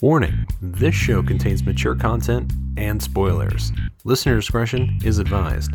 [0.00, 3.72] Warning this show contains mature content and spoilers.
[4.04, 5.72] Listener discretion is advised.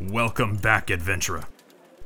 [0.00, 1.44] Welcome back, adventurer.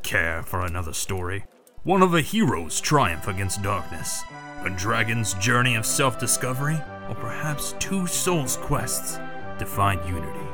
[0.02, 1.44] Care for another story?
[1.82, 4.22] One of a hero's triumph against darkness,
[4.64, 6.78] a dragon's journey of self discovery,
[7.08, 9.18] or perhaps two souls' quests
[9.58, 10.46] to find unity?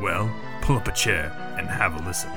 [0.00, 0.30] Well,
[0.62, 2.30] pull up a chair and have a listen.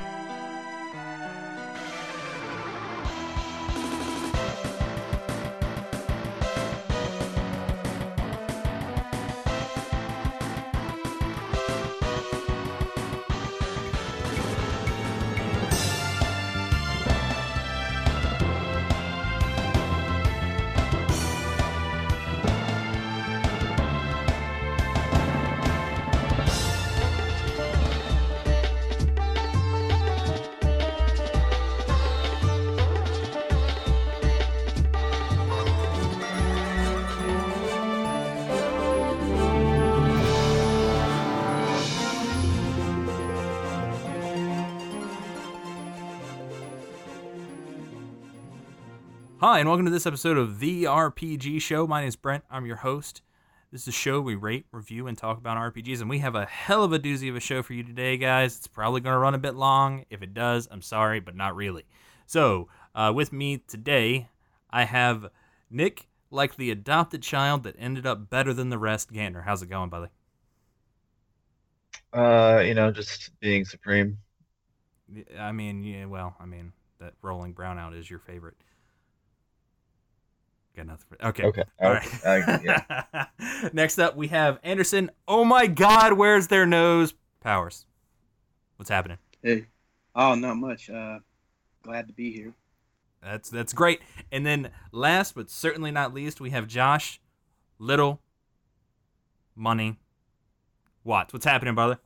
[49.56, 51.86] Hi, and welcome to this episode of The RPG Show.
[51.86, 52.44] My name is Brent.
[52.50, 53.22] I'm your host.
[53.72, 56.44] This is a show we rate, review, and talk about RPGs, and we have a
[56.44, 58.58] hell of a doozy of a show for you today, guys.
[58.58, 60.04] It's probably going to run a bit long.
[60.10, 61.86] If it does, I'm sorry, but not really.
[62.26, 64.28] So, uh, with me today,
[64.68, 65.30] I have
[65.70, 69.10] Nick, like the adopted child that ended up better than the rest.
[69.10, 70.10] Gander, how's it going, buddy?
[72.12, 74.18] Uh, you know, just being supreme.
[75.38, 78.56] I mean, yeah, well, I mean, that rolling brownout is your favorite.
[80.76, 81.06] Got nothing.
[81.08, 81.44] For, okay.
[81.44, 81.64] Okay.
[81.80, 82.08] All okay.
[82.24, 82.48] right.
[82.48, 82.60] I-
[83.40, 83.68] yeah.
[83.72, 85.10] Next up, we have Anderson.
[85.26, 87.14] Oh my God, where's their nose?
[87.40, 87.86] Powers.
[88.76, 89.16] What's happening?
[89.42, 89.66] Hey.
[90.14, 90.90] Oh, not much.
[90.90, 91.20] Uh,
[91.82, 92.52] glad to be here.
[93.22, 94.00] That's that's great.
[94.30, 97.20] And then last but certainly not least, we have Josh.
[97.78, 98.20] Little.
[99.54, 99.98] Money.
[101.04, 101.32] Watts.
[101.32, 101.98] What's happening, brother?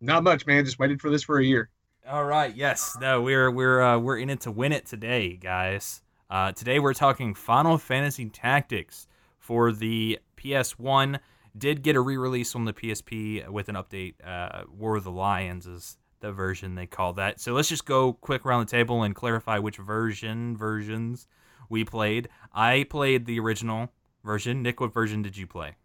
[0.00, 0.64] Not much, man.
[0.64, 1.70] Just waited for this for a year.
[2.08, 2.54] All right.
[2.54, 2.96] Yes.
[3.00, 3.22] No.
[3.22, 6.02] We're we're uh, we're in it to win it today, guys.
[6.32, 9.06] Uh, today we're talking Final Fantasy Tactics
[9.38, 11.20] for the PS1.
[11.58, 14.14] Did get a re-release on the PSP with an update.
[14.24, 17.38] Uh, War of the Lions is the version they call that.
[17.38, 21.26] So let's just go quick around the table and clarify which version versions
[21.68, 22.30] we played.
[22.50, 23.92] I played the original
[24.24, 24.62] version.
[24.62, 25.76] Nick, what version did you play?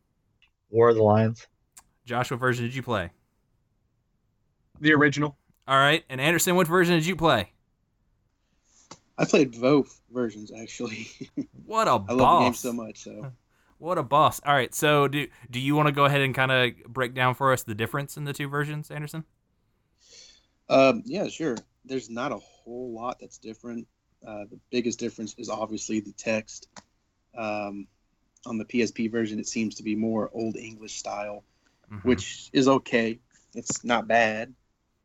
[0.69, 1.46] War of the Lions.
[2.06, 3.09] Josh, what version did you play?
[4.79, 5.35] The original.
[5.68, 6.06] All right.
[6.09, 7.52] And Anderson, what version did you play?
[9.17, 11.07] I played both versions actually.
[11.66, 12.09] What a I boss!
[12.09, 13.00] I love the game so much.
[13.03, 13.28] So
[13.79, 14.39] What a boss!
[14.45, 17.35] All right, so do do you want to go ahead and kind of break down
[17.35, 19.23] for us the difference in the two versions, Anderson?
[20.69, 21.63] um, yeah, sure.
[21.85, 23.88] There's not a whole lot that's different.
[24.25, 26.67] Uh, the biggest difference is obviously the text.
[27.38, 27.88] Um,
[28.45, 31.44] on the PSP version, it seems to be more Old English style,
[31.89, 32.01] Mhm.
[32.03, 33.19] which is okay.
[33.55, 34.53] It's not bad,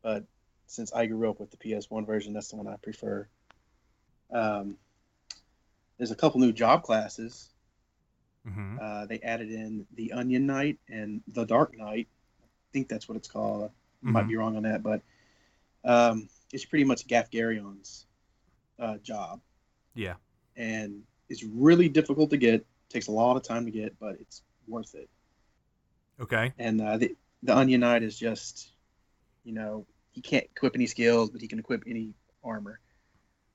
[0.03, 0.25] but
[0.67, 3.27] since I grew up with the PS1 version, that's the one I prefer.
[4.33, 4.77] Um,
[5.97, 7.53] there's a couple new job classes
[8.47, 8.77] Mhm.
[8.81, 12.07] Uh, they added in the Onion Knight and the Dark Knight.
[12.41, 13.71] I think that's what it's called.
[14.05, 15.01] I might be wrong on that, but
[15.85, 18.05] um, it's pretty much Gafgarion's
[18.77, 19.39] uh, job,
[19.95, 20.15] yeah.
[20.57, 22.65] and it's really difficult to get.
[22.89, 25.09] Takes a lot of time to get, but it's worth it.
[26.19, 26.53] Okay.
[26.59, 28.73] And uh, the the Onion Knight is just,
[29.45, 32.79] you know, he can't equip any skills, but he can equip any armor.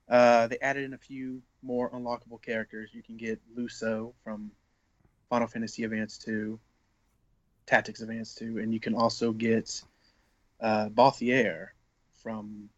[0.08, 2.91] Uh, they added in a few more unlockable characters.
[2.92, 4.50] You can get Luso from
[5.28, 6.58] Final Fantasy Advance 2,
[7.66, 9.82] Tactics Advance 2, and you can also get
[10.60, 11.69] uh, Balthier
[12.22, 12.70] from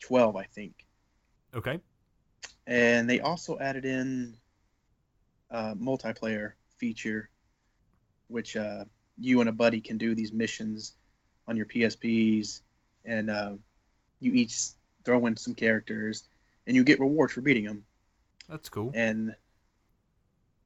[0.00, 0.86] 12, I think.
[1.54, 1.80] Okay.
[2.66, 4.36] And they also added in
[5.50, 7.30] a multiplayer feature,
[8.28, 8.84] which uh,
[9.18, 10.94] you and a buddy can do these missions
[11.48, 12.60] on your PSPs,
[13.04, 13.52] and uh,
[14.20, 14.56] you each
[15.04, 16.24] throw in some characters,
[16.66, 17.84] and you get rewards for beating them.
[18.48, 18.94] That's cool.
[18.94, 19.36] And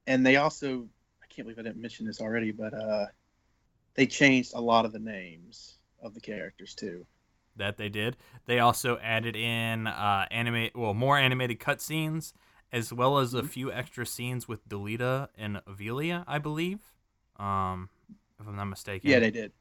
[0.06, 0.88] and they also,
[1.22, 3.06] I can't believe I didn't mention this already, but uh,
[3.94, 7.06] they changed a lot of the names of the characters too.
[7.56, 8.16] That they did.
[8.46, 12.32] They also added in uh, anime, well, more animated cutscenes,
[12.72, 13.48] as well as a Mhm.
[13.50, 16.80] few extra scenes with Delita and Ovelia, I believe.
[17.36, 17.90] Um,
[18.38, 19.02] if I'm not mistaken.
[19.02, 19.52] Yeah, they did.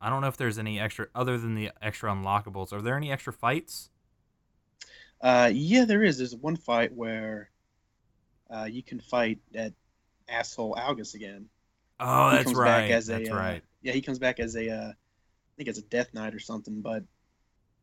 [0.00, 2.72] I don't know if there's any extra other than the extra unlockables.
[2.72, 3.90] Are there any extra fights?
[5.22, 6.18] Uh, yeah, there is.
[6.18, 7.50] There's one fight where
[8.50, 9.72] uh, you can fight that
[10.28, 11.48] asshole Algus again.
[12.00, 12.80] Oh, He that's comes right.
[12.82, 13.62] back as a, that's uh, right.
[13.82, 16.80] Yeah, he comes back as a, uh, I think as a Death Knight or something.
[16.80, 17.04] But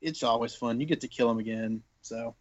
[0.02, 0.80] it's always fun.
[0.80, 2.36] You get to kill him again, so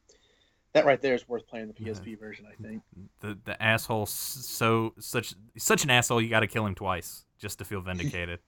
[0.73, 2.47] that right there is worth playing the PSP version.
[2.47, 2.83] I think.
[3.21, 6.21] The the asshole so such such an asshole.
[6.21, 8.41] You got to kill him twice just to feel vindicated.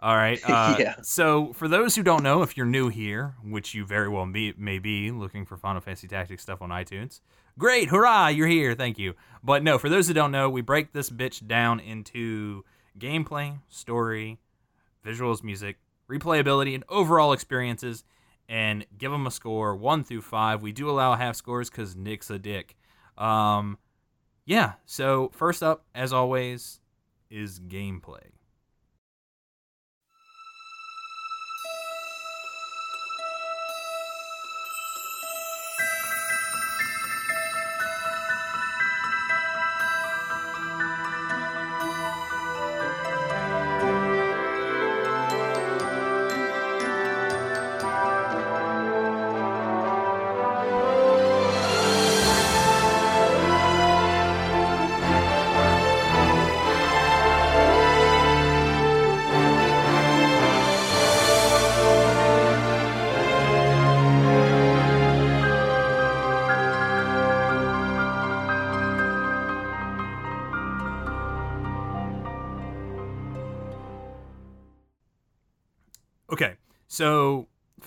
[0.00, 0.40] All right.
[0.50, 0.94] Uh, Yeah.
[1.02, 4.54] So for those who don't know, if you're new here, which you very well be,
[4.56, 7.20] may be, looking for Final Fantasy Tactics stuff on iTunes,
[7.58, 9.14] great, hurrah, you're here, thank you.
[9.44, 12.64] But no, for those who don't know, we break this bitch down into
[12.98, 14.38] gameplay, story,
[15.04, 15.76] visuals, music,
[16.10, 18.04] replayability, and overall experiences,
[18.48, 20.62] and give them a score one through five.
[20.62, 22.76] We do allow half scores because Nick's a dick.
[23.16, 23.78] Um,
[24.44, 24.72] yeah.
[24.86, 26.80] So first up, as always,
[27.30, 28.32] is gameplay.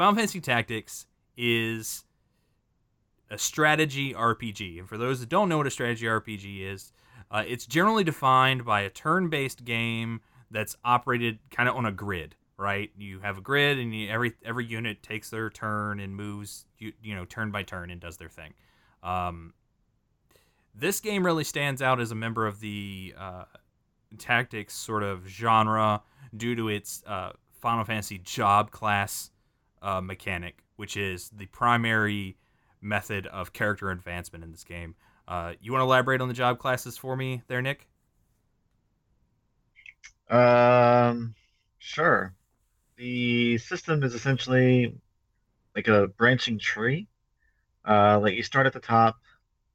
[0.03, 1.05] Final Fantasy Tactics
[1.37, 2.03] is
[3.31, 6.91] a strategy RPG, and for those that don't know what a strategy RPG is,
[7.31, 10.19] uh, it's generally defined by a turn-based game
[10.51, 12.35] that's operated kind of on a grid.
[12.57, 16.65] Right, you have a grid, and you, every every unit takes their turn and moves,
[16.79, 18.53] you, you know, turn by turn and does their thing.
[19.03, 19.53] Um,
[20.75, 23.45] this game really stands out as a member of the uh,
[24.17, 26.01] tactics sort of genre
[26.35, 29.29] due to its uh, Final Fantasy job class
[29.83, 32.37] uh, mechanic, which is the primary
[32.81, 34.95] method of character advancement in this game.
[35.27, 37.87] Uh, you want to elaborate on the job classes for me, there, Nick?
[40.29, 41.35] Um,
[41.79, 42.33] sure.
[42.97, 44.95] The system is essentially
[45.75, 47.07] like a branching tree.
[47.85, 49.17] Uh, like you start at the top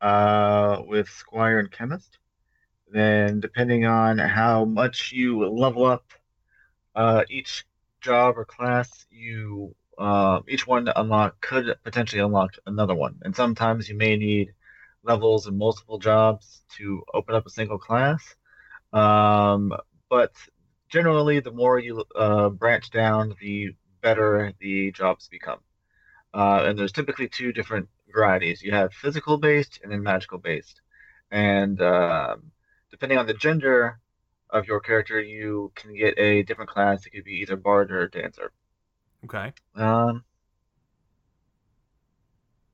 [0.00, 2.18] uh, with Squire and Chemist.
[2.90, 6.10] Then, depending on how much you level up
[6.94, 7.66] uh, each
[8.00, 13.16] job or class, you uh, each one to unlock could potentially unlock another one.
[13.22, 14.54] And sometimes you may need
[15.02, 18.22] levels in multiple jobs to open up a single class.
[18.92, 19.74] Um,
[20.08, 20.32] but
[20.88, 25.58] generally, the more you uh, branch down, the better the jobs become.
[26.32, 28.62] Uh, and there's typically two different varieties.
[28.62, 30.80] You have physical based and then magical based.
[31.30, 32.52] And um,
[32.90, 33.98] depending on the gender
[34.50, 37.04] of your character, you can get a different class.
[37.04, 38.52] It could be either bard or dancer.
[39.24, 39.52] Okay.
[39.74, 40.24] Um,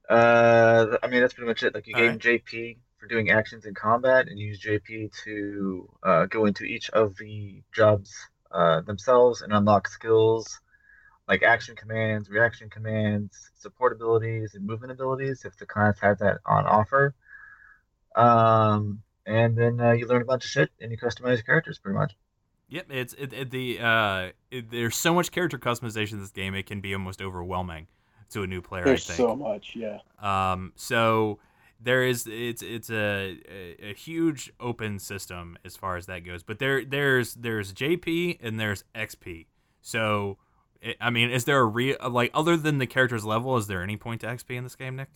[0.09, 1.75] uh, I mean, that's pretty much it.
[1.75, 2.19] Like you All gain right.
[2.19, 7.17] JP for doing actions in combat, and use JP to uh, go into each of
[7.17, 8.13] the jobs
[8.51, 10.61] uh, themselves and unlock skills
[11.29, 16.39] like action commands, reaction commands, support abilities, and movement abilities if the class has that
[16.45, 17.15] on offer.
[18.15, 21.79] Um, and then uh, you learn a bunch of shit and you customize your characters
[21.79, 22.13] pretty much.
[22.69, 22.87] Yep.
[22.91, 26.55] It's it, it the uh, it, there's so much character customization in this game.
[26.55, 27.87] It can be almost overwhelming
[28.31, 28.85] to a new player.
[28.85, 29.29] There's I think.
[29.29, 29.99] so much, yeah.
[30.21, 31.39] Um, so
[31.81, 36.43] there is it's it's a, a a huge open system as far as that goes.
[36.43, 39.47] But there there's there's JP and there's XP.
[39.83, 40.39] So
[40.85, 43.57] I- I mean, is there a real like other than the character's level?
[43.57, 45.11] Is there any point to XP in this game, Nick?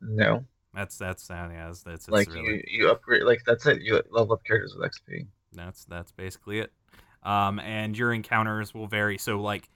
[0.00, 3.82] No, That's that's uh, yeah, that's that's, like really you you upgrade like that's it.
[3.82, 5.26] You level up characters with XP.
[5.52, 6.72] that's that's basically it.
[7.22, 9.18] Um, and your encounters will vary.
[9.18, 9.68] So like,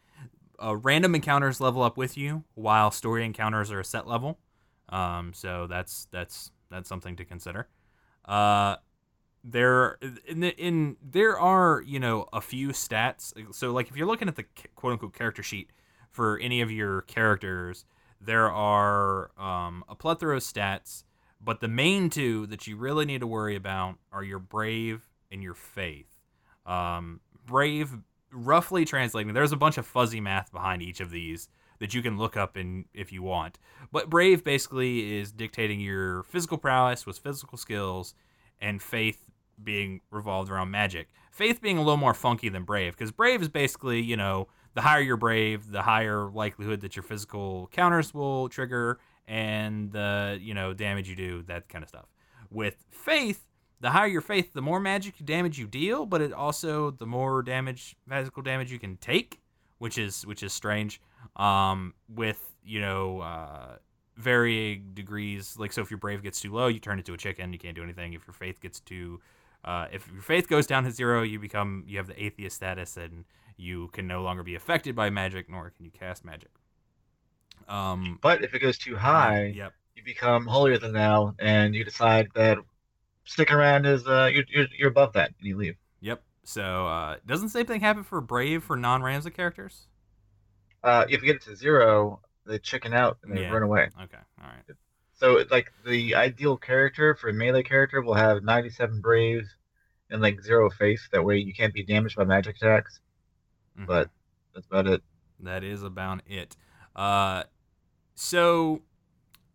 [0.63, 4.39] uh, random encounters level up with you, while story encounters are a set level.
[4.89, 7.69] Um, so that's that's that's something to consider.
[8.25, 8.77] Uh,
[9.45, 13.33] there in, the, in there are you know a few stats.
[13.55, 15.71] So like if you're looking at the quote unquote character sheet
[16.11, 17.85] for any of your characters,
[18.21, 21.05] there are um, a plethora of stats.
[21.41, 25.43] But the main two that you really need to worry about are your brave and
[25.43, 26.09] your faith.
[26.65, 27.91] Um, brave,
[28.33, 32.17] roughly translating, there's a bunch of fuzzy math behind each of these that you can
[32.17, 33.59] look up in if you want.
[33.93, 38.15] But brave basically is dictating your physical prowess with physical skills,
[38.61, 39.31] and faith
[39.63, 41.09] being revolved around magic.
[41.31, 44.83] Faith being a little more funky than brave, because brave is basically you know the
[44.83, 50.55] higher you're brave, the higher likelihood that your physical counters will trigger, and the you
[50.55, 52.07] know damage you do, that kind of stuff.
[52.51, 53.45] With faith,
[53.81, 57.43] the higher your faith, the more magic damage you deal, but it also the more
[57.43, 59.41] damage, physical damage you can take
[59.79, 61.01] which is which is strange.
[61.37, 63.77] Um, with you know uh,
[64.17, 65.57] varying degrees.
[65.59, 67.53] Like so, if your brave gets too low, you turn into a chicken.
[67.53, 68.13] You can't do anything.
[68.13, 69.21] If your faith gets too
[69.67, 72.97] uh, if your faith goes down to zero, you become you have the atheist status,
[72.97, 73.25] and
[73.57, 76.51] you can no longer be affected by magic, nor can you cast magic.
[77.69, 79.73] Um, But if it goes too high, Yep.
[79.95, 82.59] you become holier than thou, and you decide that
[83.25, 85.77] sticking around is uh, you're, you're you're above that, and you leave.
[86.01, 86.23] Yep.
[86.45, 89.89] So uh, doesn't the same thing happen for brave for non-Ramza characters?
[90.85, 93.51] Uh, if you get it to zero, they chicken out and they Yeah.
[93.53, 93.89] run away.
[94.03, 94.19] Okay.
[94.41, 94.77] All right.
[95.15, 99.49] So like the ideal character for a melee character will have 97 braves
[100.11, 101.01] and like zero faith.
[101.11, 103.01] That way you can't be damaged by magic attacks.
[103.79, 103.87] Mhm.
[103.87, 104.11] But
[104.55, 105.03] that's about it.
[105.41, 106.57] That is about it.
[106.95, 107.45] Uh,
[108.15, 108.83] so,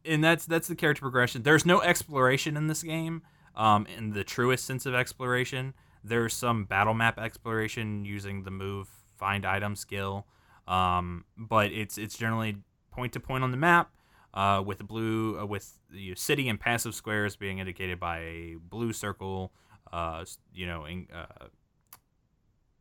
[0.06, 1.44] and that's that's the character progression.
[1.44, 3.24] There's no exploration in this game,
[3.56, 5.74] um, in the truest sense of exploration.
[6.04, 10.28] There's some battle map exploration using the move find item skill,
[10.68, 12.58] um, but it's it's generally
[12.92, 13.92] point to point on the map.
[14.34, 18.56] Uh, with the blue, uh, with the city and passive squares being indicated by a
[18.70, 19.52] blue circle,
[19.92, 20.24] uh,
[20.54, 21.48] you know, in, uh,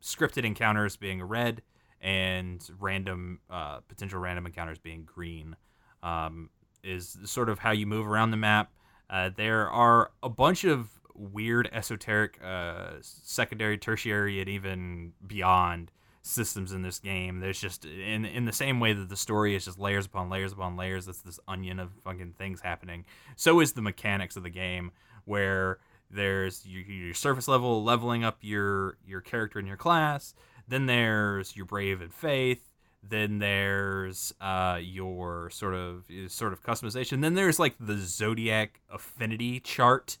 [0.01, 1.61] scripted encounters being red,
[2.01, 5.55] and random uh, potential random encounters being green
[6.01, 6.49] um,
[6.83, 8.71] is sort of how you move around the map.
[9.09, 15.91] Uh, there are a bunch of weird esoteric uh, secondary, tertiary, and even beyond
[16.23, 17.39] systems in this game.
[17.39, 20.53] There's just in in the same way that the story is just layers upon layers
[20.53, 21.05] upon layers.
[21.05, 23.05] That's this onion of fucking things happening.
[23.35, 24.91] So is the mechanics of the game,
[25.25, 25.79] where
[26.13, 30.33] there's your, your surface level leveling up your your character and your class.
[30.67, 32.71] Then there's your brave and faith.
[33.03, 37.21] Then there's uh, your sort of sort of customization.
[37.21, 40.17] Then there's like the zodiac affinity chart,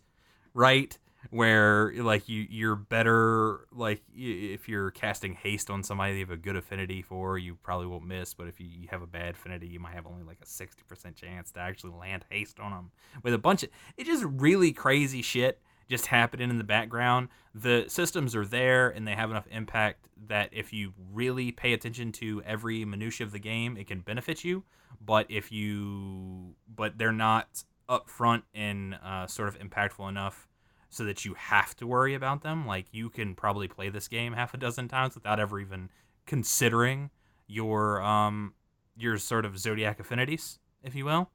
[0.53, 0.97] right?
[1.29, 6.37] Where like you you're better like if you're casting haste on somebody you have a
[6.37, 8.33] good affinity for, you probably won't miss.
[8.33, 10.81] But if you you have a bad affinity, you might have only like a sixty
[10.87, 12.91] percent chance to actually land haste on them.
[13.21, 17.27] With a bunch of it's just really crazy shit just happening in the background.
[17.53, 22.11] The systems are there and they have enough impact that if you really pay attention
[22.13, 24.63] to every minutia of the game, it can benefit you.
[24.99, 30.47] But if you, but they're not upfront and uh, sort of impactful enough
[30.89, 32.65] so that you have to worry about them.
[32.65, 35.89] Like you can probably play this game half a dozen times without ever even
[36.25, 37.09] considering
[37.47, 38.53] your um
[38.95, 41.29] your sort of zodiac affinities, if you will.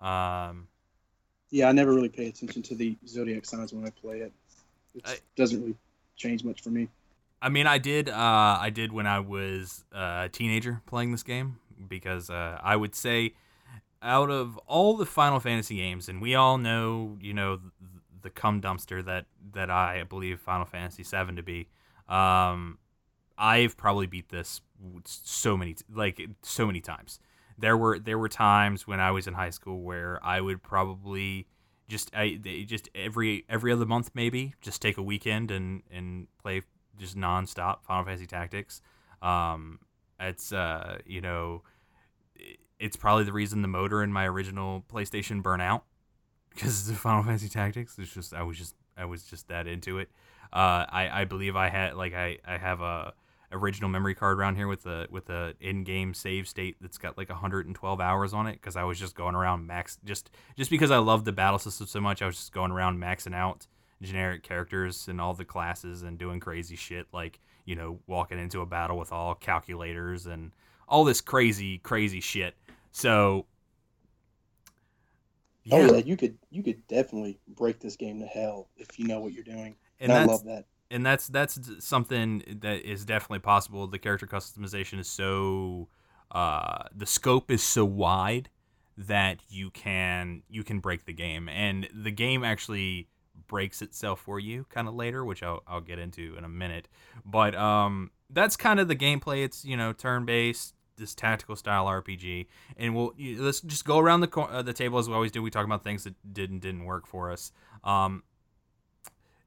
[0.00, 0.68] Um,
[1.52, 4.32] Yeah, I never really pay attention to the zodiac signs when I play it.
[4.94, 5.76] It I- doesn't really
[6.16, 6.88] change much for me.
[7.40, 8.08] I mean, I did.
[8.08, 12.76] Uh, I did when I was uh, a teenager playing this game because uh, I
[12.76, 13.34] would say,
[14.00, 17.70] out of all the Final Fantasy games, and we all know, you know, the,
[18.22, 21.68] the cum dumpster that that I believe Final Fantasy VII to be.
[22.08, 22.78] Um,
[23.36, 24.60] I've probably beat this
[25.04, 27.18] so many, like so many times.
[27.58, 31.46] There were there were times when I was in high school where I would probably
[31.88, 36.62] just I just every every other month maybe just take a weekend and and play
[36.98, 38.80] just nonstop Final Fantasy Tactics.
[39.20, 39.80] Um,
[40.18, 41.62] it's uh, you know,
[42.78, 45.84] it's probably the reason the motor in my original PlayStation burnt out
[46.50, 47.98] because of Final Fantasy Tactics.
[47.98, 50.08] It's just I was just I was just that into it.
[50.52, 53.14] Uh, I I believe I had like I I have a
[53.52, 57.28] original memory card around here with a with a in-game save state that's got like
[57.28, 60.98] 112 hours on it because I was just going around max just just because I
[60.98, 63.66] love the battle system so much I was just going around maxing out
[64.00, 68.60] generic characters and all the classes and doing crazy shit like you know walking into
[68.60, 70.52] a battle with all calculators and
[70.88, 72.56] all this crazy crazy shit
[72.90, 73.46] so
[75.70, 79.20] Oh yeah, you could you could definitely break this game to hell if you know
[79.20, 79.76] what you're doing.
[80.00, 80.66] and And I love that.
[80.92, 83.86] And that's that's something that is definitely possible.
[83.86, 85.88] The character customization is so
[86.30, 88.48] uh, the scope is so wide
[88.96, 93.08] that you can you can break the game, and the game actually
[93.48, 96.88] breaks itself for you kind of later, which I'll, I'll get into in a minute.
[97.24, 99.44] But um, that's kind of the gameplay.
[99.44, 102.46] It's you know turn based, this tactical style RPG,
[102.76, 105.42] and we'll you- let's just go around the uh, the table as we always do.
[105.42, 107.52] We talk about things that did and didn't work for us.
[107.84, 108.22] Um,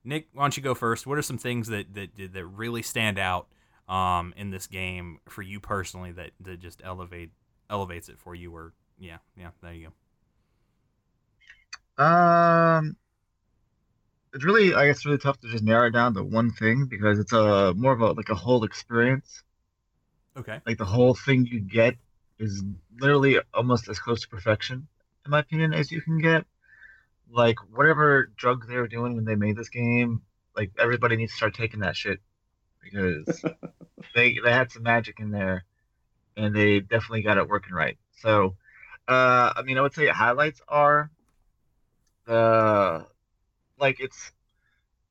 [0.05, 1.07] Nick, why don't you go first?
[1.07, 3.47] What are some things that that that really stand out
[3.89, 7.31] um, in this game for you personally that that just elevate
[7.69, 8.55] elevates it for you?
[8.55, 9.87] Or yeah, yeah, there you
[11.97, 12.03] go.
[12.03, 12.95] Um,
[14.33, 17.19] it's really, I guess, really tough to just narrow it down to one thing because
[17.19, 19.43] it's a more of a like a whole experience.
[20.37, 20.59] Okay.
[20.65, 21.95] Like the whole thing you get
[22.37, 22.63] is
[22.99, 24.87] literally almost as close to perfection,
[25.25, 26.45] in my opinion, as you can get.
[27.31, 30.21] Like whatever drugs they were doing when they made this game,
[30.55, 32.19] like everybody needs to start taking that shit
[32.83, 33.43] because
[34.15, 35.65] they they had some magic in there
[36.37, 37.97] and they definitely got it working right.
[38.19, 38.55] So,
[39.07, 41.11] uh, I mean, I would say highlights are
[42.25, 43.05] the
[43.77, 44.31] like it's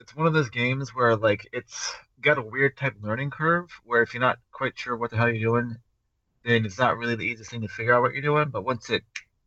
[0.00, 4.02] it's one of those games where like it's got a weird type learning curve where
[4.02, 5.76] if you're not quite sure what the hell you're doing,
[6.44, 8.49] then it's not really the easiest thing to figure out what you're doing.
[8.49, 9.04] But once it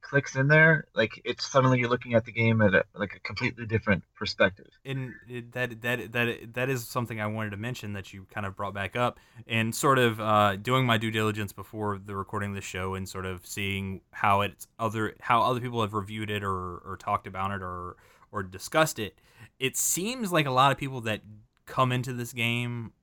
[0.10, 3.20] clicks in there, like it's suddenly you're looking at the game at a, like a
[3.20, 4.68] completely different perspective.
[4.86, 5.14] And
[5.52, 8.74] that that that that is something I wanted to mention that you kind of brought
[8.74, 12.62] back up, and sort of uh, doing my due diligence before the recording of the
[12.62, 16.78] show, and sort of seeing how it's other how other people have reviewed it or
[16.78, 17.98] or talked about it or
[18.32, 19.20] or discussed it.
[19.60, 21.22] It seems like a lot of people that
[21.66, 22.94] come into this game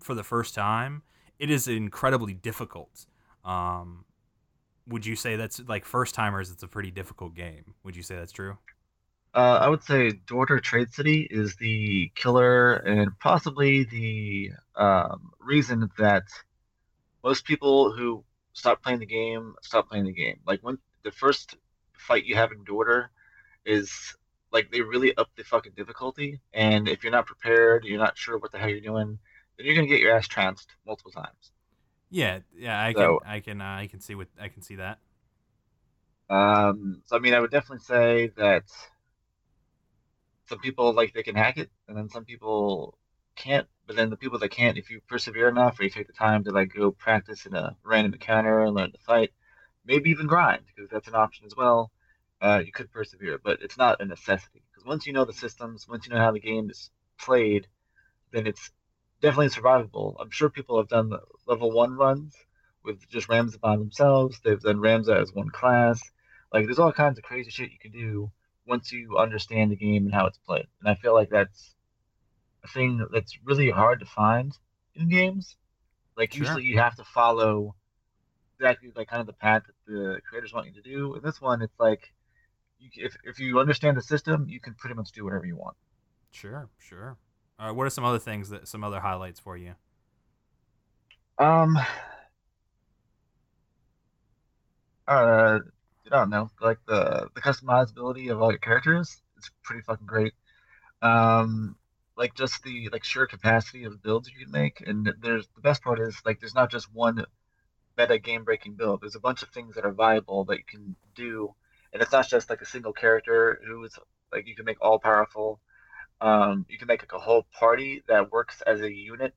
[0.00, 1.02] for the first time,
[1.38, 3.06] it is incredibly difficult.
[3.44, 4.04] Um,
[4.88, 6.50] would you say that's like first timers?
[6.50, 7.74] It's a pretty difficult game.
[7.84, 8.58] Would you say that's true?
[9.34, 15.90] Uh, I would say Dorter Trade City is the killer and possibly the um, reason
[15.98, 16.24] that
[17.22, 20.40] most people who stop playing the game stop playing the game.
[20.46, 21.56] Like when the first
[21.92, 23.10] fight you have in Dorter
[23.64, 24.16] is
[24.50, 28.38] like they really up the fucking difficulty, and if you're not prepared, you're not sure
[28.38, 29.18] what the hell you're doing,
[29.56, 31.52] then you're gonna get your ass trounced multiple times.
[32.10, 34.76] Yeah, yeah, I can, So- I can, uh, I can see what I can see
[34.76, 34.98] that.
[36.30, 38.64] Um, so I mean, I would definitely say that
[40.46, 42.98] some people like they can hack it, and then some people
[43.36, 43.66] can't.
[43.86, 46.44] But then the people that can't, if you persevere enough, or you take the time
[46.44, 49.32] to like go practice in a random encounter and learn to fight,
[49.84, 51.90] maybe even grind, because that's an option as well.
[52.40, 54.62] Uh, you could persevere, but it's not a necessity.
[54.70, 57.66] Because once you know the systems, once you know how the game is played,
[58.32, 58.70] then it's
[59.20, 60.16] definitely survivable.
[60.20, 62.34] I'm sure people have done the level one runs
[62.84, 64.40] with just Ramza by themselves.
[64.42, 66.00] They've done Ramza as one class.
[66.52, 68.30] Like there's all kinds of crazy shit you can do
[68.66, 70.66] once you understand the game and how it's played.
[70.80, 71.74] And I feel like that's
[72.64, 74.52] a thing that's really hard to find
[74.94, 75.56] in games.
[76.16, 76.40] Like Sure.
[76.40, 77.74] usually you have to follow
[78.58, 81.14] exactly like kind of the path that the creators want you to do.
[81.14, 82.12] In this one, it's like
[82.78, 85.76] you, if if you understand the system, you can pretty much do whatever you want.
[86.30, 87.16] Sure, sure.
[87.58, 89.74] Uh, what are some other things that some other highlights for you?
[91.38, 91.76] Um,
[95.06, 95.58] uh,
[96.06, 100.34] I don't know, like the the customizability of all your characters is pretty fucking great.
[101.02, 101.76] Um,
[102.16, 105.82] like just the like sheer capacity of builds you can make, and there's the best
[105.82, 107.24] part is like there's not just one
[107.98, 109.00] meta game breaking build.
[109.02, 111.54] There's a bunch of things that are viable that you can do,
[111.92, 113.98] and it's not just like a single character who is
[114.32, 115.60] like you can make all powerful.
[116.20, 119.34] Um, you can make like a whole party that works as a unit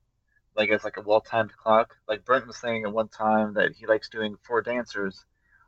[0.55, 1.95] like as like a well-timed clock.
[2.07, 5.23] Like Brent was saying at one time that he likes doing four dancers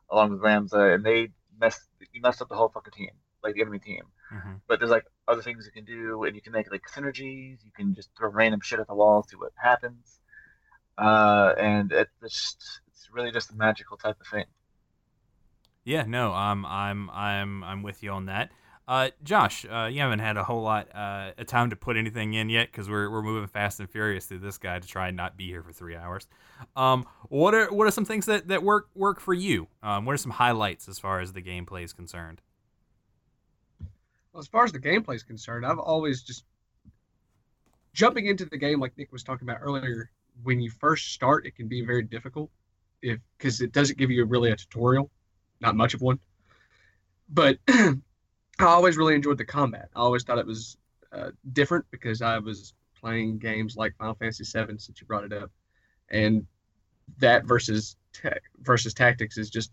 [0.10, 1.80] along with Ramza, and they mess
[2.12, 3.12] you messed up the whole fucking team,
[3.44, 4.04] like the enemy team.
[4.30, 7.64] hmm But there's like other things you can do, and you can make like synergies.
[7.64, 10.20] You can just throw random shit at the wall, see what happens.
[10.98, 14.46] Uh, and it's just, it's really just a magical type of thing.
[15.84, 18.52] Yeah, no, I'm, I'm, I'm, I'm with you on that.
[18.86, 22.34] Uh, Josh, uh, you haven't had a whole lot uh, of time to put anything
[22.34, 25.16] in yet because we're, we're moving fast and furious through this guy to try and
[25.16, 26.28] not be here for three hours.
[26.76, 29.68] Um, what are what are some things that, that work work for you?
[29.82, 32.42] Um, what are some highlights as far as the gameplay is concerned?
[34.34, 36.44] Well, as far as the gameplay is concerned, I've always just
[37.94, 40.10] jumping into the game like Nick was talking about earlier.
[40.44, 42.50] When you first start, it can be very difficult
[43.02, 45.10] if because it doesn't give you really a tutorial,
[45.62, 46.20] not much of one.
[47.30, 47.60] But
[48.60, 49.90] I always really enjoyed the combat.
[49.96, 50.78] I always thought it was
[51.12, 55.34] uh, different because I was playing games like Final Fantasy VII since you brought it
[55.34, 55.52] up,
[56.10, 56.46] and
[57.20, 57.96] that versus
[58.62, 59.72] versus tactics is just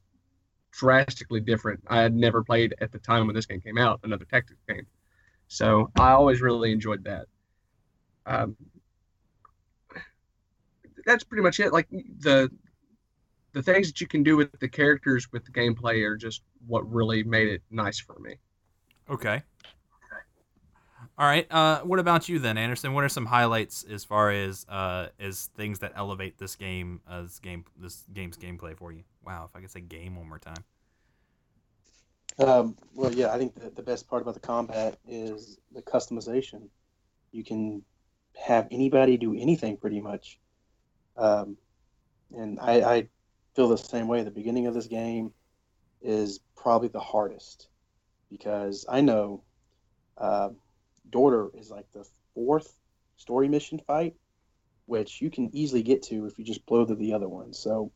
[0.73, 1.81] drastically different.
[1.88, 4.87] I had never played at the time when this game came out another tactics game,
[5.49, 7.27] so I always really enjoyed that.
[8.27, 8.57] Um,
[11.05, 11.73] that's pretty much it.
[11.73, 12.51] Like the
[13.53, 16.90] the things that you can do with the characters with the gameplay are just what
[16.90, 18.37] really made it nice for me.
[19.11, 19.42] Okay.
[21.18, 21.46] All right.
[21.51, 22.94] Uh, what about you then, Anderson?
[22.94, 27.38] What are some highlights as far as uh, as things that elevate this game as
[27.40, 29.03] game this game's gameplay for you?
[29.25, 30.64] Wow, if I could say game one more time.
[32.38, 36.68] Um, well, yeah, I think the, the best part about the combat is the customization.
[37.33, 37.83] You can
[38.42, 40.38] have anybody do anything pretty much.
[41.18, 41.57] Um,
[42.35, 43.09] and I, I
[43.55, 44.23] feel the same way.
[44.23, 45.33] The beginning of this game
[46.01, 47.70] is probably the hardest
[48.31, 49.43] because I know
[50.16, 50.51] uh,
[51.09, 52.77] Dorter is like the fourth
[53.16, 54.14] story mission fight,
[54.87, 57.59] which you can easily get to if you just blow through the other ones.
[57.59, 57.93] So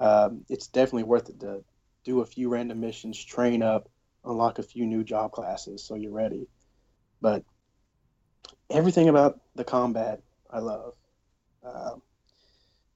[0.00, 1.64] um, it's definitely worth it to
[2.04, 3.88] do a few random missions, train up,
[4.24, 6.46] unlock a few new job classes so you're ready.
[7.20, 7.44] But
[8.70, 10.94] everything about the combat I love.
[11.64, 11.96] Uh,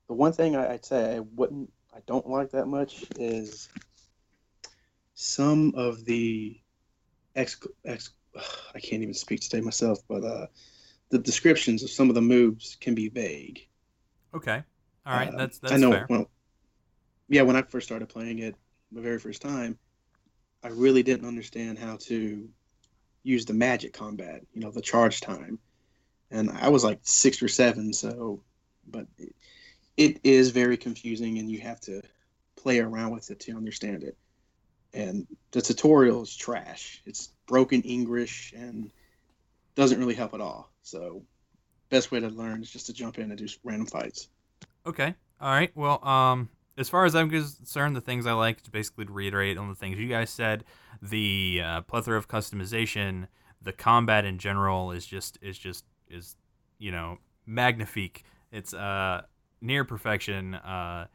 [0.09, 3.69] the one thing I, I'd say I wouldn't, I don't like that much is
[5.23, 6.61] some of the
[7.37, 8.11] ex, ex
[8.75, 10.47] I can't even speak today myself, but uh,
[11.11, 13.67] the descriptions of some of the moves can be vague.
[14.35, 14.63] Okay.
[15.07, 15.33] All right.
[15.33, 15.93] Uh, that's that's I know.
[15.93, 16.07] fair.
[16.09, 16.31] Well,
[17.29, 18.57] yeah, when I first started playing it,
[18.91, 19.79] the very first time,
[20.63, 22.49] I really didn't understand how to
[23.23, 24.43] use the magic combat.
[24.53, 25.59] You know, the charge time,
[26.31, 27.93] and I was like six or seven.
[27.93, 28.43] So,
[28.89, 29.35] but it,
[29.97, 32.03] it is very confusing, and you have to
[32.57, 34.17] play around with it to understand it.
[34.95, 37.03] And the tutorial is trash.
[37.07, 38.91] It's broken English and
[39.75, 40.71] doesn't really help at all.
[40.83, 41.23] So,
[41.89, 44.29] best way to learn is just to jump in and do random fights.
[44.87, 45.15] Okay.
[45.41, 45.71] All right.
[45.75, 49.69] Well, um, as far as I'm concerned, the things I like to basically reiterate on
[49.69, 50.65] the things you guys said,
[51.01, 53.29] the uh, plethora of customization,
[53.61, 56.37] the combat in general is just is just is
[56.79, 58.25] you know magnifique.
[58.51, 59.23] It's uh
[59.61, 60.55] near perfection.
[60.55, 61.07] Uh,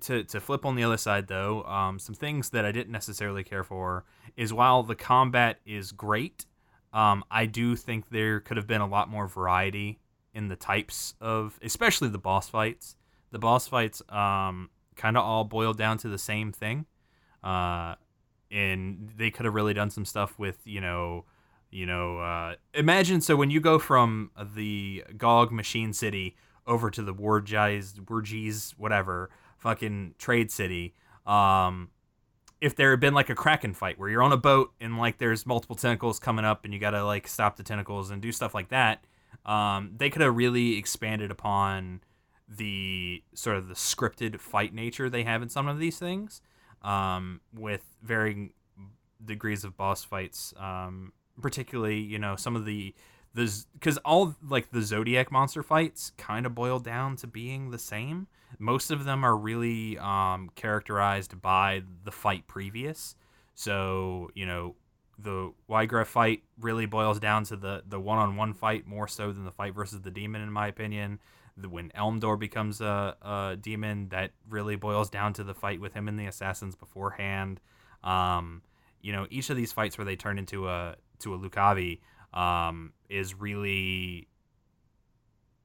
[0.00, 3.44] to to flip on the other side though, um, some things that I didn't necessarily
[3.44, 4.04] care for
[4.36, 6.46] is while the combat is great,
[6.92, 9.98] um, I do think there could have been a lot more variety
[10.34, 12.96] in the types of, especially the boss fights.
[13.30, 16.86] The boss fights um, kind of all boiled down to the same thing,
[17.42, 17.94] uh,
[18.50, 21.24] and they could have really done some stuff with you know,
[21.70, 26.36] you know, uh, imagine so when you go from the Gog Machine City
[26.66, 29.30] over to the Wargies, Wargies, whatever,
[29.62, 30.94] fucking Trade City.
[31.24, 31.90] Um,
[32.60, 35.18] if there had been like a kraken fight where you're on a boat and like
[35.18, 38.54] there's multiple tentacles coming up and you gotta like stop the tentacles and do stuff
[38.54, 39.04] like that
[39.44, 42.00] um, they could have really expanded upon
[42.48, 46.40] the sort of the scripted fight nature they have in some of these things
[46.82, 48.52] um, with varying
[49.24, 52.94] degrees of boss fights um, particularly you know some of the
[53.34, 57.78] the because all like the zodiac monster fights kind of boil down to being the
[57.78, 58.26] same
[58.58, 63.14] most of them are really um, characterized by the fight previous.
[63.54, 64.76] So you know,
[65.18, 69.32] the Wiegraf fight really boils down to the the one on one fight more so
[69.32, 71.18] than the fight versus the demon, in my opinion.
[71.68, 76.08] When Elmdor becomes a, a demon, that really boils down to the fight with him
[76.08, 77.60] and the assassins beforehand.
[78.02, 78.62] Um,
[79.02, 82.00] you know, each of these fights where they turn into a to a Lucavi
[82.32, 84.28] um, is really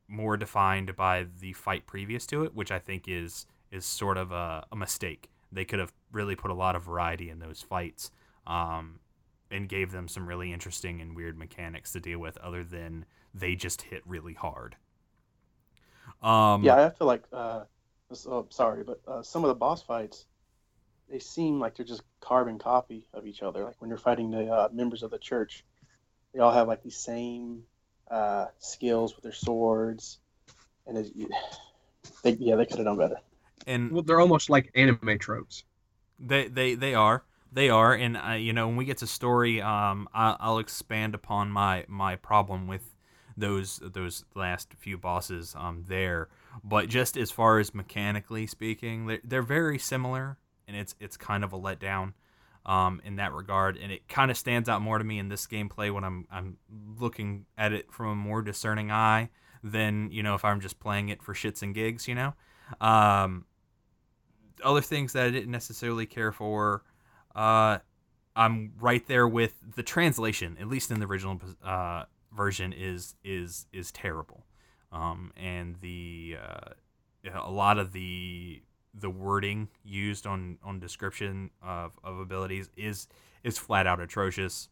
[0.08, 4.32] more defined by the fight previous to it, which I think is is sort of
[4.32, 5.30] a, a mistake.
[5.52, 8.12] They could have really put a lot of variety in those fights,
[8.46, 9.00] um,
[9.52, 13.56] and gave them some really interesting and weird mechanics to deal with, other than they
[13.56, 14.76] just hit really hard.
[16.22, 17.64] Um, yeah, I feel like, uh,
[18.26, 20.26] oh, sorry, but uh, some of the boss fights,
[21.10, 23.64] they seem like they're just carbon copy of each other.
[23.64, 25.64] Like when you're fighting the uh, members of the church,
[26.34, 27.63] they all have like these same
[28.10, 30.20] uh, skills with their swords,
[30.86, 31.12] and it,
[32.24, 33.18] they, yeah, they could have done better.
[33.66, 35.63] and Well, they're almost like anime tropes.
[36.20, 39.62] They they they are they are, and uh, you know when we get to story,
[39.62, 42.96] um, I, I'll expand upon my my problem with
[43.36, 46.30] those those last few bosses um there.
[46.63, 50.38] But just as far as mechanically speaking, they're, they're very similar,
[50.68, 52.13] and it's it's kind of a letdown.
[52.68, 55.48] Um, in that regard, and it kind of stands out more to me in this
[55.48, 56.58] gameplay when I'm I'm
[57.00, 59.30] looking at it from a more discerning eye
[59.64, 62.34] than you know if I'm just playing it for shits and gigs, you know.
[62.82, 63.46] Um,
[64.64, 66.84] other things that I didn't necessarily care for.
[67.36, 67.80] Uh,
[68.36, 72.04] I'm right there with the translation, at least in the original uh,
[72.36, 74.46] version, is is is terrible,
[74.92, 78.62] um, and the uh, a lot of the
[79.00, 83.08] the wording used on on description of, of abilities is
[83.44, 84.70] is flat out atrocious.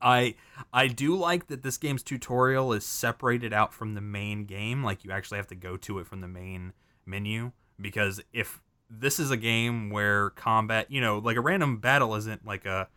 [0.00, 0.34] I
[0.72, 5.04] I do like that this game's tutorial is separated out from the main game, like
[5.04, 6.72] you actually have to go to it from the main
[7.04, 12.14] menu because if this is a game where combat, you know, like a random battle
[12.14, 12.88] isn't like a,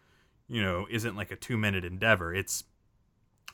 [0.47, 2.33] you know, isn't like a 2-minute endeavor.
[2.33, 2.65] It's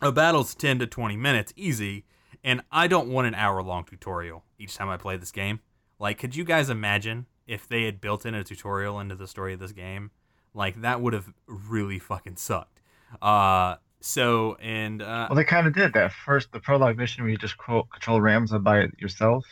[0.02, 2.06] a battle's 10 to 20 minutes easy,
[2.44, 5.60] and I don't want an hour-long tutorial each time I play this game.
[6.02, 9.54] Like could you guys imagine if they had built in a tutorial into the story
[9.54, 10.10] of this game?
[10.54, 12.82] Like that would have really fucking sucked.
[13.22, 16.52] Uh so and uh Well, they kind of did that first.
[16.52, 19.46] The prologue mission where you just co- control Ramza by yourself,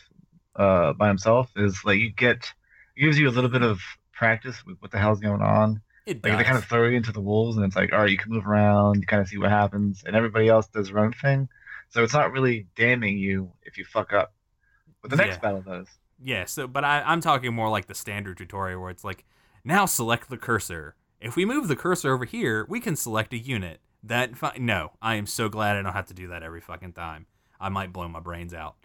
[0.56, 2.52] uh, by himself, is like you get
[2.96, 3.78] it gives you a little bit of
[4.12, 5.80] practice with what the hell's going on.
[6.04, 8.10] it Like they kind of throw you into the wolves, and it's like, all right,
[8.10, 10.98] you can move around, you kind of see what happens, and everybody else does their
[10.98, 11.48] own thing.
[11.90, 14.34] So it's not really damning you if you fuck up.
[15.00, 15.40] But the next Yeah.
[15.40, 15.86] battle does.
[16.22, 19.24] Yeah, so but I, I'm talking more like the standard tutorial where it's like,
[19.64, 20.94] now select the cursor.
[21.20, 23.80] If we move the cursor over here, we can select a unit.
[24.02, 26.94] That fi- no, I am so glad I don't have to do that every fucking
[26.94, 27.26] time.
[27.60, 28.76] I might blow my brains out.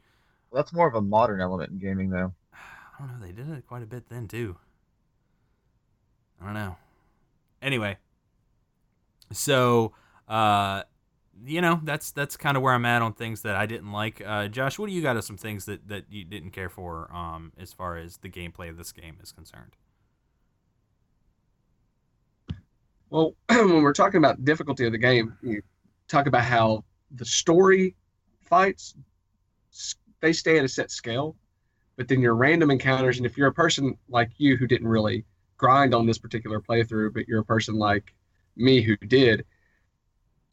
[0.52, 2.34] Well, that's more of a modern element in gaming, though.
[2.54, 3.26] I don't know.
[3.26, 4.58] They did it quite a bit then too.
[6.42, 6.76] I don't know.
[7.62, 7.98] Anyway,
[9.32, 9.94] so
[10.28, 10.84] uh,
[11.44, 14.22] you know that's that's kind of where I'm at on things that I didn't like.
[14.26, 17.14] Uh, Josh, what do you got of some things that that you didn't care for
[17.14, 19.76] um, as far as the gameplay of this game is concerned?
[23.10, 25.62] Well, when we're talking about difficulty of the game, you
[26.08, 27.96] talk about how the story
[28.42, 28.96] fights
[30.22, 31.36] they stay at a set scale,
[31.98, 35.24] but then your random encounters, and if you're a person like you who didn't really
[35.58, 38.14] grind on this particular playthrough, but you're a person like
[38.56, 39.46] me who did,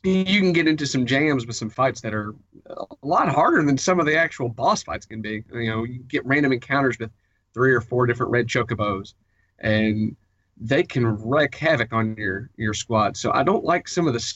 [0.05, 2.35] you can get into some jams with some fights that are
[2.67, 5.45] a lot harder than some of the actual boss fights can be.
[5.53, 7.11] You know, you get random encounters with
[7.55, 9.15] three or four different red chocobos,
[9.61, 10.17] and
[10.61, 13.17] they can wreak havoc on your your squad.
[13.17, 14.35] So I don't like some of the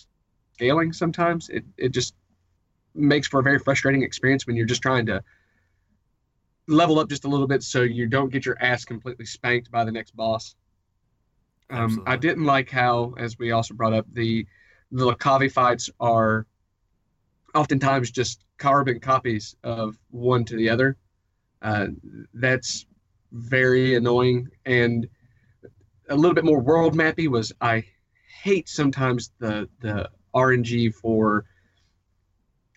[0.54, 1.48] scaling sometimes.
[1.48, 2.14] It it just
[2.94, 5.22] makes for a very frustrating experience when you're just trying to
[6.68, 9.84] level up just a little bit so you don't get your ass completely spanked by
[9.84, 10.54] the next boss.
[11.70, 14.46] Um, I didn't like how, as we also brought up, the
[14.90, 16.46] the Lucavi fights are
[17.54, 20.96] oftentimes just carbon copies of one to the other.
[21.62, 21.88] Uh,
[22.34, 22.86] that's
[23.32, 25.06] very annoying and
[26.08, 27.84] a little bit more world mappy was I
[28.42, 31.44] hate sometimes the the RNG for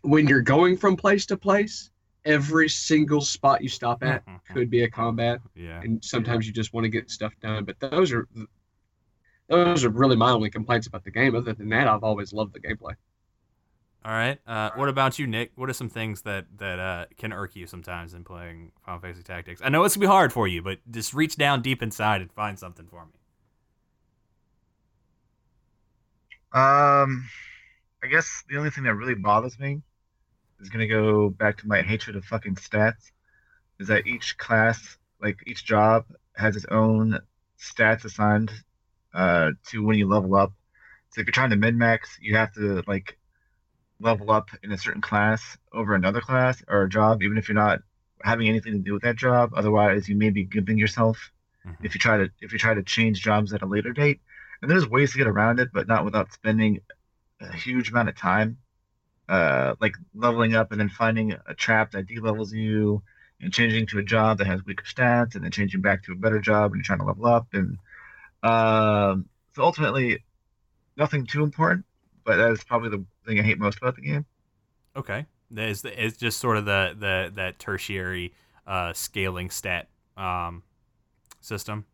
[0.01, 1.91] when you're going from place to place,
[2.25, 5.81] every single spot you stop at could be a combat, Yeah.
[5.81, 7.65] and sometimes you just want to get stuff done.
[7.65, 8.27] But those are
[9.49, 11.35] those are really my only complaints about the game.
[11.35, 12.93] Other than that, I've always loved the gameplay.
[14.05, 14.39] All right.
[14.47, 15.51] Uh, what about you, Nick?
[15.55, 19.23] What are some things that that uh, can irk you sometimes in playing Final Fantasy
[19.23, 19.61] Tactics?
[19.63, 22.31] I know it's gonna be hard for you, but just reach down deep inside and
[22.31, 23.11] find something for me.
[26.53, 27.27] Um,
[28.01, 29.81] I guess the only thing that really bothers me
[30.61, 33.11] is gonna go back to my hatred of fucking stats.
[33.79, 37.19] Is that each class, like each job, has its own
[37.59, 38.51] stats assigned
[39.21, 40.51] uh, to when you level up.
[41.09, 43.17] So if you're trying to min max, you have to like
[43.99, 45.41] level up in a certain class
[45.79, 47.79] over another class or a job, even if you're not
[48.23, 49.45] having anything to do with that job.
[49.61, 51.17] Otherwise, you may be giving yourself
[51.65, 51.85] Mhm.
[51.85, 54.19] if you try to if you try to change jobs at a later date.
[54.61, 56.73] And there's ways to get around it, but not without spending
[57.41, 58.49] a huge amount of time,
[59.35, 63.01] uh, like leveling up and then finding a trap that de-levels you,
[63.41, 66.21] and changing to a job that has weaker stats, and then changing back to a
[66.23, 67.47] better job and you're trying to level up.
[67.53, 67.77] And
[68.43, 70.23] um, so ultimately,
[70.97, 71.85] nothing too important,
[72.25, 74.25] but that is probably the thing I hate most about the game.
[74.95, 75.25] Okay.
[75.51, 78.33] There's the, it's just sort of the the that tertiary
[78.67, 80.63] uh, scaling stat um,
[81.41, 81.85] system.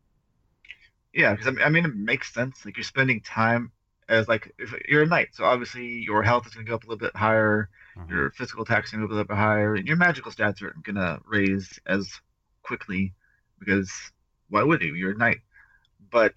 [1.14, 2.66] Yeah, because I mean, it makes sense.
[2.66, 3.72] Like you're spending time
[4.10, 6.84] as like if you're a knight, so obviously your health is going to go up
[6.84, 8.10] a little bit higher, Mhm.
[8.10, 10.62] your physical attacks going to go up a little bit higher, and your magical stats
[10.62, 12.10] aren't going to raise as
[12.62, 13.14] quickly
[13.60, 13.90] because
[14.50, 14.94] why would you?
[14.96, 15.38] You're a knight.
[16.15, 16.36] But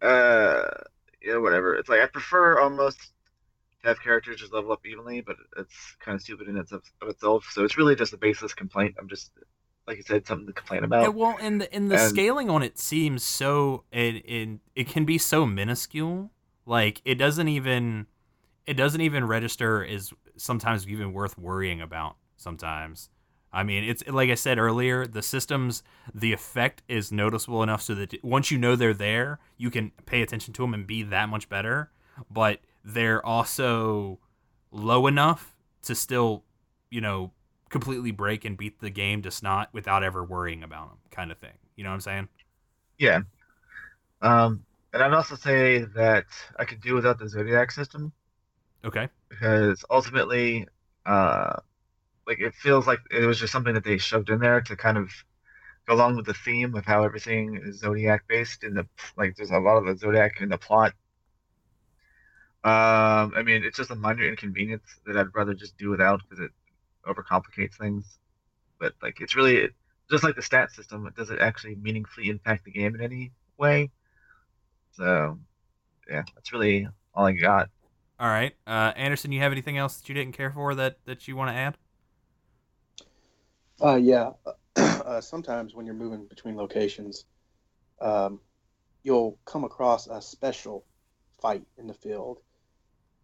[0.00, 0.62] uh,
[1.22, 1.74] yeah, whatever.
[1.74, 2.98] It's like I prefer almost
[3.82, 6.82] to have characters just level up evenly, but it's kind of stupid in its of
[7.02, 7.46] itself.
[7.52, 8.94] So it's really just a baseless complaint.
[8.98, 9.30] I'm just
[9.86, 11.02] like you said, something to complain about.
[11.02, 14.88] Yeah, well, and the and the And- scaling on it seems so it, it it
[14.88, 16.30] can be so minuscule.
[16.64, 18.06] Like it doesn't even
[18.66, 22.16] it doesn't even register as sometimes even worth worrying about.
[22.38, 23.10] Sometimes,
[23.56, 25.82] I mean, it's like I said earlier, the systems
[26.14, 30.22] the effect is noticeable enough so that once you know they're there, you can pay
[30.22, 31.90] attention to them and be that much better.
[32.30, 34.18] But they're also
[34.70, 36.44] low enough to still,
[36.90, 37.32] you know,
[37.70, 41.38] completely break and beat the game to snot without ever worrying about them, kind of
[41.38, 41.58] thing.
[41.76, 42.28] You know what I'm saying?
[42.98, 43.20] Yeah.
[44.22, 46.26] Um, and I'd also say that
[46.58, 48.12] I could do without the Zodiac system
[48.84, 49.08] Okay.
[49.28, 50.66] because ultimately,
[51.04, 51.56] uh,
[52.26, 54.98] like it feels like it was just something that they shoved in there to kind
[54.98, 55.10] of
[55.86, 58.86] go along with the theme of how everything is Zodiac based in the
[59.16, 60.92] like there's a lot of the Zodiac in the plot.
[62.64, 66.44] Um, I mean, it's just a minor inconvenience that I'd rather just do without because
[66.44, 66.50] it
[67.06, 68.18] overcomplicates things.
[68.80, 69.68] But like, it's really
[70.10, 71.08] just like the stat system.
[71.16, 73.90] Does it actually meaningfully impact the game in any way?
[74.94, 75.38] So,
[76.10, 77.68] yeah, that's really all I got.
[78.18, 78.56] All right.
[78.66, 81.50] Uh, Anderson, you have anything else that you didn't care for that that you want
[81.50, 81.76] to add?
[83.82, 84.30] Uh, yeah.
[85.06, 87.26] Uh, sometimes when you're moving between locations,
[88.00, 88.40] um,
[89.04, 90.84] you'll come across a special
[91.40, 92.40] fight in the field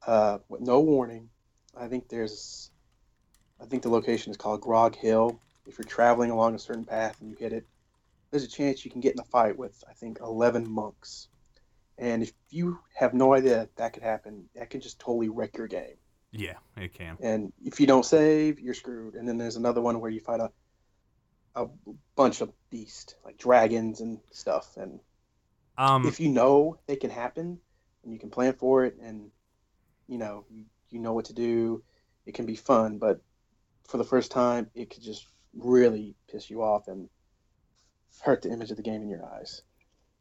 [0.06, 1.28] uh, with no warning.
[1.76, 2.70] I think there's,
[3.60, 5.40] I think the location is called Grog Hill.
[5.66, 7.66] If you're traveling along a certain path and you hit it,
[8.30, 11.28] there's a chance you can get in a fight with, I think, 11 monks.
[11.98, 15.66] And if you have no idea that could happen, that can just totally wreck your
[15.66, 15.96] game.
[16.32, 17.18] Yeah, it can.
[17.22, 19.14] and if you don't save, you're screwed.
[19.14, 20.50] And then there's another one where you fight a
[21.54, 21.66] a
[22.16, 24.76] bunch of beasts like dragons and stuff.
[24.76, 25.00] And
[25.76, 27.60] Um, if you know they can happen
[28.02, 29.30] and you can plan for it, and
[30.08, 31.82] you know you, you know what to do,
[32.26, 32.98] it can be fun.
[32.98, 33.20] But
[33.88, 37.10] for the first time, it could just really piss you off and
[38.22, 39.62] hurt the image of the game in your eyes.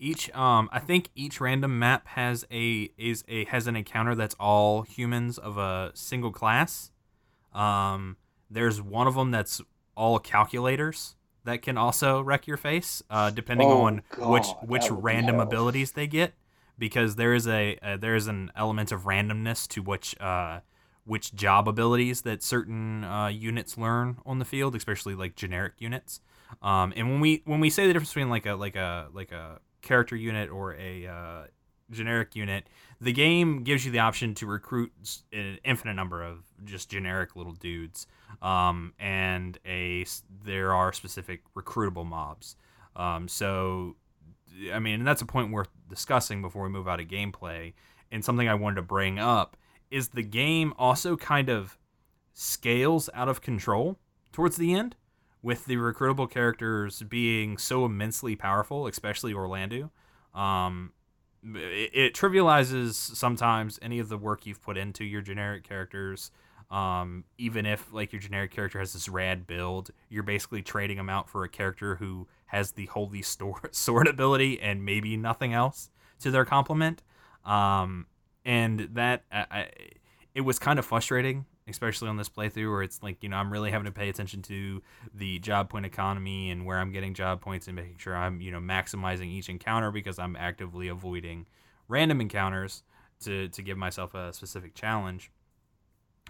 [0.01, 4.35] Each um I think each random map has a is a has an encounter that's
[4.39, 6.91] all humans of a single class.
[7.53, 8.17] Um
[8.49, 9.61] there's one of them that's
[9.95, 14.89] all calculators that can also wreck your face uh depending Oh, on which God, which
[14.89, 16.33] be random abilities they get
[16.79, 20.61] because there is a uh, there is an element of randomness to which uh
[21.05, 26.21] which job abilities that certain uh, units learn on the field, especially like generic units.
[26.61, 29.31] Um, and when we when we say the difference between like a like a like
[29.31, 31.43] a character unit or a uh,
[31.89, 32.67] generic unit,
[32.99, 34.91] the game gives you the option to recruit
[35.33, 38.07] an infinite number of just generic little dudes.
[38.41, 40.05] Um, and a
[40.43, 42.55] there are specific recruitable mobs.
[42.95, 43.95] Um, so
[44.73, 47.73] I mean, and that's a point worth discussing before we move out of gameplay.
[48.11, 49.55] And something I wanted to bring up
[49.89, 51.77] is the game also kind of
[52.33, 53.97] scales out of control
[54.31, 54.95] towards the end
[55.41, 59.89] with the recruitable characters being so immensely powerful, especially Orlandu.
[60.33, 60.91] Um,
[61.43, 66.31] it, it trivializes sometimes any of the work you've put into your generic characters.
[66.69, 71.09] Um, even if like your generic character has this rad build, you're basically trading them
[71.09, 73.21] out for a character who has the holy
[73.71, 77.03] sword ability and maybe nothing else to their complement.
[77.45, 78.05] Um,
[78.45, 79.69] and that I, I,
[80.33, 83.51] it was kind of frustrating especially on this playthrough where it's like you know i'm
[83.51, 84.81] really having to pay attention to
[85.13, 88.51] the job point economy and where i'm getting job points and making sure i'm you
[88.51, 91.45] know maximizing each encounter because i'm actively avoiding
[91.87, 92.83] random encounters
[93.21, 95.31] to to give myself a specific challenge.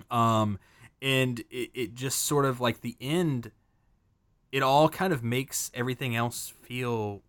[0.09, 0.59] Um
[1.01, 3.51] and it, it just sort of like the end
[4.51, 7.23] it all kind of makes everything else feel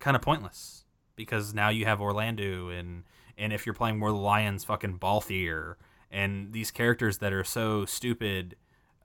[0.00, 0.84] kind of pointless
[1.16, 3.04] because now you have orlandu and
[3.38, 5.76] and if you're playing more the lions fucking balthier
[6.10, 8.56] and these characters that are so stupid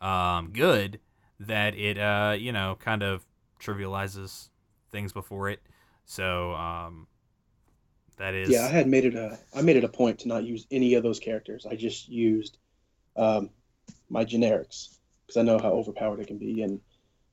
[0.02, 1.00] um, good
[1.40, 3.26] that it uh, you know kind of
[3.60, 4.50] trivializes
[4.92, 5.62] things before it
[6.06, 7.08] so um,
[8.18, 10.44] that is Yeah, I had made it a I made it a point to not
[10.44, 11.66] use any of those characters.
[11.66, 12.58] I just used
[13.16, 13.50] um,
[14.10, 16.80] my generics because I know how overpowered it can be, and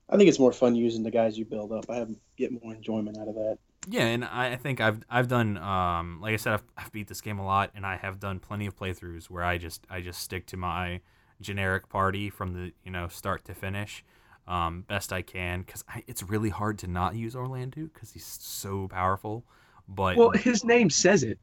[0.09, 1.85] I think it's more fun using the guys you build up.
[1.89, 3.57] I have get more enjoyment out of that.
[3.89, 7.07] Yeah, and I I think I've I've done um like I said I've, I've beat
[7.07, 10.01] this game a lot, and I have done plenty of playthroughs where I just I
[10.01, 11.01] just stick to my
[11.41, 14.03] generic party from the you know start to finish,
[14.47, 18.87] um best I can because it's really hard to not use Orlandu because he's so
[18.87, 19.45] powerful.
[19.87, 21.39] But Well, his name says it.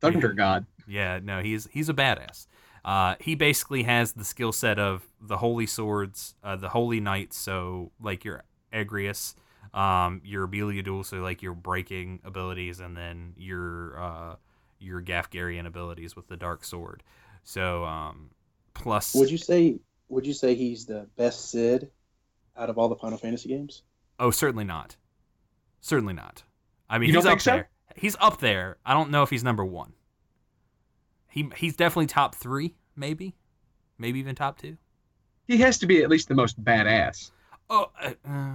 [0.00, 0.66] Thunder God.
[0.88, 2.46] yeah, no, he's he's a badass.
[2.84, 7.36] Uh, he basically has the skill set of the holy swords, uh, the holy knights.
[7.36, 9.34] So like your Agrias,
[9.74, 14.36] um, your Meliadoul, so like your breaking abilities, and then your uh,
[14.78, 17.02] your Gaffgarion abilities with the dark sword.
[17.42, 18.30] So um,
[18.74, 21.90] plus, Would you say Would you say he's the best Sid
[22.56, 23.82] out of all the Final Fantasy games?
[24.18, 24.96] oh, certainly not,
[25.80, 26.44] certainly not.
[26.88, 27.50] I mean, You he's up so?
[27.52, 27.70] there.
[27.96, 28.76] He's up there.
[28.86, 29.92] I don't know if he's number one.
[31.28, 33.34] He he's definitely top three, maybe,
[33.98, 34.76] maybe even top two.
[35.48, 37.30] He has to be at least the most badass.
[37.70, 38.54] Oh, uh, uh,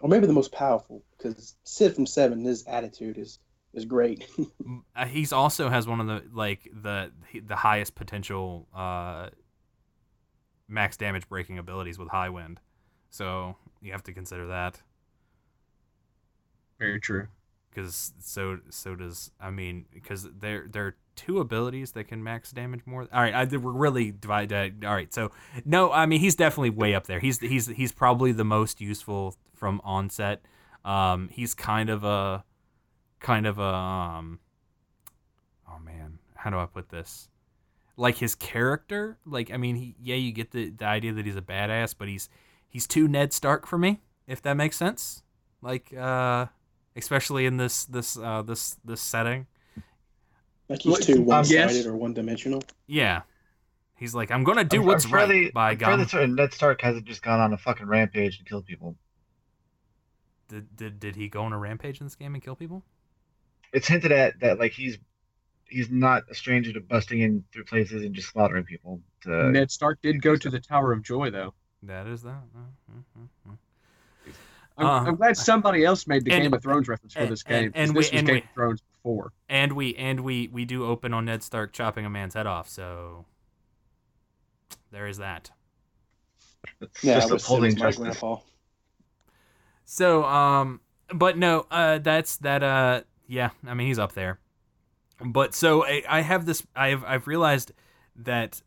[0.00, 3.38] Or maybe the most powerful, because Sid from Seven, his attitude is
[3.72, 4.26] is great.
[4.96, 7.12] Uh, he's also has one of the like the
[7.46, 9.28] the highest potential uh
[10.68, 12.56] max damage breaking abilities with Highwind
[13.10, 14.80] so you have to consider that
[16.78, 17.28] Very true.
[17.70, 22.52] because so so does i mean because they're there are two abilities that can max
[22.52, 23.08] damage more?
[23.12, 25.32] All right I, we're really divided all right so
[25.64, 27.18] no i mean he's definitely way up there.
[27.18, 30.42] He's he's he's probably the most useful from onset.
[30.84, 32.44] Um he's kind of a
[33.18, 34.40] kind of a um
[35.68, 37.28] oh man how do i put this?
[37.96, 41.36] Like his character like i mean he yeah you get the, the idea that he's
[41.36, 42.28] a badass but he's
[42.68, 45.22] he's too ned stark for me if that makes sense.
[45.62, 46.46] Like uh
[46.94, 49.46] especially in this this uh this this setting
[50.68, 51.86] like he's too um, one sided yes.
[51.86, 52.62] or one dimensional.
[52.86, 53.22] yeah
[53.96, 56.52] he's like i'm gonna do I'm- what's I'm fairly, right by I'm god certain Ned
[56.52, 58.96] Stark hasn't just gone on a fucking rampage and killed people.
[60.48, 62.82] did, did, did he go on a rampage in this game and kill people
[63.72, 64.98] It's hinted at that like he's
[65.68, 69.00] he's not a stranger to busting in through places and just slaughtering people.
[69.22, 71.54] To, Ned Stark did go to the Tower of Joy, though.
[71.82, 73.52] that is that Uh, uh, uh.
[74.78, 77.30] I'm, Uh, I'm glad somebody else made the and- Game of Thrones reference for and-
[77.32, 77.64] this game.
[77.64, 79.32] and- and this we- was and Game we- of Thrones before.
[79.48, 82.68] and we and we we do open on ned stark chopping a man's head off
[82.68, 83.26] so
[84.90, 85.50] there is that.
[86.80, 88.26] It's Yeah, just I was upholding justice.
[89.84, 90.80] So, um,
[91.14, 92.62] but no, uh, that's that.
[92.62, 94.38] Uh, yeah, I mean he's up there.
[95.24, 96.66] But so I, I have this.
[96.76, 97.72] I've I've realized
[98.16, 98.62] that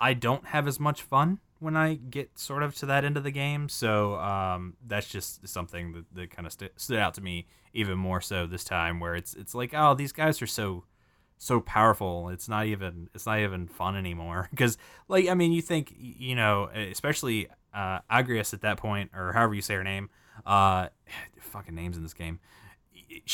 [0.00, 3.24] I don't have as much fun when I get sort of to that end of
[3.24, 3.68] the game.
[3.68, 7.98] So um, that's just something that, that kind of st- stood out to me even
[7.98, 10.84] more so this time, where it's it's like oh these guys are so
[11.38, 12.28] so powerful.
[12.28, 14.78] It's not even it's not even fun anymore because
[15.08, 19.54] like I mean you think you know especially uh, Agrias at that point or however
[19.54, 20.08] you say her name
[20.44, 20.88] uh
[21.40, 22.40] fucking names in this game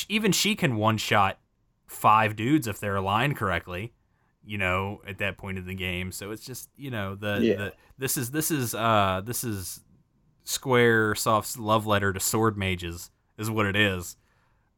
[0.09, 1.39] even she can one shot
[1.87, 3.93] five dudes if they're aligned correctly
[4.45, 6.13] you know at that point in the game.
[6.13, 7.55] So it's just you know the, Yeah.
[7.57, 9.81] the this is this is uh this is
[10.45, 14.17] Squaresoft's love letter to sword mages is what it is.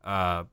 [0.02, 0.44] Uh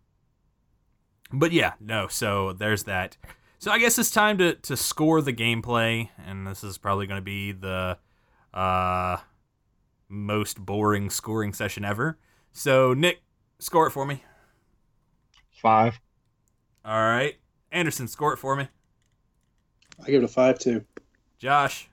[1.33, 3.17] but yeah no so there's that.
[3.59, 7.19] So i guess it's time to to score the gameplay and this is probably going
[7.19, 7.97] to be the
[8.53, 9.17] uh
[10.09, 12.17] most boring scoring session ever.
[12.53, 13.21] So nick
[13.59, 14.23] score it for me.
[15.61, 15.99] Five.
[16.83, 17.35] all right.
[17.71, 18.67] Anderson score it for me
[20.03, 20.83] I give it a five too.
[21.39, 21.89] josh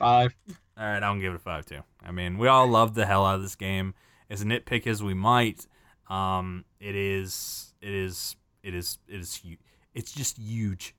[0.00, 0.34] Five.
[0.78, 1.80] All right, I'm gonna give it a five too.
[2.02, 3.92] I mean, we all love the hell out of this game.
[4.30, 5.66] As nitpick as we might,
[6.08, 9.58] um, it is, it is, it is, it is huge.
[9.92, 10.94] It's just huge.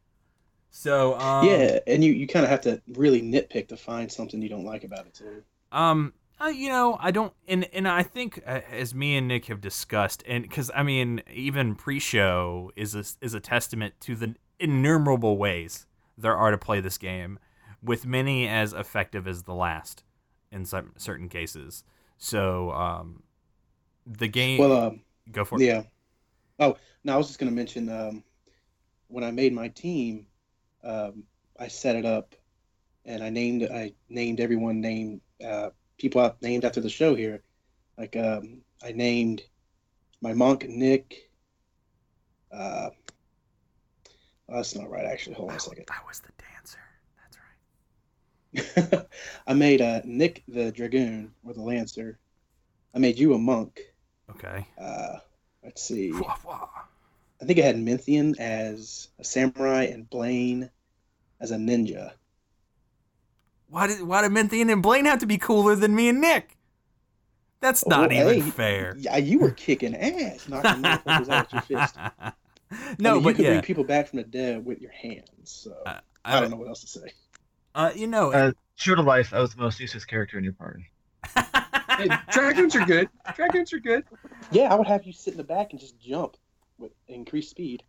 [0.69, 4.39] So, um, yeah, and you, you kind of have to really nitpick to find something
[4.39, 5.43] you don't like about it too.
[5.71, 9.45] Um, uh, you know, I don't, and and I think uh, as me and Nick
[9.45, 14.35] have discussed, and because I mean, even pre-show is a, is a testament to the
[14.61, 15.85] innumerable ways
[16.17, 17.39] there are to play this game,
[17.83, 20.03] with many as effective as the last
[20.51, 21.83] in some certain cases.
[22.17, 23.23] So, um,
[24.05, 24.59] the game.
[24.59, 25.01] Well, um,
[25.31, 25.65] go for it.
[25.65, 25.83] yeah.
[26.59, 28.23] Oh, no, I was just going to mention um,
[29.07, 30.27] when I made my team,
[30.83, 31.23] um,
[31.59, 32.35] I set it up,
[33.05, 37.41] and I named I named everyone named uh, people out named after the show here.
[37.97, 39.43] Like um, I named
[40.21, 41.29] my monk Nick.
[42.51, 42.89] Uh,
[44.51, 45.35] oh, that's not right, actually.
[45.35, 45.85] Hold on a second.
[45.89, 46.79] I was the dancer.
[48.53, 49.07] That's right.
[49.47, 52.19] I made uh, Nick the dragoon or the lancer.
[52.93, 53.79] I made you a monk.
[54.29, 54.67] Okay.
[54.79, 55.17] Uh,
[55.63, 56.11] let's see.
[56.11, 56.67] Wah, wah.
[57.41, 60.69] I think I had Minthian as a samurai and Blaine
[61.39, 62.11] as a ninja.
[63.67, 66.57] Why did why did Minthian and Blaine have to be cooler than me and Nick?
[67.61, 68.95] That's Oh, not even hey, fair.
[68.97, 71.95] Yeah, you were kicking ass, knocking motherfuckers out with your fist.
[72.99, 74.91] No, I mean, but you can yeah, bring people back from the dead with your
[74.91, 75.25] hands.
[75.43, 77.11] So Uh, I, I, don't know what else to say.
[77.75, 80.53] Uh, you know, Uh, true to life, I was the most useless character in your
[80.53, 80.89] party.
[81.97, 83.09] Hey, dragoons are good.
[83.35, 84.03] Dragons are good.
[84.51, 86.37] Yeah, I would have you sit in the back and just jump
[86.77, 87.83] with increased speed.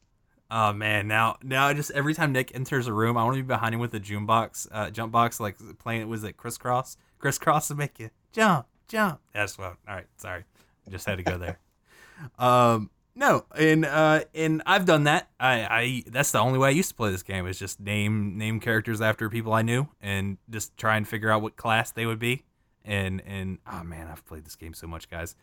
[0.51, 3.43] oh man, now now I just every time Nick enters a room, I want to
[3.43, 6.09] be behind him with a jump box, uh, jump box, like playing.
[6.09, 6.97] Was it Kris Kross?
[7.19, 9.21] Crisscross to make you jump, jump.
[9.33, 9.77] That's what.
[9.89, 10.45] All right, sorry,
[10.87, 11.59] I just had to go there.
[12.39, 15.29] um, no, and uh, and I've done that.
[15.39, 18.39] I, I that's the only way I used to play this game is just name
[18.39, 22.07] name characters after people I knew and just try and figure out what class they
[22.07, 22.45] would be.
[22.85, 25.37] And and oh man, I've played this game so much, guys.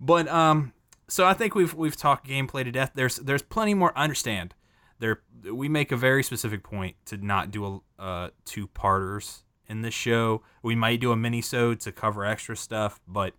[0.00, 0.72] But um,
[1.06, 2.92] so I think we've we've talked gameplay to death.
[2.94, 3.92] There's there's plenty more.
[3.96, 4.54] I understand.
[4.98, 5.22] There
[5.52, 9.94] we make a very specific point to not do a uh, two parters in this
[9.94, 10.42] show.
[10.62, 13.34] We might do a mini to cover extra stuff, but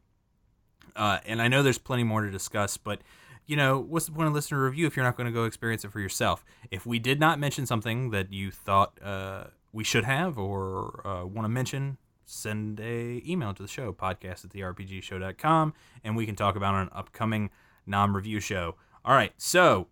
[0.95, 3.01] uh, and I know there's plenty more to discuss, but
[3.49, 5.45] you know, what's the point of listening to review if you're not going to go
[5.45, 6.45] experience it for yourself?
[6.69, 11.25] If we did not mention something that you thought uh, we should have or uh,
[11.25, 15.73] want to mention, send a email to the show, podcast at therpgshow.com,
[16.03, 17.49] and we can talk about an upcoming
[17.87, 18.75] non-review show.
[19.03, 19.87] All right, so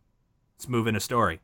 [0.55, 1.39] let's move into story.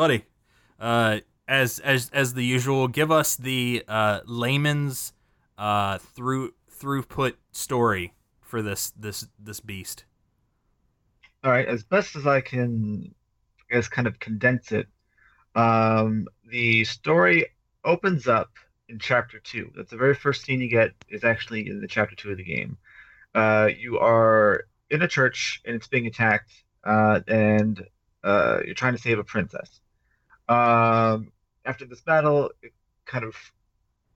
[0.00, 0.24] Buddy,
[0.80, 5.12] uh, as as as the usual, give us the uh, layman's
[5.58, 10.06] uh, through throughput story for this this this beast.
[11.44, 13.14] All right, as best as I can,
[13.70, 14.86] I guess, kind of condense it.
[15.54, 17.48] Um, the story
[17.84, 18.48] opens up
[18.88, 19.70] in chapter two.
[19.76, 22.44] That's the very first scene you get is actually in the chapter two of the
[22.44, 22.78] game.
[23.34, 26.52] Uh, you are in a church and it's being attacked,
[26.84, 27.86] uh, and
[28.24, 29.80] uh, you're trying to save a princess.
[30.50, 31.30] Um,
[31.64, 32.72] after this battle, it
[33.06, 33.36] kind of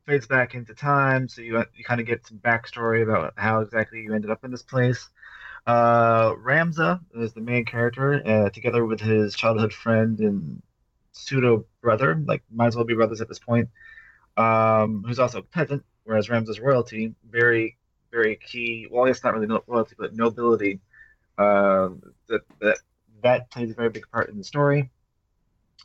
[0.04, 4.02] fades back into time, so you you kind of get some backstory about how exactly
[4.02, 5.08] you ended up in this place.
[5.66, 10.60] Uh, Ramza is the main character, uh, together with his childhood friend and
[11.12, 13.68] pseudo brother, like might as well be brothers at this point,
[14.36, 17.76] um, who's also a peasant, whereas Ramza's royalty, very,
[18.10, 18.88] very key.
[18.90, 20.80] Well, it's not really royalty, but nobility.
[21.38, 21.90] Uh,
[22.28, 22.78] that that
[23.22, 24.90] that plays a very big part in the story.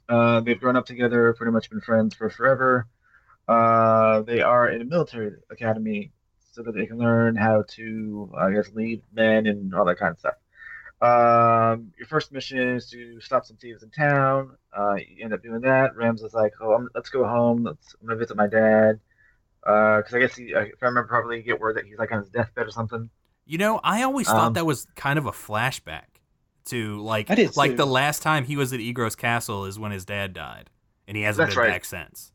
[0.07, 2.87] Uh, they've grown up together, pretty much been friends for forever.
[3.47, 6.11] Uh, they are in a military academy
[6.51, 10.11] so that they can learn how to, I guess, lead men and all that kind
[10.11, 10.35] of stuff.
[11.01, 14.57] Um, your first mission is to stop some thieves in town.
[14.75, 15.95] Uh, you end up doing that.
[15.95, 17.63] Rams is like, "Oh, I'm, let's go home.
[17.63, 18.99] Let's I'm gonna visit my dad."
[19.61, 22.11] Because I guess he, uh, if I remember properly, you get word that he's like
[22.11, 23.09] on his deathbed or something.
[23.45, 26.18] You know, I always thought Um, that was kind of a flashback
[26.65, 27.77] to like like too.
[27.77, 30.69] the last time he was at Egros Castle is when his dad died,
[31.07, 31.71] and he hasn't That's been right.
[31.71, 32.31] back since.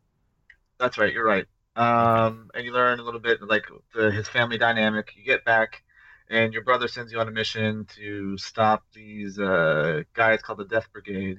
[0.79, 1.13] That's right.
[1.13, 1.47] You're right.
[1.77, 3.65] Um, and you learn a little bit like
[3.95, 5.13] the, his family dynamic.
[5.17, 5.83] You get back,
[6.29, 10.65] and your brother sends you on a mission to stop these uh, guys called the
[10.65, 11.39] Death Brigade,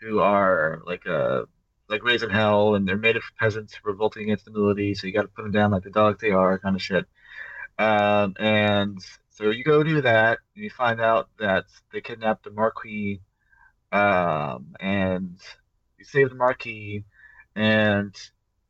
[0.00, 1.42] who are like uh
[1.88, 4.94] like raising hell, and they're made of peasants revolting against the nobility.
[4.94, 7.04] So you got to put them down like the dogs they are, kind of shit.
[7.78, 8.98] Um, and
[9.40, 13.20] so you go do that, and you find out that they kidnapped the Marquis,
[13.90, 15.38] um, and
[15.98, 17.04] you save the Marquis,
[17.56, 18.14] and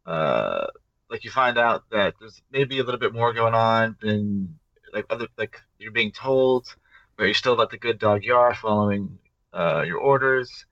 [0.07, 0.67] uh,
[1.11, 4.61] like you find out that there's maybe a little bit more going on than
[4.93, 6.67] like other like you're being told,
[7.17, 9.19] but you're still like the good dog you are, following
[9.53, 10.67] uh, your orders.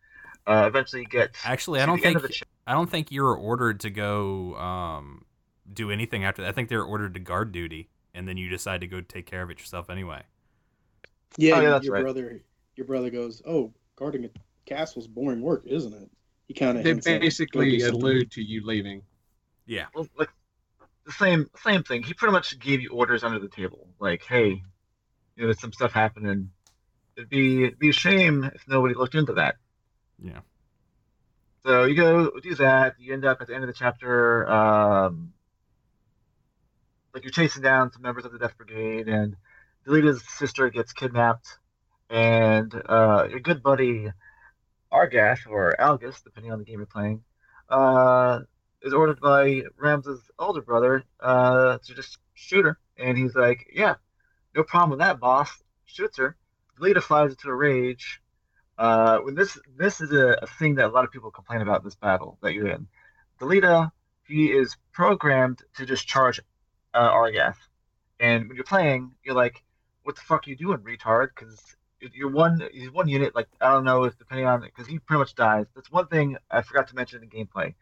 [0.46, 2.88] Uh, eventually, you get Actually, to I don't the think of the ch- I don't
[2.88, 5.24] think you were ordered to go um,
[5.70, 6.48] do anything after that.
[6.48, 7.88] I think they were ordered to guard duty,
[8.18, 10.22] and then you decide to go take care of it yourself anyway.
[11.36, 12.02] Yeah, Oh, yeah, your- that's your right.
[12.02, 12.40] brother,
[12.76, 14.30] your brother goes, "Oh, guarding a
[14.66, 16.10] castle's boring work, isn't it?"
[16.48, 19.02] He kind of They basically allude to you leaving.
[19.66, 19.86] Yeah.
[19.94, 20.30] well, like
[21.04, 22.02] the same same thing.
[22.02, 24.62] He pretty much gave you orders under the table, like, hey, you
[25.42, 26.50] know, there's some stuff happening.
[27.16, 29.56] It'd be it'd be a shame if nobody looked into that.
[30.22, 30.40] Yeah.
[31.64, 32.94] So you go do that.
[32.98, 35.32] You end up at the end of the chapter, um,
[37.18, 39.34] like you're chasing down some members of the Death Brigade, and
[39.84, 41.58] Delita's sister gets kidnapped,
[42.08, 44.08] and uh, your good buddy
[44.92, 47.24] Argath or Algus, depending on the game you're playing,
[47.70, 48.38] uh,
[48.82, 53.96] is ordered by Rams's older brother uh, to just shoot her, and he's like, "Yeah,
[54.54, 55.50] no problem with that, boss."
[55.86, 56.36] Shoots her.
[56.78, 58.22] Delita flies into a rage.
[58.78, 61.82] Uh, when this this is a, a thing that a lot of people complain about
[61.82, 62.86] this battle that you're in.
[63.40, 63.90] Delita,
[64.28, 66.38] he is programmed to just charge
[66.98, 67.56] uh, Argath,
[68.18, 69.62] and when you're playing, you're like,
[70.02, 71.60] "What the fuck are you doing, retard?" Because
[72.00, 73.34] you're one he's one unit.
[73.34, 75.66] Like I don't know if depending on because he pretty much dies.
[75.74, 77.74] That's one thing I forgot to mention in gameplay.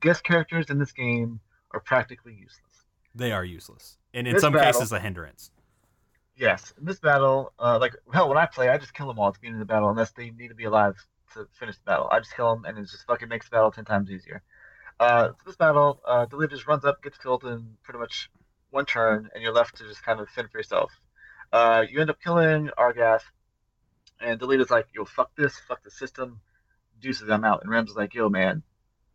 [0.00, 1.40] Guest characters in this game
[1.72, 2.60] are practically useless.
[3.14, 5.50] They are useless, and in This some battle- cases a hindrance.
[6.36, 9.28] Yes, in this battle, uh, like hell, when I play, I just kill them all
[9.28, 10.96] at the beginning of the battle unless they need to be alive
[11.34, 12.08] to finish the battle.
[12.10, 14.42] I just kill them, and it just fucking makes the battle ten times easier.
[14.98, 18.30] Uh, so this battle, uh, Delita just runs up, gets killed and pretty much
[18.74, 20.92] one turn, and you're left to just kind of fend for yourself.
[21.52, 23.22] Uh, you end up killing Argath,
[24.20, 26.40] and Delita's like, "Yo, fuck this, fuck the system."
[27.00, 27.62] Deuces, I'm out.
[27.62, 28.62] And Rams is like, "Yo, man,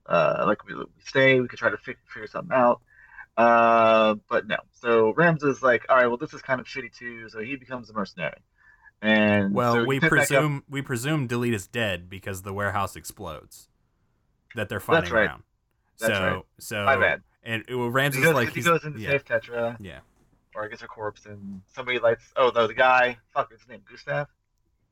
[0.05, 2.81] uh, like we, we stay, we could try to fi- figure something out."
[3.37, 4.57] Uh, but no.
[4.71, 7.29] So Rams is like, all right, well, this is kind of shitty too.
[7.29, 8.41] So he becomes a mercenary.
[9.01, 12.51] And Well, so we pick back up- presume we presume Delita is dead because the
[12.51, 13.69] warehouse explodes
[14.55, 15.27] that they're fighting right.
[15.27, 15.43] around.
[15.99, 16.43] That's so right.
[16.59, 17.21] so My bad.
[17.43, 19.99] And it, well, Rams He is goes, like he goes into yeah, safe Tietra, yeah.
[20.55, 22.31] or I guess a corpse, and somebody lights.
[22.35, 23.17] Oh no, the guy.
[23.33, 23.81] Fuck, his name?
[23.89, 24.27] Gustav.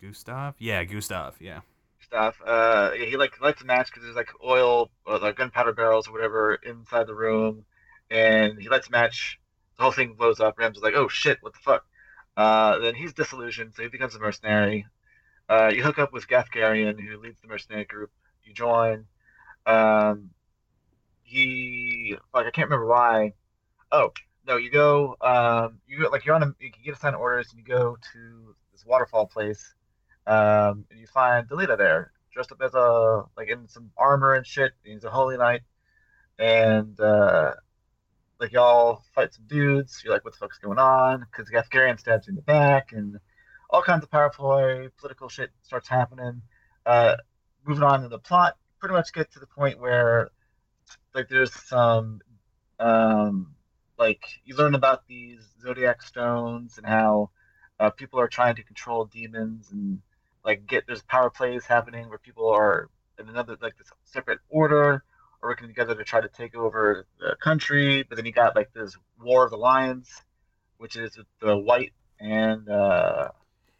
[0.01, 1.61] Gustav, yeah, Gustav, yeah.
[1.99, 2.39] Stuff.
[2.45, 6.07] Uh, yeah, he like lights a match because there's like oil, or like gunpowder barrels
[6.07, 7.65] or whatever inside the room,
[8.09, 9.39] and he lights a match.
[9.75, 10.57] The whole thing blows up.
[10.57, 11.85] Rams is like, oh shit, what the fuck?
[12.37, 14.85] Uh, then he's disillusioned, so he becomes a mercenary.
[15.49, 18.11] Uh, you hook up with Gaffgarion, who leads the mercenary group.
[18.43, 19.05] You join.
[19.65, 20.29] Um,
[21.27, 23.33] he like I can't remember why.
[23.91, 24.11] Oh
[24.47, 25.17] no, you go.
[25.21, 28.55] Um, you go, like you're on a you get assigned orders, and you go to
[28.71, 29.73] this waterfall place,
[30.25, 34.47] um, and you find Delita there, dressed up as a like in some armor and
[34.47, 34.71] shit.
[34.85, 35.61] and He's a holy knight,
[36.39, 37.51] and uh,
[38.39, 40.01] like y'all fight some dudes.
[40.03, 41.25] You're like, what the fuck's going on?
[41.29, 43.19] Because Gaffgarion stabs you in the back, and
[43.69, 46.41] all kinds of power play, political shit starts happening.
[46.85, 47.17] Uh,
[47.65, 50.31] moving on to the plot, pretty much get to the point where
[51.17, 52.21] like there's some
[52.79, 53.55] um
[53.97, 57.29] like you learn about these zodiac stones and how
[57.79, 59.99] uh, people are trying to control demons and
[60.45, 62.89] like get there's power plays happening where people are
[63.19, 65.03] in another like this separate order
[65.41, 68.71] are working together to try to take over the country but then you got like
[68.73, 70.21] this war of the lions
[70.77, 73.29] which is the white and uh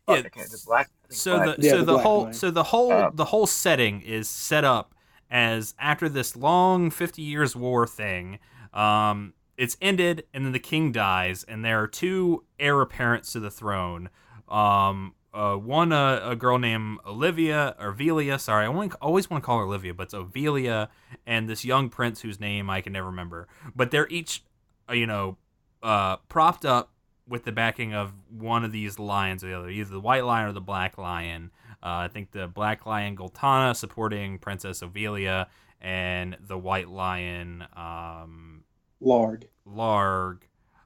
[0.07, 1.57] Yeah, fuck, I can't- the black I think so black.
[1.57, 2.33] the Yeah, so the the, whole Lion.
[2.33, 4.95] so the whole Um, the whole setting is set up
[5.29, 8.39] as after this long 50 years war thing
[8.73, 13.39] um it's ended and then the king dies and there are two heir apparents to
[13.39, 14.09] the throne
[14.47, 19.43] um uh, one uh, a girl named Olivia or Velia, sorry, I only, always want
[19.43, 20.87] to call her Olivia, but it's Ovelia,
[21.27, 23.47] and this young prince whose name I can never remember.
[23.75, 24.43] But they're each,
[24.89, 25.37] uh, you know,
[25.83, 26.91] uh, propped up
[27.27, 30.47] with the backing of one of these lions or the other, either the white lion
[30.47, 31.51] or the black lion.
[31.83, 35.47] Uh, I think the black lion Goltana supporting Princess Ovelia,
[35.81, 38.63] and the white lion um,
[39.01, 39.43] Larg.
[39.67, 40.39] Larg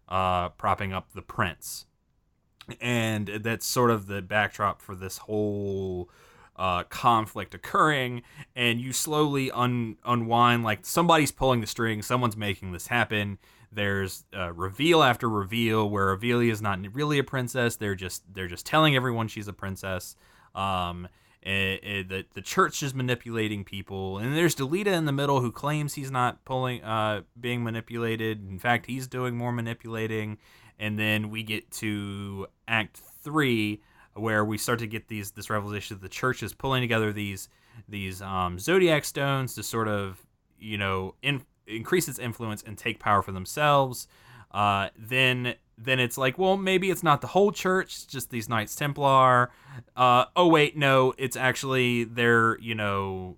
[0.08, 1.86] uh, propping up the prince.
[2.80, 6.10] And that's sort of the backdrop for this whole
[6.56, 8.22] uh, conflict occurring.
[8.56, 13.40] And you slowly un- unwind, like somebody's pulling the string, someone's making this happen.
[13.72, 17.78] There's uh, reveal after reveal where Ovelia is not really a princess.
[17.78, 20.16] They're just they're just telling everyone she's a princess.
[20.56, 21.08] Um,
[21.44, 25.52] eh, eh, the the church is manipulating people, and there's Delita in the middle who
[25.52, 28.48] claims he's not pulling, uh, being manipulated.
[28.48, 30.38] In fact, he's doing more manipulating.
[30.80, 33.82] And then we get to Act Three,
[34.16, 37.50] where we start to get these this revelation that the church is pulling together these
[37.88, 40.26] these um, zodiac stones to sort of
[40.58, 44.08] you know in, increase its influence and take power for themselves.
[44.52, 48.76] Uh, then then it's like, well, maybe it's not the whole church, just these Knights
[48.76, 49.52] Templar.
[49.96, 53.38] Uh, oh wait, no, it's actually they're you know,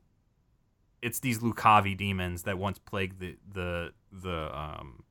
[1.01, 5.03] it's these Lucavi demons that once plagued the the the um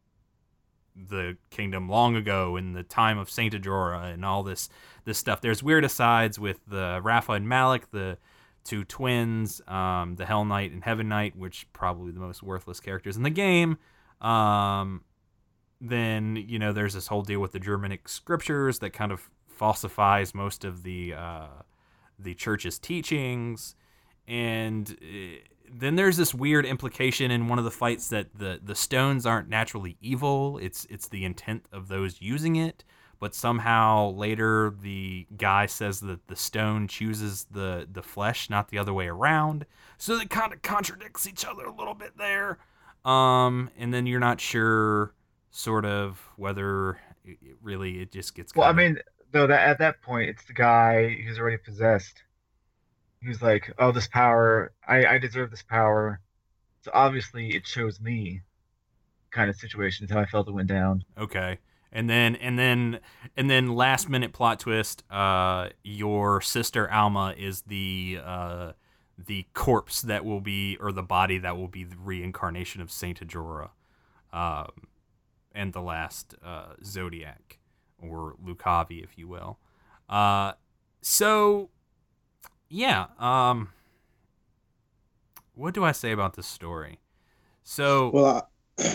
[0.94, 4.68] the kingdom long ago in the time of Saint Ajora and all this
[5.04, 5.40] this stuff.
[5.40, 8.18] There's weird asides with the Rafa and Malak, the
[8.64, 13.16] two twins, um, the Hell Knight and Heaven Knight, which probably the most worthless characters
[13.16, 13.78] in the game.
[14.20, 15.02] Um,
[15.82, 20.34] then you know there's this whole deal with the Germonik scriptures that kind of falsifies
[20.34, 21.48] most of the uh,
[22.18, 23.74] the church's teachings,
[24.28, 25.38] and uh,
[25.74, 29.48] then there's this weird implication in one of the fights that the the stones aren't
[29.48, 30.58] naturally evil.
[30.62, 32.84] It's it's the intent of those using it.
[33.18, 38.78] But somehow later the guy says that the stone chooses the the flesh, not the
[38.78, 39.66] other way around.
[39.98, 42.58] So it kind of contradicts each other a little bit there.
[43.04, 45.12] Um, and then you're not sure,
[45.52, 48.52] sort of, whether it, it really it just gets.
[48.56, 48.98] Well, I mean,
[49.30, 52.24] though that at that point, it's the guy who's already possessed.
[53.24, 56.18] Who's like, oh, this power, I, I deserve this power.
[56.80, 58.40] So obviously, it chose me.
[59.30, 61.04] Kind of situation is how I felt it went down.
[61.16, 61.60] Okay.
[61.92, 62.98] And then and then
[63.36, 68.72] and then last minute plot twist, uh your sister Alma is the uh
[69.16, 73.20] the corpse that will be or the body that will be the reincarnation of Saint
[73.20, 73.70] Ajora.
[74.32, 74.70] Um
[75.54, 77.58] and the last uh Zodiac
[77.98, 79.58] or Lucavi if you will.
[80.08, 80.52] Uh
[81.00, 81.70] so
[82.68, 83.70] yeah, um
[85.54, 87.00] what do I say about this story?
[87.62, 88.42] So Well, I,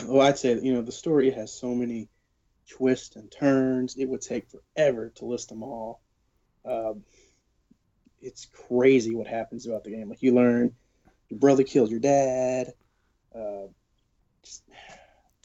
[0.07, 2.09] well, I'd say you know the story has so many
[2.69, 3.95] twists and turns.
[3.97, 6.01] It would take forever to list them all.
[6.65, 7.03] Um,
[8.21, 10.09] it's crazy what happens throughout the game.
[10.09, 10.73] Like you learn
[11.29, 12.73] your brother killed your dad.
[13.33, 13.67] Uh,
[14.43, 14.63] just,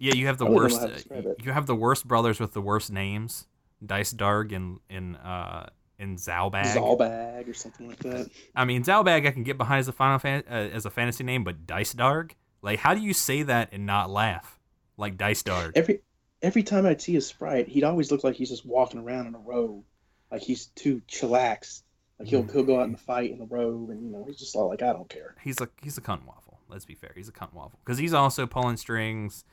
[0.02, 0.74] Yeah, you have the worst.
[0.74, 1.36] know how to describe it.
[1.44, 3.46] you have the worst brothers with the worst names.
[3.84, 6.74] Dycedarg and in uh in Zalbag.
[6.74, 8.28] Zalbag or something like that.
[8.56, 11.22] I mean, Zalbag I can get behind as a final fan, uh, as a fantasy
[11.22, 12.32] name, but Dycedarg,
[12.62, 14.58] like, how do you say that and not laugh?
[14.96, 15.72] Like Dycedarg.
[15.76, 16.00] Every
[16.42, 19.34] every time I'd see a sprite, he'd always look like he's just walking around in
[19.36, 19.84] a robe,
[20.30, 21.82] like he's too chillaxed.
[22.18, 24.38] Like he'll he'll go out in a fight in a robe, and you know he's
[24.38, 25.36] just all like, I don't care.
[25.42, 26.58] he's a he's a cunt waffle.
[26.68, 29.44] Let's be fair, he's a cunt waffle because he's also pulling strings.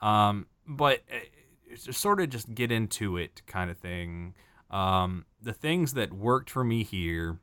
[0.00, 4.34] Um, but uh, to sort of just get into it, kind of thing.
[4.70, 7.38] Um, the things that worked for me here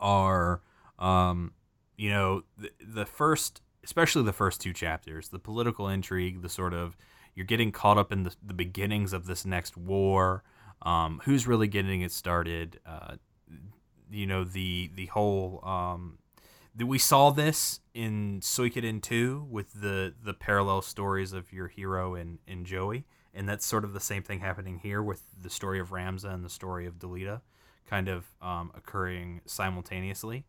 [0.00, 0.60] are,
[0.98, 1.52] um,
[1.96, 6.74] you know, the, the first, especially the first two chapters, the political intrigue, the sort
[6.74, 6.96] of
[7.34, 10.42] you're getting caught up in the, the beginnings of this next war.
[10.82, 12.78] Um, who's really getting it started?
[12.86, 13.16] Uh,
[14.10, 16.18] you know the the whole um,
[16.86, 22.38] we saw this in Suikoden 2 with the the parallel stories of your hero and,
[22.46, 23.04] and Jowy.
[23.34, 26.44] And that's sort of the same thing happening here with the story of Ramza and
[26.44, 27.40] the story of Delita
[27.86, 30.44] kind of um, occurring simultaneously.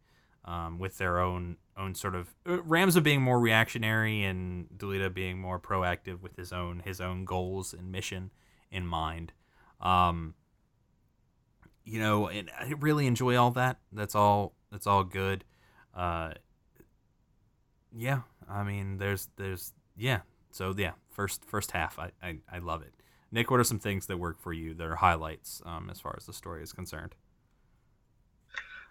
[0.45, 5.39] um, with their own own sort of uh, Ramza being more reactionary and Delita being
[5.39, 8.31] more proactive with his own his own goals and mission
[8.71, 9.33] in mind.
[9.81, 10.35] Um,
[11.85, 13.79] you know, and I really enjoy all that.
[13.91, 14.55] That's all.
[14.71, 15.43] That's all good.
[15.99, 16.31] Uh,
[17.93, 20.21] yeah, I mean, there's there's yeah.
[20.49, 22.93] So yeah, first first half, I, I I love it.
[23.33, 26.15] Nick, what are some things that work for you that are highlights um, as far
[26.17, 27.15] as the story is concerned?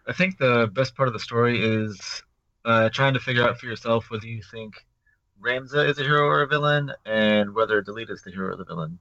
[0.07, 2.23] I think the best part of the story is
[2.67, 4.75] uh, trying to figure out for yourself whether you think
[5.43, 8.65] Ramza is a hero or a villain, and whether Delita is the hero or the
[8.67, 8.99] villain.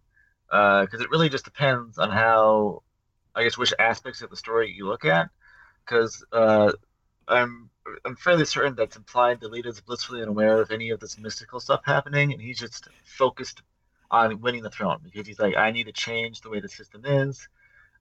[0.49, 2.83] Because uh, it really just depends on how,
[3.35, 5.29] I guess, which aspects of the story you look at.
[5.83, 6.71] Because uh,
[7.27, 7.69] I'm
[8.05, 11.81] I'm fairly certain that's implied Delita is blissfully unaware of any of this mystical stuff
[11.85, 13.61] happening, and he's just focused
[14.11, 17.05] on winning the throne because he's like, I need to change the way the system
[17.05, 17.47] is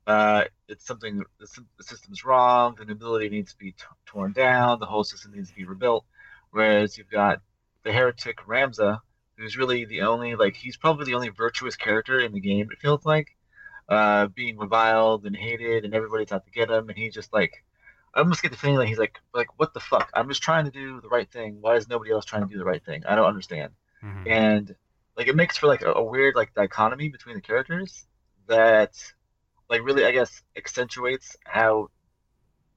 [0.06, 2.76] uh, it's something the, the system's wrong.
[2.78, 4.78] The nobility needs to be t- torn down.
[4.78, 6.04] The whole system needs to be rebuilt.
[6.50, 7.40] Whereas you've got
[7.82, 9.00] the heretic Ramza,
[9.36, 12.68] who's really the only like he's probably the only virtuous character in the game.
[12.70, 13.36] It feels like
[13.88, 17.64] uh, being reviled and hated, and everybody's out to get him, and he's just like
[18.16, 20.10] I almost get the feeling like he's like like what the fuck?
[20.14, 21.58] I'm just trying to do the right thing.
[21.60, 23.04] Why is nobody else trying to do the right thing?
[23.06, 23.72] I don't understand.
[24.02, 24.28] Mm-hmm.
[24.28, 24.74] And
[25.16, 28.06] like it makes for like a, a weird like dichotomy between the characters
[28.48, 28.96] that
[29.68, 31.90] like really I guess accentuates how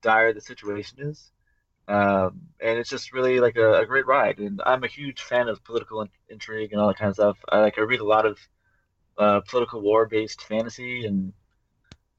[0.02, 1.32] dire the situation is.
[1.88, 4.38] Um, and it's just really like a, a, great ride.
[4.38, 7.38] And I'm a huge fan of political in- intrigue and all that kind of stuff.
[7.50, 8.38] I like I read a lot of
[9.18, 11.34] uh, political war based fantasy, and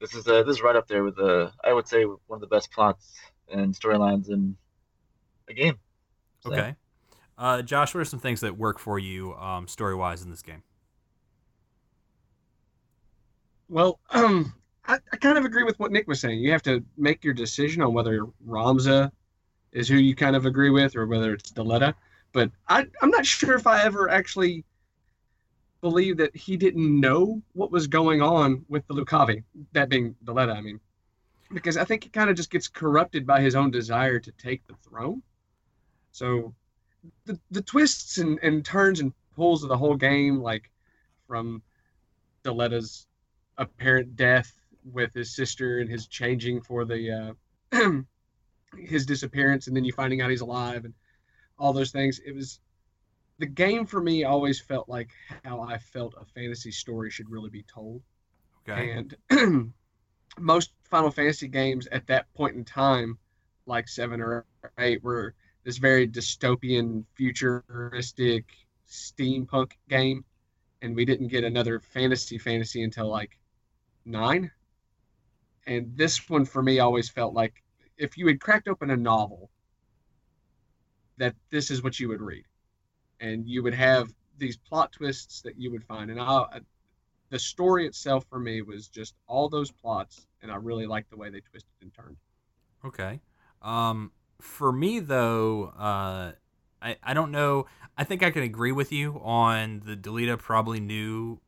[0.01, 2.41] this is a, this is right up there with the I would say one of
[2.41, 3.13] the best plots
[3.49, 4.57] and storylines in
[5.47, 5.79] a game.
[6.41, 6.51] So.
[6.51, 6.75] Okay,
[7.37, 10.41] uh, Josh, what are some things that work for you um, story wise in this
[10.41, 10.63] game?
[13.69, 14.53] Well, um,
[14.85, 16.39] I, I kind of agree with what Nick was saying.
[16.39, 19.11] You have to make your decision on whether Ramza
[19.71, 21.93] is who you kind of agree with or whether it's Delita.
[22.33, 24.65] But I, I'm not sure if I ever actually
[25.81, 30.55] believe that he didn't know what was going on with the Lucavi, that being Delita,
[30.55, 30.79] I mean.
[31.51, 34.65] Because I think he kind of just gets corrupted by his own desire to take
[34.67, 35.21] the throne.
[36.11, 36.53] So
[37.25, 40.69] the, the twists and, and turns and pulls of the whole game, like
[41.27, 41.61] from
[42.43, 43.07] Delita's
[43.57, 44.51] apparent death
[44.91, 47.35] with his sister and his changing for the
[47.71, 48.01] uh,
[48.77, 50.93] his disappearance and then you finding out he's alive and
[51.59, 52.19] all those things.
[52.25, 52.59] It was
[53.41, 55.09] the game for me always felt like
[55.43, 58.01] how I felt a fantasy story should really be told.
[58.69, 58.91] Okay.
[59.29, 59.73] And
[60.39, 63.17] most Final Fantasy games at that point in time,
[63.65, 64.45] like seven or
[64.77, 65.33] eight, were
[65.63, 68.45] this very dystopian, futuristic
[68.87, 70.23] steampunk game,
[70.81, 73.37] and we didn't get another fantasy fantasy until like
[74.05, 74.51] nine
[75.67, 77.63] and this one for me always felt like
[77.97, 79.49] if you had cracked open a novel
[81.17, 82.45] that this is what you would read
[83.21, 86.59] and you would have these plot twists that you would find and I,
[87.29, 91.17] the story itself for me was just all those plots and i really liked the
[91.17, 92.17] way they twisted and turned
[92.85, 93.19] okay
[93.61, 96.31] um, for me though uh,
[96.81, 97.67] I, I don't know
[97.97, 101.39] i think i can agree with you on the delita probably knew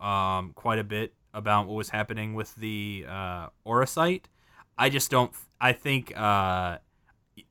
[0.00, 4.28] um, quite a bit about what was happening with the uh, Aura site.
[4.76, 5.32] I just don't.
[5.60, 6.16] I think.
[6.16, 6.78] Uh,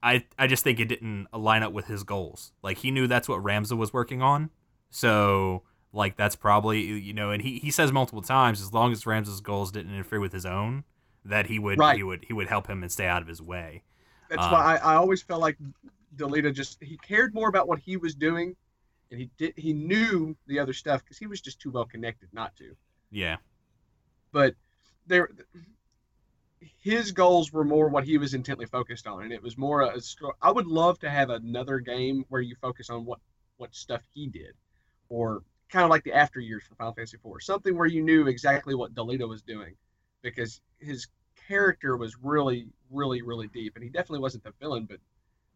[0.01, 2.51] I I just think it didn't line up with his goals.
[2.63, 4.49] Like he knew that's what Ramza was working on,
[4.89, 5.63] so
[5.93, 7.31] like that's probably you know.
[7.31, 10.45] And he, he says multiple times, as long as Ramza's goals didn't interfere with his
[10.45, 10.83] own,
[11.25, 11.97] that he would right.
[11.97, 13.83] he would he would help him and stay out of his way.
[14.29, 15.57] That's um, why I, I always felt like
[16.15, 18.55] Delita just he cared more about what he was doing,
[19.11, 22.29] and he did he knew the other stuff because he was just too well connected
[22.33, 22.75] not to.
[23.11, 23.37] Yeah
[24.31, 24.55] but
[25.07, 25.29] there
[26.81, 30.01] his goals were more what he was intently focused on and it was more a
[30.41, 33.19] I would love to have another game where you focus on what
[33.57, 34.53] what stuff he did
[35.07, 38.27] or kind of like the after years for Final Fantasy IV something where you knew
[38.27, 39.75] exactly what Delita was doing
[40.23, 41.07] because his
[41.47, 44.97] character was really really really deep and he definitely wasn't the villain but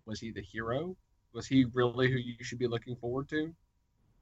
[0.06, 0.96] was he the hero?
[1.34, 3.54] Was he really who you should be looking forward to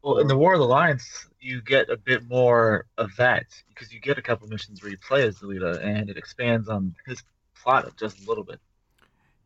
[0.03, 3.93] well, in the War of the Lions, you get a bit more of that because
[3.93, 7.23] you get a couple missions where you play as Delita, and it expands on his
[7.55, 8.59] plot just a little bit.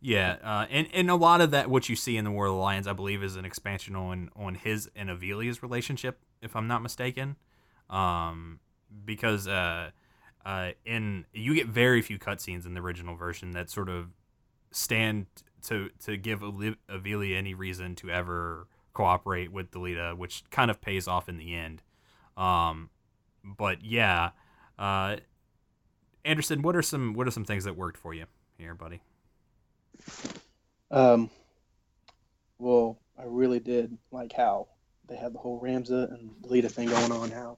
[0.01, 2.53] Yeah, uh, and and a lot of that what you see in the War of
[2.53, 6.67] the Lions, I believe, is an expansion on on his and Ovelia's relationship, if I'm
[6.67, 7.35] not mistaken,
[7.89, 8.59] um,
[9.05, 9.91] because uh,
[10.45, 14.07] uh, in you get very few cutscenes in the original version that sort of
[14.71, 15.27] stand
[15.67, 18.67] to to give Evilia any reason to ever
[18.97, 21.83] cooperate with Delita, which kind of pays off in the end.
[22.35, 22.89] Um,
[23.43, 24.31] but yeah,
[24.79, 25.17] uh,
[26.25, 28.25] Anderson, what are some what are some things that worked for you
[28.57, 29.01] here, buddy?
[30.89, 31.29] Um,
[32.57, 34.67] well, I really did like how
[35.07, 37.29] they had the whole Ramza and Delita thing going on.
[37.29, 37.57] How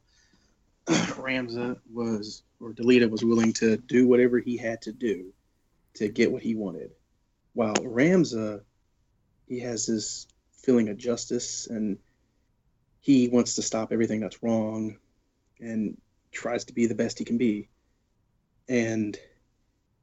[0.87, 5.31] Ramza was or Delita was willing to do whatever he had to do
[5.93, 6.91] to get what he wanted,
[7.53, 8.61] while Ramza
[9.47, 10.27] he has this
[10.63, 11.97] feeling of justice and
[13.01, 14.97] he wants to stop everything that's wrong
[15.59, 15.97] and
[16.31, 17.69] tries to be the best he can be.
[18.67, 19.17] And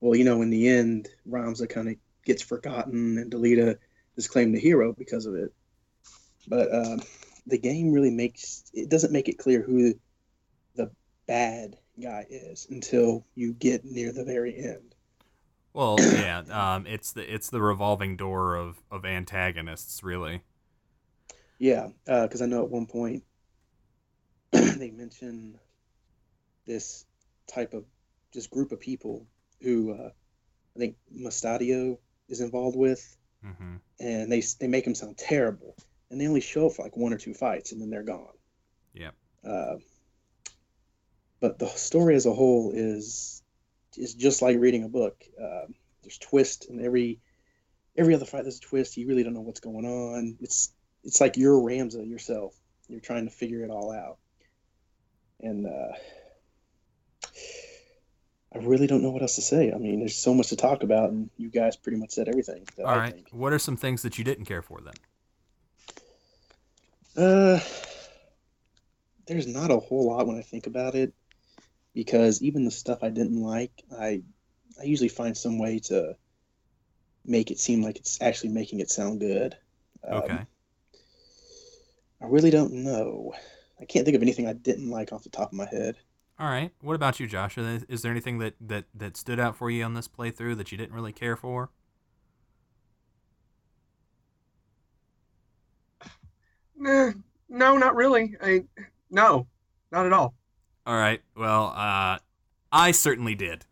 [0.00, 3.78] well, you know, in the end, Ramza kind of gets forgotten and Delita
[4.16, 5.52] is claimed the hero because of it.
[6.48, 7.00] But um,
[7.46, 9.94] the game really makes it doesn't make it clear who
[10.74, 10.90] the
[11.26, 14.95] bad guy is until you get near the very end.
[15.76, 20.40] Well, yeah, um, it's the it's the revolving door of of antagonists, really.
[21.58, 23.24] Yeah, because uh, I know at one point
[24.52, 25.58] they mention
[26.66, 27.04] this
[27.46, 27.84] type of
[28.32, 29.26] just group of people
[29.60, 30.08] who uh,
[30.74, 31.98] I think Mustadio
[32.30, 33.14] is involved with,
[33.44, 33.76] mm-hmm.
[34.00, 35.76] and they they make him sound terrible,
[36.10, 38.32] and they only show up for like one or two fights, and then they're gone.
[38.94, 39.14] Yep.
[39.46, 39.74] Uh,
[41.38, 43.35] but the story as a whole is
[43.98, 45.24] is just like reading a book.
[45.40, 45.66] Uh,
[46.02, 47.20] there's twist in every
[47.96, 48.42] every other fight.
[48.42, 48.96] There's a twist.
[48.96, 50.36] You really don't know what's going on.
[50.40, 50.72] It's
[51.04, 52.54] it's like you're Ramza yourself.
[52.88, 54.18] You're trying to figure it all out,
[55.40, 55.92] and uh,
[58.54, 59.72] I really don't know what else to say.
[59.72, 62.66] I mean, there's so much to talk about, and you guys pretty much said everything.
[62.78, 63.14] All I right.
[63.14, 63.28] Think.
[63.32, 64.94] What are some things that you didn't care for then?
[67.16, 67.60] Uh,
[69.26, 71.12] there's not a whole lot when I think about it,
[71.96, 74.22] because even the stuff I didn't like, I
[74.78, 76.14] I usually find some way to
[77.24, 79.56] make it seem like it's actually making it sound good.
[80.06, 80.46] Um, okay.
[82.20, 83.32] I really don't know.
[83.80, 85.96] I can't think of anything I didn't like off the top of my head.
[86.38, 86.70] All right.
[86.82, 87.56] What about you, Josh?
[87.56, 90.78] Is there anything that, that, that stood out for you on this playthrough that you
[90.78, 91.70] didn't really care for?
[96.78, 97.12] Nah,
[97.48, 98.36] no, not really.
[98.42, 98.64] I
[99.10, 99.46] no,
[99.90, 100.34] not at all.
[100.86, 101.20] All right.
[101.36, 102.18] Well, uh,
[102.70, 103.64] I certainly did,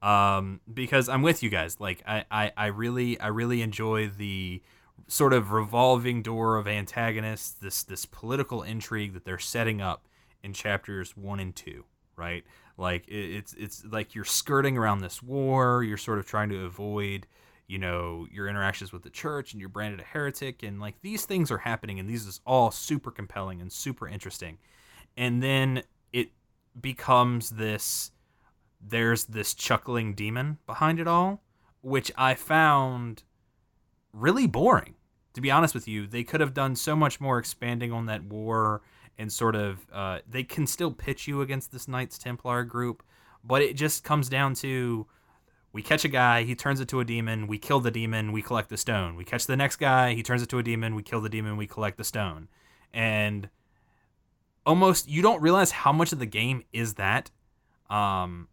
[0.00, 1.78] um, because I'm with you guys.
[1.78, 4.62] Like, I, I, I really, I really enjoy the
[5.06, 7.50] sort of revolving door of antagonists.
[7.52, 10.08] This, this political intrigue that they're setting up
[10.42, 11.84] in chapters one and two
[12.16, 12.44] right?
[12.78, 15.82] Like it's it's like you're skirting around this war.
[15.82, 17.26] You're sort of trying to avoid,
[17.66, 21.24] you know, your interactions with the church, and you're branded a heretic, and like these
[21.24, 24.58] things are happening, and these is all super compelling and super interesting.
[25.16, 26.30] And then it
[26.80, 28.10] becomes this.
[28.80, 31.42] There's this chuckling demon behind it all,
[31.80, 33.22] which I found
[34.12, 34.94] really boring.
[35.34, 38.24] To be honest with you, they could have done so much more expanding on that
[38.24, 38.82] war
[39.18, 43.02] and sort of uh, they can still pitch you against this Knights Templar group,
[43.44, 45.06] but it just comes down to
[45.72, 48.42] we catch a guy, he turns it into a demon, we kill the demon, we
[48.42, 49.16] collect the stone.
[49.16, 51.66] We catch the next guy, he turns into a demon, we kill the demon, we
[51.66, 52.48] collect the stone.
[52.92, 53.48] And
[54.66, 57.30] almost you don't realize how much of the game is that.
[57.90, 58.48] Um,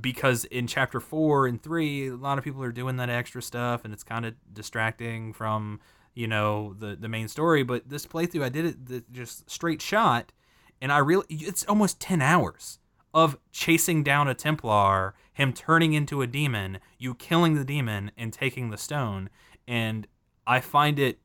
[0.00, 3.84] because in chapter four and three, a lot of people are doing that extra stuff,
[3.84, 5.80] and it's kind of distracting from
[6.14, 9.82] you know the the main story but this playthrough i did it the, just straight
[9.82, 10.32] shot
[10.80, 12.78] and i really it's almost 10 hours
[13.12, 18.32] of chasing down a templar him turning into a demon you killing the demon and
[18.32, 19.28] taking the stone
[19.66, 20.06] and
[20.46, 21.18] i find it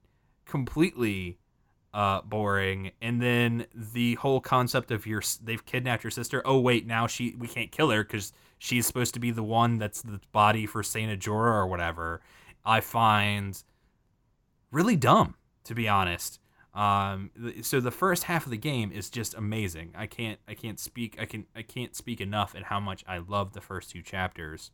[0.46, 1.38] completely
[1.94, 6.86] uh, boring and then the whole concept of your they've kidnapped your sister oh wait
[6.86, 10.20] now she we can't kill her because she's supposed to be the one that's the
[10.32, 12.22] body for saint ajora or whatever
[12.64, 13.64] i find
[14.72, 15.36] really dumb,
[15.66, 16.40] to be honest.
[16.74, 17.32] Um,
[17.62, 19.94] so the first half of the game is just amazing.
[19.96, 23.18] I can't I can't speak I can I can't speak enough at how much I
[23.18, 24.72] love the first two chapters.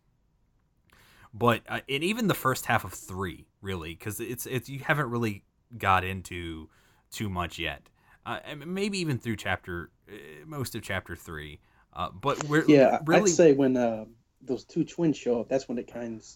[1.34, 5.10] But uh, and even the first half of three, really, because it's it's you haven't
[5.10, 5.44] really
[5.78, 6.70] got into
[7.12, 7.90] too much yet.
[8.26, 11.60] Uh, maybe even through chapter uh, most of chapter three.
[11.94, 13.32] Uh, but we're yeah, really...
[13.32, 14.06] I'd say when uh,
[14.42, 16.28] those two twins show up, that's when it kind of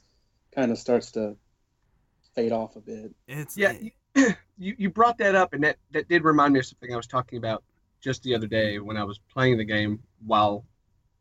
[0.55, 1.35] kind of starts to
[2.35, 3.13] fade off a bit.
[3.27, 3.73] It's yeah.
[4.61, 7.07] You, you brought that up, and that that did remind me of something I was
[7.07, 7.63] talking about
[8.01, 10.65] just the other day when I was playing the game while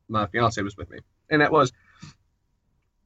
[0.09, 0.99] my fiance was with me,
[1.31, 1.73] and that was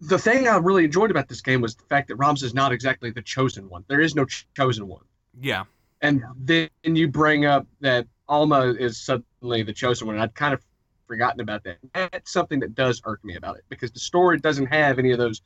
[0.03, 2.73] the thing I really enjoyed about this game was the fact that Ramza is not
[2.73, 3.85] exactly the chosen one.
[3.89, 5.05] There is no ch- chosen one.
[5.41, 5.65] Yeah.
[6.03, 10.19] And then you bring up that Alma is suddenly the chosen one.
[10.19, 10.63] I'd kind of
[11.07, 11.79] forgotten about that.
[11.95, 15.19] That's something that does irk me about it because the story doesn't have any of
[15.19, 15.43] those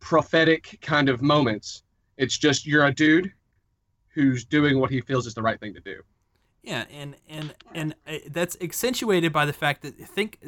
[0.00, 1.82] prophetic kind of moments
[2.16, 3.32] it's just you're a dude
[4.14, 6.02] who's doing what he feels is the right thing to do.
[6.62, 10.38] Yeah, and and and uh, that's accentuated by the fact that think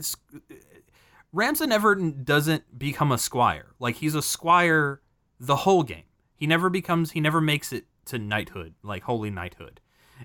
[1.32, 3.74] Ramson Everton doesn't become a squire.
[3.80, 5.00] Like he's a squire
[5.40, 6.04] the whole game.
[6.36, 9.80] He never becomes he never makes it to knighthood, like holy knighthood.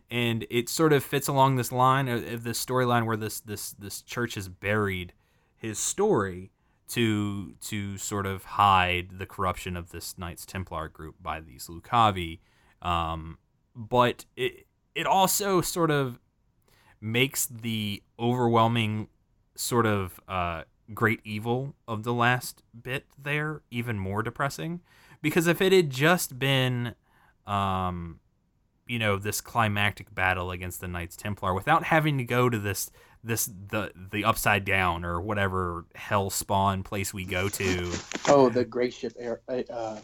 [0.09, 4.01] And it sort of fits along this line of this storyline where this this this
[4.01, 5.13] church has buried
[5.57, 6.51] his story
[6.89, 12.39] to to sort of hide the corruption of this Knights Templar group by these Lucavi.
[12.81, 13.39] Um,
[13.75, 16.19] but it it also sort of
[17.01, 19.07] makes the overwhelming
[19.55, 20.63] sort of uh,
[20.93, 24.81] great evil of the last bit there even more depressing
[25.21, 26.95] because if it had just been
[27.49, 28.19] um,
[28.87, 32.89] you know this climactic battle against the knights templar without having to go to this
[33.23, 37.91] this the the upside down or whatever hell spawn place we go to
[38.27, 39.97] Oh, the great ship air, uh,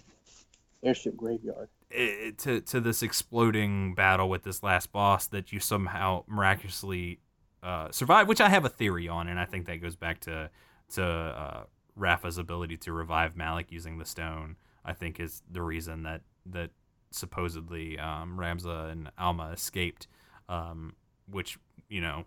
[0.84, 1.70] airship graveyard.
[1.90, 7.20] it, to to this exploding battle with this last boss that you somehow miraculously
[7.64, 10.50] uh, survive, which I have a theory on, and I think that goes back to
[10.94, 11.64] to uh,
[11.96, 14.58] Rafa's ability to revive Malak using the stone.
[14.84, 16.70] I think is the reason that that
[17.16, 20.08] supposedly um, Ramza and Alma escaped,
[20.50, 20.94] um,
[21.30, 21.58] which
[21.90, 22.26] you know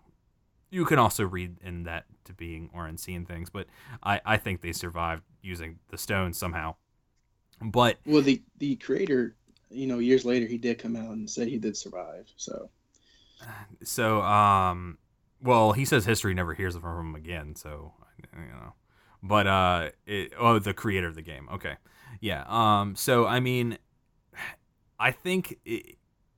[0.71, 3.67] you can also read in that to being or unseen things, but
[4.03, 6.75] I, I think they survived using the stone somehow.
[7.61, 9.35] But Well, the the creator,
[9.69, 12.31] you know, years later, he did come out and said he did survive.
[12.35, 12.69] So
[13.83, 14.97] so um
[15.41, 17.93] well he says history never hears from him again so
[18.35, 18.73] you know
[19.23, 21.75] but uh it, oh the creator of the game okay
[22.21, 23.77] yeah um so i mean
[24.99, 25.57] i think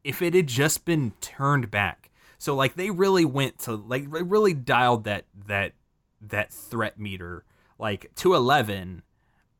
[0.03, 4.23] if it had just been turned back so like they really went to like they
[4.23, 5.73] really dialed that that
[6.21, 7.43] that threat meter
[7.77, 9.03] like to 11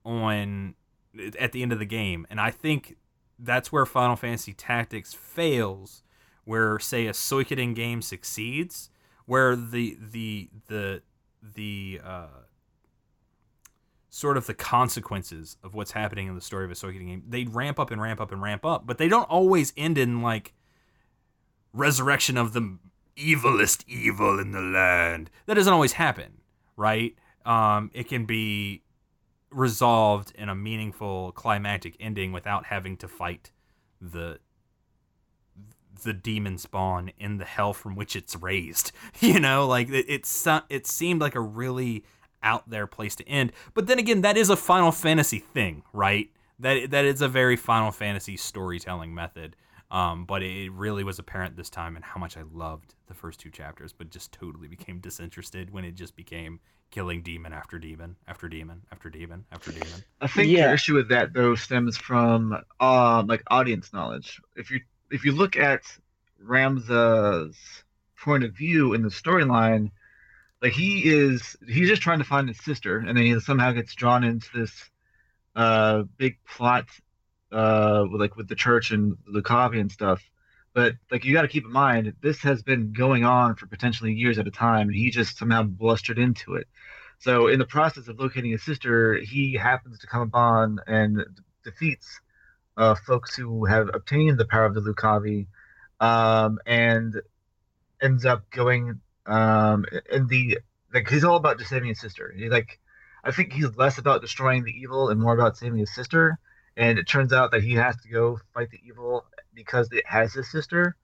[0.06, 0.76] on
[1.40, 2.26] at the end of the game.
[2.30, 2.98] And i think
[3.38, 6.04] that's where final fantasy tactics fails
[6.46, 8.90] where say a Suikoden game succeeds,
[9.26, 11.02] where the the the
[11.42, 12.28] the uh,
[14.14, 17.46] sort of the consequences of what's happening in the story of a Suikoden game, they
[17.46, 20.54] ramp up and ramp up and ramp up, but they don't always end in like
[21.74, 22.78] resurrection of the
[23.18, 25.32] evilest evil in the land.
[25.46, 26.42] That doesn't always happen,
[26.76, 27.16] right?
[27.46, 28.84] Um, it can be
[29.50, 33.52] resolved in a meaningful climactic ending without having to fight
[34.02, 34.40] the
[36.04, 38.92] the demon spawn in the hell from which it's raised.
[39.22, 42.04] You know, like it it's it seemed like a really
[42.44, 43.52] out there place to end.
[43.74, 46.30] But then again, that is a Final Fantasy thing, right?
[46.60, 49.56] That that is a very Final Fantasy storytelling method.
[49.90, 53.42] Um, but it really was apparent this time and how much I loved the first
[53.42, 56.62] two chapters, but just totally became disinterested when it just became
[56.92, 60.04] killing demon after demon after demon after demon after demon.
[60.22, 60.66] I think Yeah.
[60.66, 64.40] your issue with that though stems from um like audience knowledge.
[64.56, 64.80] If you
[65.10, 65.84] if you look at
[66.42, 67.58] Ramza's
[68.18, 69.92] point of view in the storyline,
[70.62, 73.96] like he is he's just trying to find his sister, and then he somehow gets
[73.96, 74.72] drawn into this
[75.56, 76.88] uh big plot
[77.52, 80.22] uh with, like with the church and Lucavi and stuff.
[80.74, 84.14] But like you got to keep in mind, this has been going on for potentially
[84.14, 86.68] years at a time, and he just somehow blustered into it.
[87.20, 91.24] So in the process of locating his sister, he happens to come upon and
[91.64, 92.20] defeats
[92.78, 95.48] uh, folks who have obtained the power of the Lucavi,
[96.00, 97.22] um, and
[98.02, 100.60] ends up going um, in the
[100.94, 102.34] like he's all about just saving his sister.
[102.36, 102.80] He like
[103.24, 106.40] I think he's less about destroying the evil and more about saving his sister.
[106.78, 110.34] And it turns out that he has to go fight the evil because it has
[110.34, 110.96] his sister,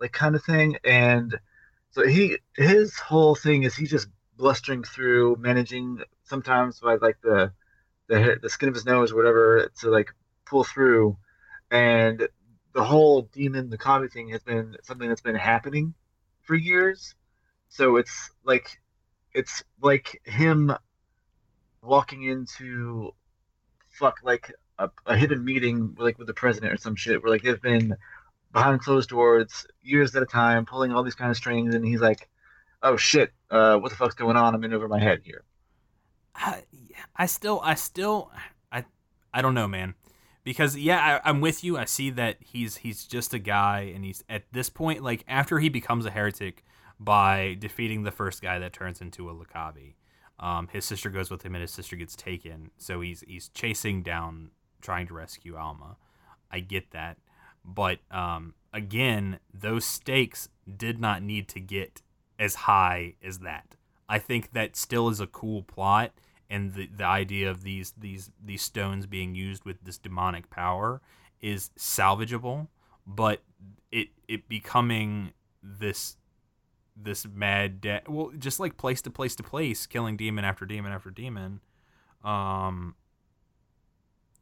[0.00, 0.76] like kind of thing.
[0.84, 1.38] And
[1.90, 7.52] so he his whole thing is he's just blustering through, managing sometimes by like the
[8.08, 10.12] the the skin of his nose or whatever to like
[10.46, 11.16] pull through.
[11.70, 12.28] And
[12.74, 15.94] the whole demon the comedy thing has been something that's been happening
[16.42, 17.14] for years.
[17.72, 18.80] So it's like
[19.32, 20.72] it's like him
[21.82, 23.12] walking into
[23.88, 27.42] fuck like a, a hidden meeting like with the president or some shit where like
[27.42, 27.96] they've been
[28.52, 32.00] behind closed doors years at a time pulling all these kind of strings and he's
[32.00, 32.28] like
[32.82, 35.42] oh shit uh what the fuck's going on i'm in over my head here
[36.34, 36.62] I,
[37.16, 38.30] I still, I still,
[38.70, 38.84] I,
[39.32, 39.94] I don't know, man.
[40.44, 41.76] Because yeah, I, I'm with you.
[41.76, 45.60] I see that he's he's just a guy, and he's at this point, like after
[45.60, 46.64] he becomes a heretic
[47.04, 49.94] by defeating the first guy that turns into a Lucavi,
[50.38, 52.70] um, his sister goes with him, and his sister gets taken.
[52.78, 54.50] So he's he's chasing down,
[54.80, 55.96] trying to rescue Alma.
[56.50, 57.18] I get that,
[57.64, 62.02] but um, again, those stakes did not need to get
[62.38, 63.76] as high as that.
[64.08, 66.12] I think that still is a cool plot,
[66.50, 71.00] and the the idea of these these these stones being used with this demonic power
[71.40, 72.68] is salvageable,
[73.06, 73.42] but
[73.90, 75.32] it it becoming
[75.62, 76.16] this
[76.96, 80.92] this mad da- well just like place to place to place killing demon after demon
[80.92, 81.60] after demon
[82.24, 82.94] um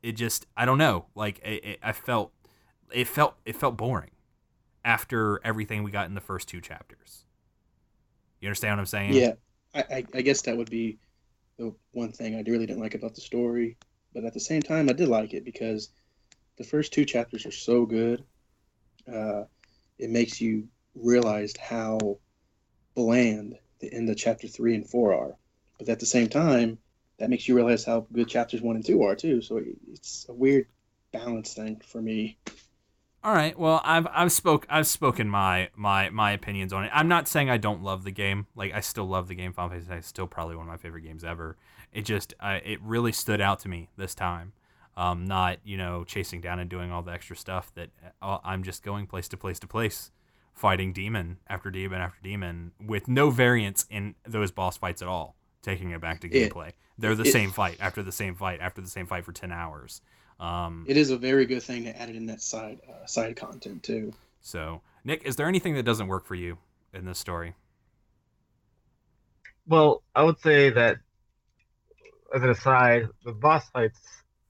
[0.02, 1.06] it just I don't know.
[1.14, 2.32] Like it, it, I felt
[2.92, 4.10] it felt it felt boring
[4.84, 7.24] after everything we got in the first two chapters.
[8.40, 9.12] You understand what I'm saying?
[9.14, 9.32] Yeah,
[9.74, 10.98] I, I, I guess that would be
[11.58, 13.76] the one thing I really didn't like about the story.
[14.14, 15.90] But at the same time, I did like it because
[16.58, 18.24] the first two chapters are so good.
[19.12, 19.44] Uh,
[19.98, 22.18] it makes you realize how
[22.94, 25.36] bland the end of chapter three and four are.
[25.78, 26.78] But at the same time,
[27.18, 29.42] that makes you realize how good chapters one and two are too.
[29.42, 29.62] So
[29.92, 30.66] it's a weird
[31.12, 32.38] balance thing for me.
[33.22, 33.58] All right.
[33.58, 36.90] Well, I've I've spoke I've spoken my my my opinions on it.
[36.94, 38.46] I'm not saying I don't love the game.
[38.54, 39.52] Like I still love the game.
[39.52, 41.56] Final Fantasy is still probably one of my favorite games ever.
[41.92, 44.52] It just uh, it really stood out to me this time.
[44.96, 47.90] Um, not you know chasing down and doing all the extra stuff that
[48.22, 50.10] uh, I'm just going place to place to place,
[50.60, 55.34] fighting demon after demon after demon with no variance in those boss fights at all.
[55.62, 58.60] Taking it back to It- gameplay, they're the it- same fight after the same fight
[58.60, 60.02] after the same fight for ten hours.
[60.38, 63.36] Um, It is a very good thing to add it in that side uh, side
[63.36, 64.12] content too.
[64.42, 66.58] So, Nick, is there anything that doesn't work for you
[66.92, 67.54] in this story?
[69.66, 70.98] Well, I would say that
[72.34, 74.00] as an aside, the boss fights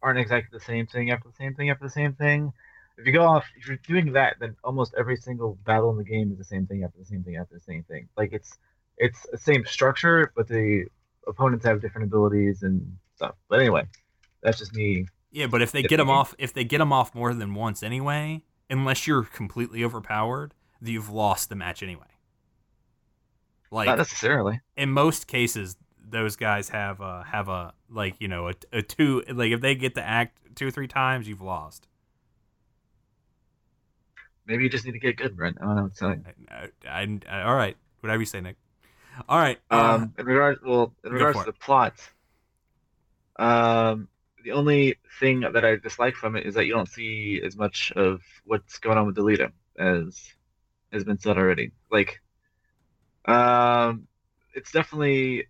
[0.03, 2.53] aren't exactly the same thing after the same thing after the same thing.
[3.01, 6.05] If you go off, if you're doing that, then almost every single battle in the
[6.05, 8.09] game is the same thing after the same thing after the same thing.
[8.17, 8.59] Like it's
[8.99, 10.85] it's the same structure, but the
[11.27, 13.35] opponents have different abilities and stuff.
[13.49, 13.87] But anyway,
[14.43, 15.07] that's just me.
[15.31, 17.83] Yeah, but if they get them off, if they get them off more than once
[17.83, 22.05] anyway, unless you're completely overpowered, you've lost the match anyway.
[23.71, 24.61] Like Not necessarily.
[24.77, 29.23] in most cases, those guys have a have a like you know a, a two
[29.33, 31.87] like if they get to act two or three times, you've lost.
[34.51, 35.59] Maybe you just need to get good, Brent.
[35.61, 36.25] I don't know what to tell you.
[36.51, 38.57] I, I, I- all right, whatever you say, Nick.
[39.29, 39.61] All right.
[39.71, 41.95] uh, Um, in regards, well, in regards to the plot,
[43.39, 44.09] um,
[44.43, 47.93] the only thing that I dislike from it is that you don't see as much
[47.93, 50.21] of what's going on with Delita as
[50.93, 51.71] has been said already.
[51.93, 52.21] Like,
[53.27, 54.09] um,
[54.55, 55.47] it's definitely.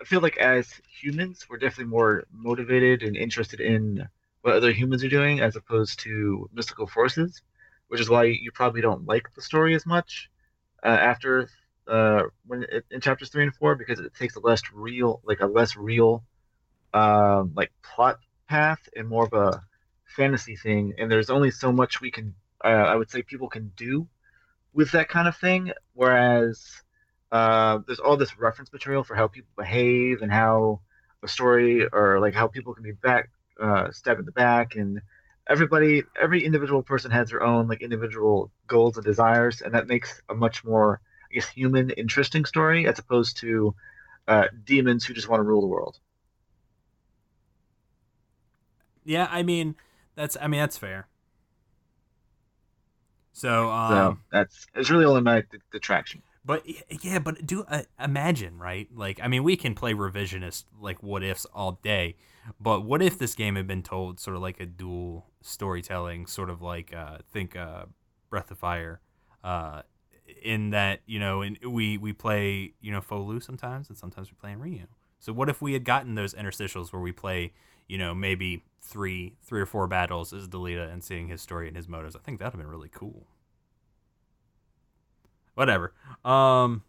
[0.00, 0.68] I feel like as
[1.00, 4.06] humans, we're definitely more motivated and interested in
[4.42, 7.40] what other humans are doing as opposed to mystical forces,
[7.88, 10.30] which is why you probably don't like the story as much
[10.84, 11.48] uh, after
[11.88, 15.40] uh when it, in chapters three and four because it takes a less real like
[15.40, 16.24] a less real
[16.94, 18.18] um like plot
[18.48, 19.62] path and more of a
[20.04, 20.94] fantasy thing.
[20.98, 22.34] And there's only so much we can
[22.64, 24.06] uh, i would say people can do
[24.72, 25.72] with that kind of thing.
[25.94, 26.82] Whereas
[27.32, 30.80] uh there's all this reference material for how people behave and how
[31.22, 33.30] a story or like how people can be back
[33.60, 35.00] uh stabbed in the back and
[35.48, 40.20] everybody every individual person has their own like individual goals and desires and that makes
[40.28, 43.74] a much more I guess human interesting story as opposed to
[44.28, 45.98] uh, demons who just want to rule the world.
[49.06, 49.76] yeah, I mean
[50.14, 51.08] that's I mean that's fair.
[53.32, 56.22] So, um, so that's it's really only my detraction.
[56.44, 56.64] But
[57.02, 58.88] yeah, but do uh, imagine, right?
[58.94, 62.16] Like, I mean, we can play revisionist like what ifs all day,
[62.60, 66.50] but what if this game had been told sort of like a dual storytelling, sort
[66.50, 67.86] of like uh, think uh,
[68.30, 69.00] Breath of Fire,
[69.44, 69.82] uh,
[70.42, 74.36] in that you know, and we we play you know Fou-Lu sometimes, and sometimes we
[74.40, 74.86] play in Ryu.
[75.18, 77.52] So what if we had gotten those interstitials where we play,
[77.88, 81.76] you know, maybe three three or four battles as Delita and seeing his story and
[81.76, 82.16] his motives?
[82.16, 83.26] I think that'd have been really cool.
[85.54, 85.94] Whatever.
[86.24, 86.82] Um.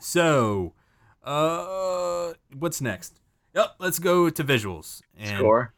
[0.00, 0.74] So,
[1.22, 3.20] uh, what's next?
[3.54, 5.00] Yep, let's go to visuals.
[5.18, 5.72] And, Score.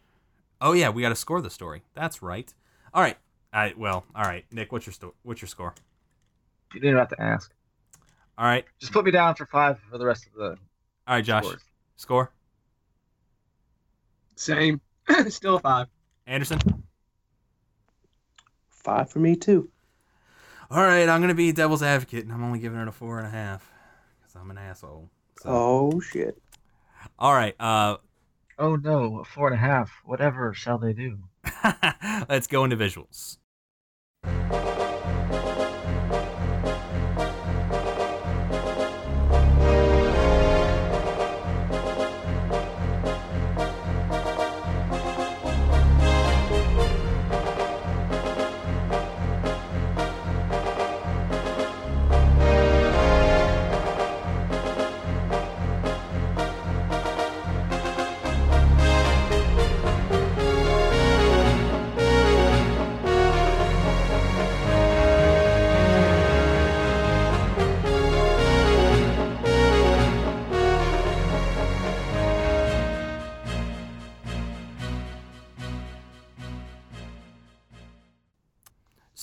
[0.61, 1.83] Oh yeah, we got to score the story.
[1.95, 2.53] That's right.
[2.95, 3.19] All right.
[3.53, 4.45] I well, all right.
[4.51, 5.75] Nick, what's your sto- what's your score?
[6.75, 7.53] You didn't have to ask.
[8.39, 8.65] All right.
[8.79, 10.49] Just put me down for five for the rest of the
[11.07, 11.45] All right, Josh.
[11.45, 11.63] scores.
[11.97, 12.31] Score.
[14.35, 14.81] Same.
[15.29, 15.87] Still a five.
[16.27, 16.59] Anderson.
[18.69, 19.69] Five for me too.
[20.71, 23.27] All right, I'm gonna be devil's advocate, and I'm only giving it a four and
[23.27, 23.71] a half
[24.21, 25.09] because I'm an asshole.
[25.41, 26.41] So, Oh shit.
[27.19, 27.55] All right.
[27.59, 27.97] Uh,
[28.59, 29.91] Oh no, four and a half.
[30.05, 31.19] Whatever shall they do?
[32.29, 33.37] let's go into visuals.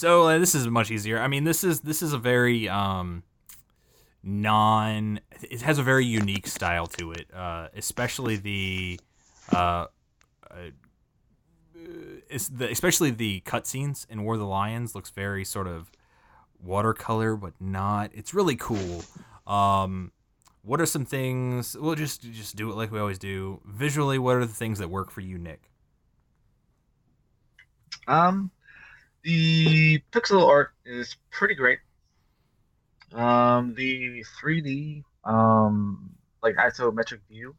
[0.03, 1.17] So uh, this is much easier.
[1.17, 3.23] I mean, this is this is a very um,
[4.21, 5.21] non.
[5.49, 8.99] It has a very unique style to it, uh, especially the,
[9.53, 9.85] uh,
[10.51, 10.55] uh,
[11.73, 15.89] the especially the cutscenes in War of the Lions looks very sort of
[16.61, 18.11] watercolor, but not.
[18.13, 19.05] It's really cool.
[19.47, 20.11] Um,
[20.63, 21.77] what are some things?
[21.79, 23.61] We'll just just do it like we always do.
[23.65, 25.71] Visually, what are the things that work for you, Nick?
[28.05, 28.51] Um,
[29.23, 31.79] the pixel art is pretty great.
[33.13, 37.55] Um, the 3D, um, like isometric view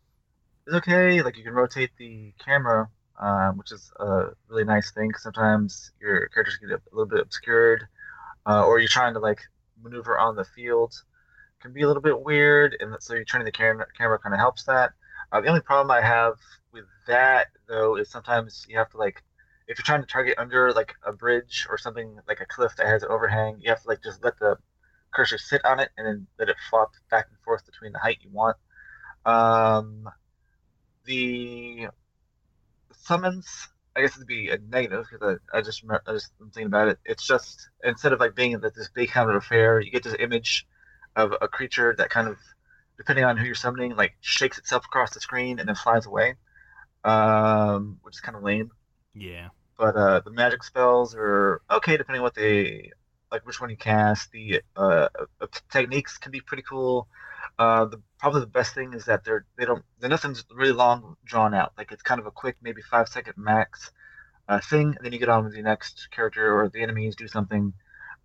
[0.66, 1.22] is okay.
[1.22, 2.88] Like you can rotate the camera,
[3.20, 5.12] um, which is a really nice thing.
[5.16, 7.86] sometimes your characters get a little bit obscured,
[8.46, 9.40] uh, or you're trying to like
[9.82, 10.94] maneuver on the field,
[11.60, 14.40] can be a little bit weird, and so you're turning the camera camera kind of
[14.40, 14.92] helps that.
[15.32, 16.34] Uh, the only problem I have
[16.72, 19.22] with that though is sometimes you have to like
[19.66, 22.86] if you're trying to target under like a bridge or something like a cliff that
[22.86, 24.56] has an overhang, you have to like just let the
[25.12, 28.18] cursor sit on it and then let it flop back and forth between the height
[28.22, 28.56] you want.
[29.24, 30.08] Um,
[31.06, 31.88] the
[32.92, 36.50] summons, I guess it'd be a negative because I, I just remember, I just am
[36.50, 36.98] thinking about it.
[37.04, 40.66] It's just instead of like being this big kind of affair, you get this image
[41.16, 42.36] of a creature that kind of,
[42.98, 46.34] depending on who you're summoning, like shakes itself across the screen and then flies away,
[47.04, 48.70] um, which is kind of lame
[49.14, 49.48] Yeah.
[49.78, 52.90] but uh, the magic spells are okay depending on what they
[53.30, 55.08] like which one you cast the uh,
[55.40, 57.08] uh, techniques can be pretty cool
[57.58, 61.16] uh, the probably the best thing is that they're they don't they're nothing's really long
[61.24, 63.90] drawn out like it's kind of a quick maybe five second max
[64.48, 67.28] uh, thing and then you get on with the next character or the enemies do
[67.28, 67.72] something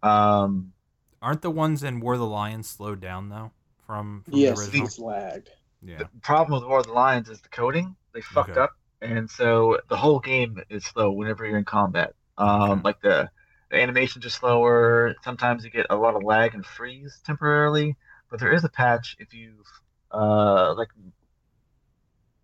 [0.03, 0.73] um,
[1.21, 3.51] Aren't the ones in War of the Lions slowed down though
[3.85, 4.85] from, from Yes, the original?
[4.87, 5.49] it's lagged.
[5.81, 5.97] Yeah.
[5.99, 8.61] the problem with War of the Lions is the coding they fucked Okay.
[8.61, 12.13] up and so the whole game is slow whenever you're in combat.
[12.37, 13.29] Um, like the
[13.71, 15.15] the animations are slower.
[15.23, 17.95] Sometimes you get a lot of lag and freeze temporarily.
[18.29, 19.65] But there is a patch if you've
[20.11, 20.89] uh, like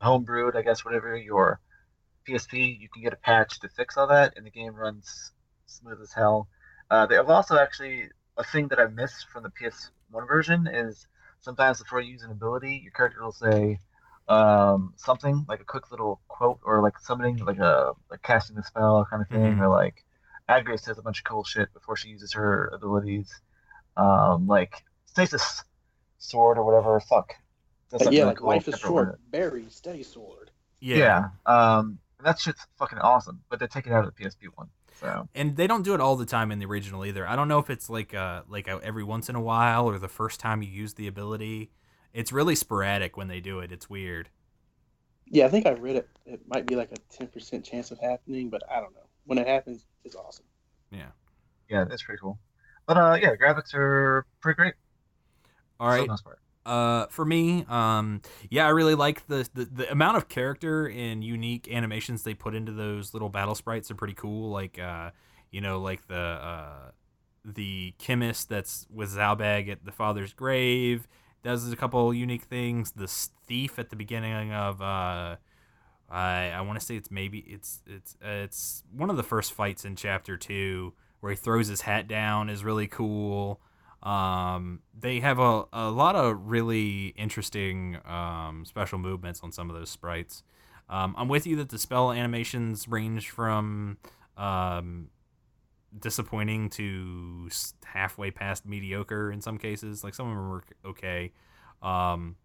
[0.01, 1.59] homebrewed i guess whatever your
[2.27, 5.31] psp you can get a patch to fix all that and the game runs
[5.67, 6.47] smooth as hell.
[6.91, 11.07] Uh, they have also actually a thing that i missed from the ps1 version is
[11.41, 13.79] sometimes before you use an ability your character will say
[14.27, 18.63] um, something like a quick little quote or like summoning like a like casting a
[18.63, 19.61] spell kind of thing Mhm.
[19.61, 20.03] or like
[20.49, 23.31] Agrias says a bunch of cool shit before she uses her abilities
[23.97, 25.63] um, like stasis
[26.17, 27.33] sword or whatever fuck
[27.91, 29.07] Does But yeah, really like cool life is after short.
[29.09, 30.51] one- Berry, stay sword.
[30.79, 30.97] yeah.
[30.97, 34.47] yeah, um and that shit's fucking awesome but they take it out of the PSP
[34.55, 34.69] one
[34.99, 37.27] so And they don't do it all the time in the original either.
[37.27, 39.99] I don't know if it's like uh like a, every once in a while or
[39.99, 41.69] the first time you use the ability.
[42.15, 43.71] It's really sporadic when they do it.
[43.71, 44.29] It's weird.
[45.27, 46.09] Yeah, I think I read it.
[46.25, 49.07] It might be like a ten percent chance of happening, but I don't know.
[49.25, 50.45] When it happens, it's awesome.
[50.91, 51.09] Yeah.
[51.69, 52.39] yeah that's pretty cool
[52.87, 54.73] but uh yeah graphics are pretty great
[55.79, 55.95] All right.
[55.95, 56.09] for the right.
[56.09, 56.39] most part.
[56.65, 61.23] Uh, for me, um, yeah, I really like the, the the amount of character and
[61.23, 64.49] unique animations they put into those little battle sprites are pretty cool.
[64.49, 65.11] Like, uh,
[65.51, 66.91] you know, like the uh,
[67.43, 71.07] the chemist that's with Zalbag at the father's grave
[71.45, 72.91] does a couple unique things.
[72.91, 75.37] The thief at the beginning of uh,
[76.09, 79.53] I I want to say it's maybe it's it's uh, it's one of the first
[79.53, 83.61] fights in chapter two where he throws his hat down is really cool.
[84.03, 89.75] Um, they have a, a lot of really interesting um, special movements on some of
[89.75, 90.43] those sprites.
[90.89, 93.97] Um, I'm with you that the spell animations range from
[94.37, 95.09] um,
[95.99, 97.49] disappointing to
[97.83, 100.03] halfway past mediocre in some cases.
[100.03, 101.31] Like some of them were okay.
[101.81, 102.35] Um,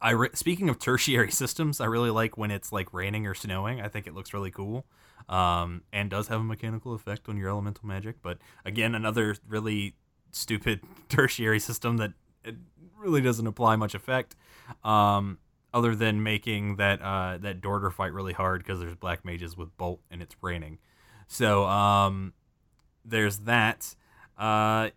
[0.00, 3.80] I re- speaking of tertiary systems, I really like when it's like raining or snowing.
[3.80, 4.86] I think it looks really cool,
[5.28, 8.16] um, and does have a mechanical effect on your elemental magic.
[8.22, 9.94] But again, another really
[10.32, 12.12] stupid tertiary system that
[12.44, 12.56] it
[12.98, 14.36] really doesn't apply much effect,
[14.84, 15.38] um,
[15.72, 19.76] other than making that uh, that Dorter fight really hard because there's black mages with
[19.76, 20.78] bolt and it's raining.
[21.28, 22.32] So um,
[23.06, 23.94] there's that.
[24.36, 24.90] Uh,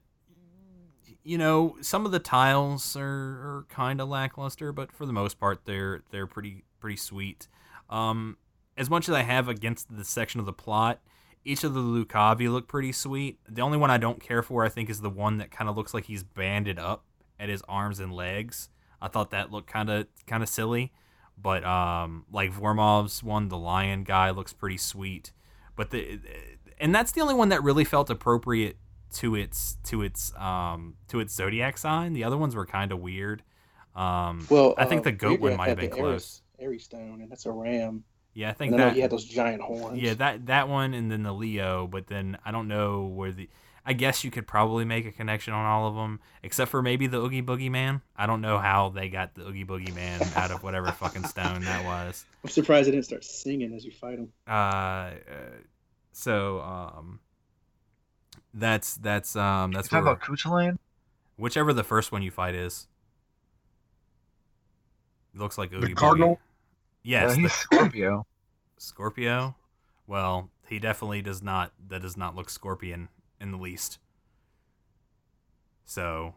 [1.23, 5.40] you know, some of the tiles are, are kind of lackluster, but for the most
[5.40, 7.48] part, they're they're pretty pretty sweet.
[7.90, 8.38] Um,
[8.77, 11.02] as much as I have against the section of the plot,
[11.44, 13.40] each of the Lucavi look pretty sweet.
[13.48, 15.76] The only one I don't care for, I think, is the one that kind of
[15.76, 17.03] looks like he's banded up
[17.40, 18.69] at his arms and legs.
[19.02, 20.94] I thought that looked kind of kind of silly,
[21.38, 25.31] but um, like Vormav's one, the lion guy looks pretty sweet.
[25.76, 26.19] But the
[26.80, 28.77] and that's the only one that really felt appropriate
[29.15, 32.14] to its to its um to its zodiac sign.
[32.14, 33.43] The other ones were kind of weird.
[33.95, 36.41] Um, Well, I think uh, the goat one might have been close.
[36.60, 38.03] Aries stone, and that's a ram.
[38.34, 38.95] Yeah, I think And that.
[38.95, 39.99] you had those giant horns.
[39.99, 41.88] Yeah, that that one, and then the Leo.
[41.88, 43.49] But then I don't know where the.
[43.85, 47.07] I guess you could probably make a connection on all of them, except for maybe
[47.07, 48.01] the Oogie Boogie Man.
[48.15, 51.61] I don't know how they got the Oogie Boogie Man out of whatever fucking stone
[51.61, 52.23] that was.
[52.43, 54.31] I'm surprised they didn't start singing as you fight them.
[54.47, 55.14] Uh, uh
[56.11, 57.19] so um,
[58.53, 60.77] that's that's um that's Talk about Cúchulainn.
[61.38, 62.88] whichever the first one you fight is.
[65.36, 65.95] Looks like Oogie Boogie.
[65.95, 66.40] Cardinal?
[67.03, 68.26] Yes, Yeah, the Scorpio.
[68.77, 69.56] Scorpio.
[70.07, 71.72] Well, he definitely does not.
[71.88, 73.10] That does not look scorpion
[73.40, 73.99] in the least.
[75.86, 76.34] So,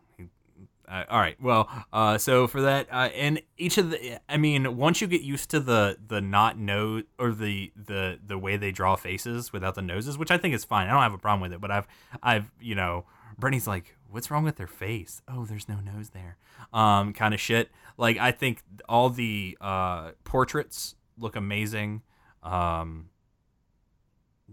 [0.93, 1.41] uh, all right.
[1.41, 5.23] Well, uh, so for that, uh, and each of the, I mean, once you get
[5.23, 9.75] used to the the not nose or the the the way they draw faces without
[9.75, 10.89] the noses, which I think is fine.
[10.89, 11.63] I don't have a problem with it.
[11.63, 11.87] But I've
[12.23, 13.07] I've you know,
[13.39, 15.23] Brittany's like, what's wrong with their face?
[15.27, 16.37] Oh, there's no nose there.
[16.75, 17.71] Um, kind of shit.
[17.97, 22.03] Like I think all the uh portraits look amazing.
[22.43, 23.09] Um,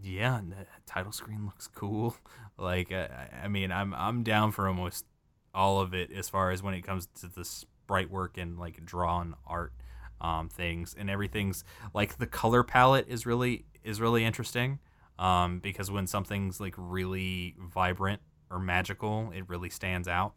[0.01, 2.15] yeah, the title screen looks cool.
[2.61, 3.07] Like, uh,
[3.41, 5.05] I mean, I'm I'm down for almost
[5.53, 8.85] all of it as far as when it comes to the sprite work and like
[8.85, 9.73] drawn art
[10.21, 11.63] um, things and everything's
[11.93, 14.79] like the color palette is really is really interesting
[15.19, 20.33] um, because when something's like really vibrant or magical, it really stands out.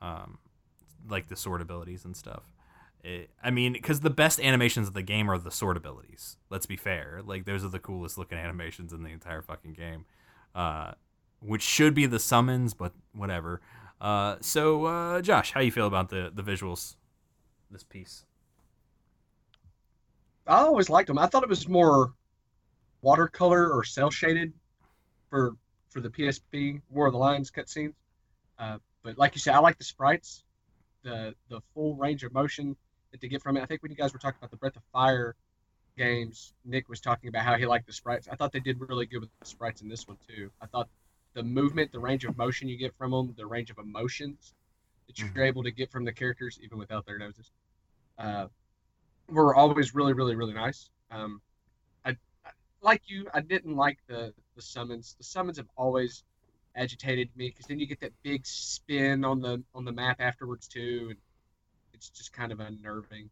[0.00, 0.38] Um,
[1.08, 2.44] like the sword abilities and stuff.
[3.02, 6.36] It, I mean, because the best animations of the game are the sword abilities.
[6.50, 7.20] Let's be fair.
[7.24, 10.04] Like those are the coolest looking animations in the entire fucking game,
[10.54, 10.92] uh,
[11.40, 13.60] which should be the summons, but whatever.
[14.02, 16.96] Uh, so, uh, Josh, how you feel about the the visuals?
[17.70, 18.26] This piece.
[20.46, 21.18] I always liked them.
[21.18, 22.12] I thought it was more
[23.00, 24.52] watercolor or cell shaded
[25.30, 25.52] for
[25.88, 27.94] for the PSP War of the Lions cutscenes.
[28.58, 30.42] Uh, but like you said, I like the sprites,
[31.04, 32.76] the the full range of motion
[33.12, 33.62] that they get from it.
[33.62, 35.36] I think when you guys were talking about the Breath of Fire
[35.96, 38.26] games, Nick was talking about how he liked the sprites.
[38.26, 40.50] I thought they did really good with the sprites in this one too.
[40.60, 40.88] I thought
[41.34, 44.54] the movement, the range of motion you get from them, the range of emotions
[45.06, 45.46] that you're Mhm.
[45.46, 47.50] able to get from the characters, even without their noses,
[48.18, 48.48] uh,
[49.28, 50.90] were always really, really, really nice.
[51.10, 51.42] Um,
[52.04, 52.10] I,
[52.44, 52.50] I
[52.82, 53.28] like you.
[53.34, 55.14] I didn't like the the summons.
[55.18, 56.24] The summons have always
[56.76, 60.68] agitated me because then you get that big spin on the on the map afterwards
[60.68, 61.18] too, and
[61.94, 63.30] it's just kind of unnerving.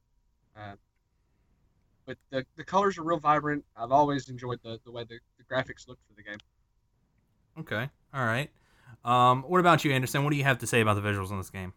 [0.57, 0.77] Uh,
[2.07, 3.65] but the, the colors are real vibrant.
[3.77, 6.39] I've always enjoyed the, the way the, the graphics look for the game.
[7.59, 7.89] Okay.
[8.15, 8.51] All right.
[9.05, 10.25] Um, what about you, Anderson?
[10.25, 11.73] What do you have to say about the visuals in this game?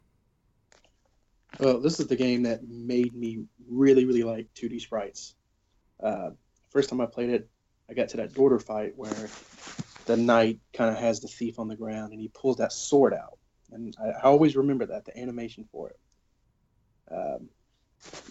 [1.60, 5.36] Well, this is the game that made me really, really like 2D sprites.
[6.02, 6.32] Uh,
[6.70, 7.48] first time I played it,
[7.90, 9.30] I got to that Dorter fight where
[10.06, 13.14] the knight kind of has the thief on the ground and he pulls that sword
[13.14, 13.38] out.
[13.72, 16.00] And I, I always remember that, the animation for it.
[17.12, 17.50] Um,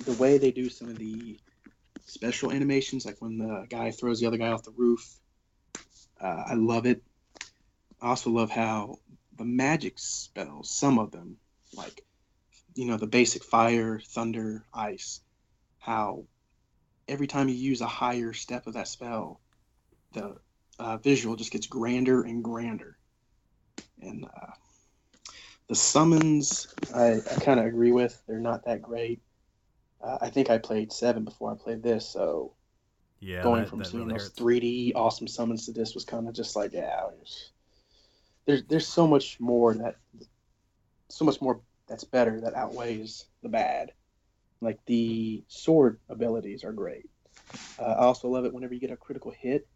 [0.04, 1.38] the way they do some of the
[2.04, 5.16] special animations, like when the guy throws the other guy off the roof,
[6.20, 7.02] uh, I love it.
[8.02, 8.98] I also love how
[9.38, 11.38] the magic spells, some of them,
[11.74, 12.04] like
[12.74, 15.20] you know the basic fire thunder ice
[15.78, 16.24] how
[17.08, 19.40] every time you use a higher step of that spell
[20.14, 20.36] the
[20.78, 22.98] uh, visual just gets grander and grander.
[24.02, 24.52] And uh,
[25.68, 28.22] the summons i, I kind of agree with.
[28.26, 29.22] They're not that great.
[30.02, 32.54] Uh, i think i played seven before i played this so
[33.20, 34.38] Yeah, going that- from that seeing really those hurts.
[34.38, 37.51] 3d awesome summons to this was kind of just like yeah there's,
[38.46, 39.96] there's there's so much more that
[41.08, 43.92] so much more that's better that outweighs the bad
[44.60, 47.08] like the sword abilities are great
[47.78, 49.66] uh, i also love it whenever you get a critical hit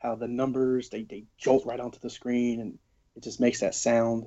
[0.00, 2.78] how the numbers they, they jolt right onto the screen and
[3.16, 4.26] it just makes that sound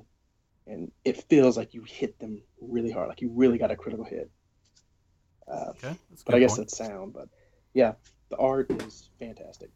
[0.66, 4.04] and it feels like you hit them really hard like you really got a critical
[4.04, 4.30] hit
[5.50, 5.96] uh, Okay.
[6.24, 6.68] But i guess point.
[6.68, 7.28] that's sound but
[7.74, 7.92] yeah
[8.30, 9.70] the art is fantastic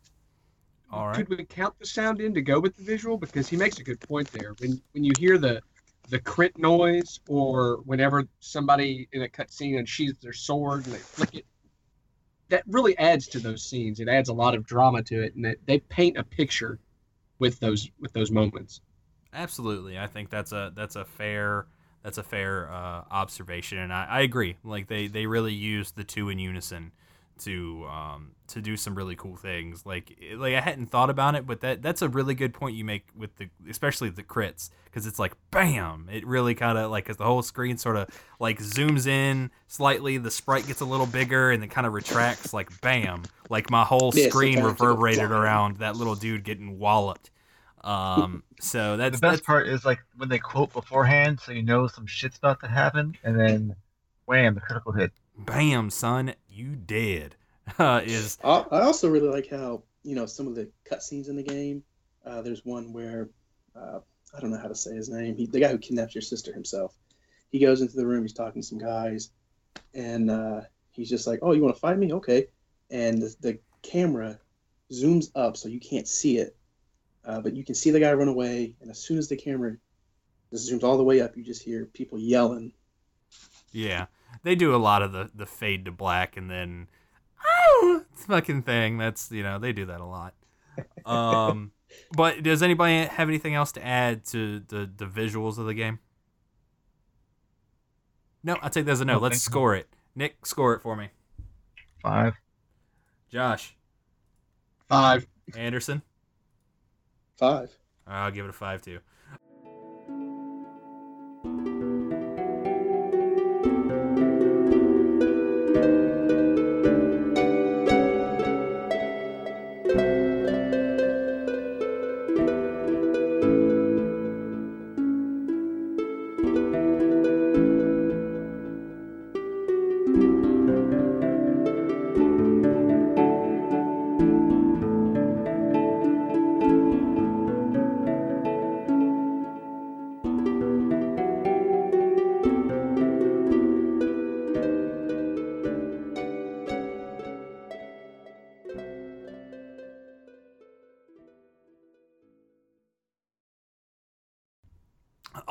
[0.93, 1.17] All right.
[1.17, 3.17] Could we count the sound in to go with the visual?
[3.17, 4.55] Because he makes a good point there.
[4.59, 5.63] When when you hear the
[6.09, 11.35] the crit noise, or whenever somebody in a cutscene unsheathes their sword and they flick
[11.35, 11.47] it,
[12.49, 14.01] that really adds to those scenes.
[14.01, 16.81] It adds a lot of drama to it, and it, they paint a picture
[17.39, 18.81] with those with those moments.
[19.33, 21.67] Absolutely, I think that's a that's a fair
[22.03, 24.57] that's a fair uh, observation, and I, I agree.
[24.65, 26.93] Like they they really use the two in unison
[27.41, 29.87] to um to do some really cool things.
[29.87, 32.85] Like like I hadn't thought about it, but that that's a really good point you
[32.85, 37.05] make with the especially the crits because it's like bam, it really kind of like
[37.05, 38.09] because the whole screen sort of
[38.39, 42.53] like zooms in slightly, the sprite gets a little bigger and then kind of retracts.
[42.53, 46.45] Like bam, like my whole Yeah, screen kinda to the reverberated around that little dude
[46.45, 47.31] getting walloped.
[47.83, 51.63] Um, so that's the best that's, part is like when they quote beforehand, so you
[51.63, 53.77] know some shit's about to happen, and then
[54.27, 55.13] wham, the critical hit.
[55.37, 57.37] bam, son, you dead.
[57.79, 61.37] uh, is I I also really like how you know some of the cutscenes in
[61.37, 61.83] the game.
[62.25, 63.31] Uh, there's one where
[63.75, 64.01] uh,
[64.37, 65.37] I don't know how to say his name.
[65.37, 66.95] He, the guy who kidnaps your sister himself.
[67.51, 68.23] He goes into the room.
[68.23, 69.31] He's talking to some guys,
[69.95, 72.13] and uh, he's just like, "Oh, you want to fight me?
[72.13, 72.47] Okay."
[72.91, 74.39] And the, the camera
[74.93, 76.57] zooms up so you can't see it,
[77.25, 78.75] uh, but you can see the guy run away.
[78.81, 79.77] And as soon as the camera
[80.55, 82.73] zooms all the way up, you just hear people yelling.
[83.73, 84.07] yeah.
[84.43, 86.89] They do a lot of the the fade to black and then
[87.45, 88.99] oh fucking thing.
[88.99, 90.35] That's you know they do that a lot.
[91.05, 91.73] Um,
[92.13, 95.99] but does anybody have anything else to add to the the visuals of the game?
[98.43, 99.15] No, I'll take that as a no.
[99.15, 99.89] No, Let's score it.
[100.15, 101.09] Nick, score it for me.
[102.03, 102.35] Five.
[103.29, 103.77] Josh,
[104.89, 105.27] Five.
[105.57, 106.03] Anderson,
[107.37, 107.71] Five.
[108.07, 109.01] I'll give it a five too.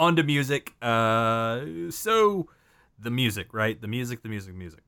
[0.10, 0.73] On to music.
[0.81, 2.48] Uh, so
[2.98, 3.80] the music, right?
[3.80, 4.81] The music, the music, music.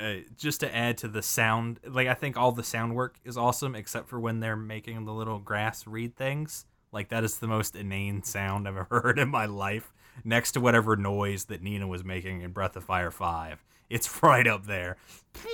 [0.00, 3.36] Uh, just to add to the sound, like I think all the sound work is
[3.36, 6.64] awesome, except for when they're making the little grass reed things.
[6.92, 9.92] Like that is the most inane sound I've ever heard in my life.
[10.22, 14.46] Next to whatever noise that Nina was making in Breath of Fire Five, it's right
[14.46, 14.96] up there.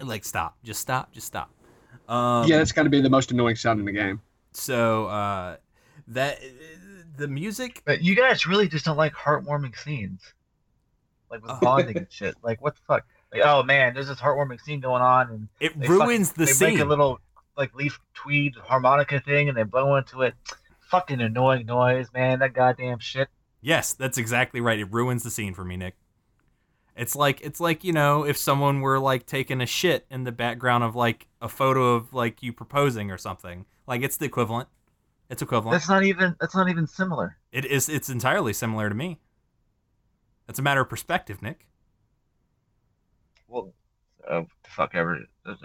[0.00, 1.50] Like stop, just stop, just stop.
[2.08, 4.20] Um, yeah, that's got to be the most annoying sound in the game.
[4.52, 5.56] So uh,
[6.06, 6.38] that
[7.16, 10.22] the music But you guys really just don't like heartwarming scenes,
[11.30, 11.58] like with Oh.
[11.60, 12.34] bonding and shit.
[12.42, 13.04] Like what the fuck?
[13.32, 16.52] Like oh man, there's this heartwarming scene going on, and it ruins fucking- the they
[16.52, 16.74] scene.
[16.74, 17.20] make a little
[17.56, 20.34] like leaf tweed harmonica thing, and they blow into it.
[20.90, 22.40] Fucking annoying noise, man.
[22.40, 23.28] That goddamn shit.
[23.60, 24.78] Yes, that's exactly right.
[24.78, 25.94] It ruins the scene for me, Nick.
[26.96, 30.32] It's like it's like, you know, if someone were like taking a shit in the
[30.32, 33.66] background of like a photo of like you proposing or something.
[33.86, 34.68] Like it's the equivalent.
[35.30, 35.72] It's equivalent.
[35.72, 36.36] That's not even.
[36.40, 37.38] That's not even similar.
[37.52, 39.18] It is it's entirely similar to me.
[40.48, 41.66] It's a matter of perspective, Nick.
[43.48, 43.72] Well,
[44.28, 45.20] uh, fuck ever.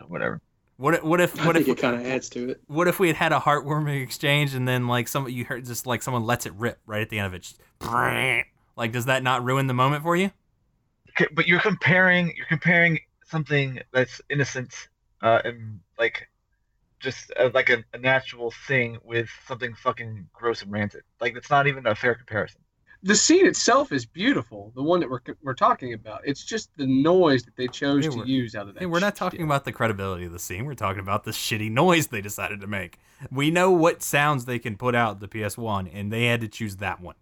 [0.08, 0.40] Whatever.
[0.78, 2.62] What if, what if I what think if it kind of adds to it.
[2.68, 5.88] what if we had had a heartwarming exchange and then like some you heard just
[5.88, 7.40] like someone lets it rip right at the end of it.
[7.44, 7.60] Just,
[8.76, 10.32] like does that not ruin the moment for you?
[11.12, 12.34] Okay, but you're comparing.
[12.36, 14.90] You're comparing something that's innocent,
[15.22, 16.28] uh, and like,
[17.06, 21.03] just uh, like a, a natural thing with something fucking gross and rancid.
[21.22, 22.61] Like it's not even a fair comparison.
[23.03, 24.73] The scene itself is beautiful.
[24.76, 26.22] The one that we're we're talking about.
[26.26, 28.80] It's just the noise that they chose Hey, to use out of that.
[28.82, 29.19] Hey, we're not shit.
[29.19, 30.65] talking about the credibility of the scene.
[30.65, 32.99] We're talking about the shitty noise they decided to make.
[33.32, 36.77] We know what sounds they can put out the PS1, and they had to choose
[36.77, 37.15] that one.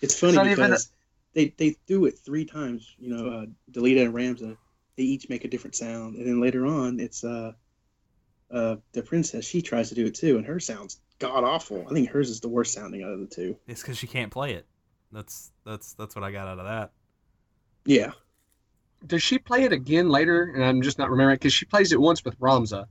[0.00, 0.90] It's funny not even because
[1.34, 2.94] they they do it three times.
[2.98, 4.56] You know, uh, Delita and Ramza,
[4.96, 7.52] they each make a different sound, and then later on, it's uh,
[8.54, 9.44] uh, the princess.
[9.44, 11.86] She tries to do it too, and her sounds god awful.
[11.88, 13.56] I think hers is the worst sounding out of the two.
[13.66, 14.66] It's because she can't play it.
[15.12, 16.92] That's that's that's what I got out of that.
[17.86, 18.12] Yeah,
[19.06, 20.52] Does she play it again later?
[20.54, 22.86] And I'm just not remembering because she plays it once with Ramza,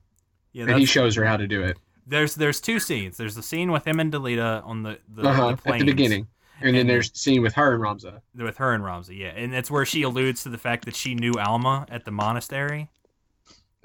[0.52, 3.18] Yeah, and he shows her how to do it there's there's two scenes.
[3.18, 6.28] There's the scene with him and Delita on the the, uh-huh, the at the beginning,
[6.62, 8.22] and, then there's the scene with her and Ramza.
[8.36, 9.18] with her and Ramza.
[9.18, 12.12] Yeah, and that's where she alludes to the fact that she knew Alma at the
[12.12, 12.90] monastery.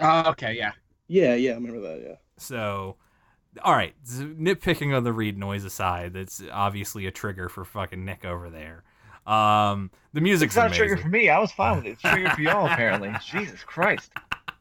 [0.00, 0.72] Oh, okay, yeah.
[1.09, 1.52] Yeah, yeah.
[1.52, 2.02] I remember that.
[2.06, 2.14] Yeah.
[2.36, 2.97] So,
[3.62, 8.24] all right, nitpicking on the reed noise aside, that's obviously a trigger for fucking Nick
[8.24, 8.85] over there.
[9.30, 11.28] Um, the music's It's not a trigger for me.
[11.28, 11.90] I was fine with it.
[11.90, 13.12] It's a trigger for y'all apparently.
[13.26, 14.12] Jesus Christ.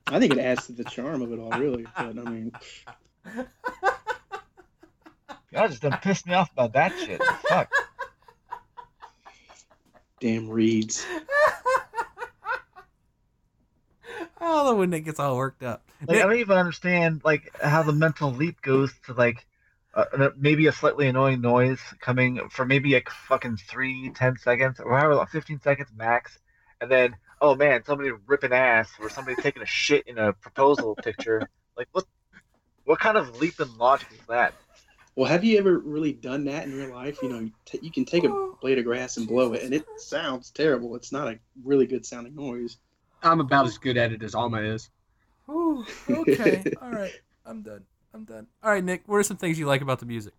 [0.08, 1.86] I think it adds to the charm of it all, really.
[1.96, 2.52] But I mean,
[5.52, 7.22] Y'all just done pissed me off about that shit.
[7.50, 7.70] Fuck.
[10.20, 11.06] damn reeds.
[14.42, 15.90] Oh, the when Nick gets all worked up.
[16.02, 19.46] Like Nick- I don't even understand like how the mental leap goes to like
[19.94, 24.80] uh, uh, maybe a slightly annoying noise coming for maybe like fucking three, ten seconds
[24.80, 26.38] or however, long, fifteen seconds max,
[26.82, 30.96] and then oh man, somebody ripping ass or somebody taking a shit in a proposal
[30.96, 31.50] picture.
[31.76, 32.06] Like what?
[32.86, 34.54] What kind of leap in logic is that?
[35.18, 37.18] Well, have you ever really done that in real life?
[37.24, 39.74] You know, you, t- you can take a blade of grass and blow it, and
[39.74, 40.96] it sounds terrible.
[40.96, 42.78] It's not a really good sounding noise.
[43.24, 44.90] I'm about as good at it as Alma is.
[45.46, 46.64] Whew, okay.
[46.82, 47.14] All right.
[47.46, 47.84] I'm done.
[48.14, 48.48] I'm done.
[48.64, 49.04] All right, Nick.
[49.06, 50.34] What are some things you like about the music?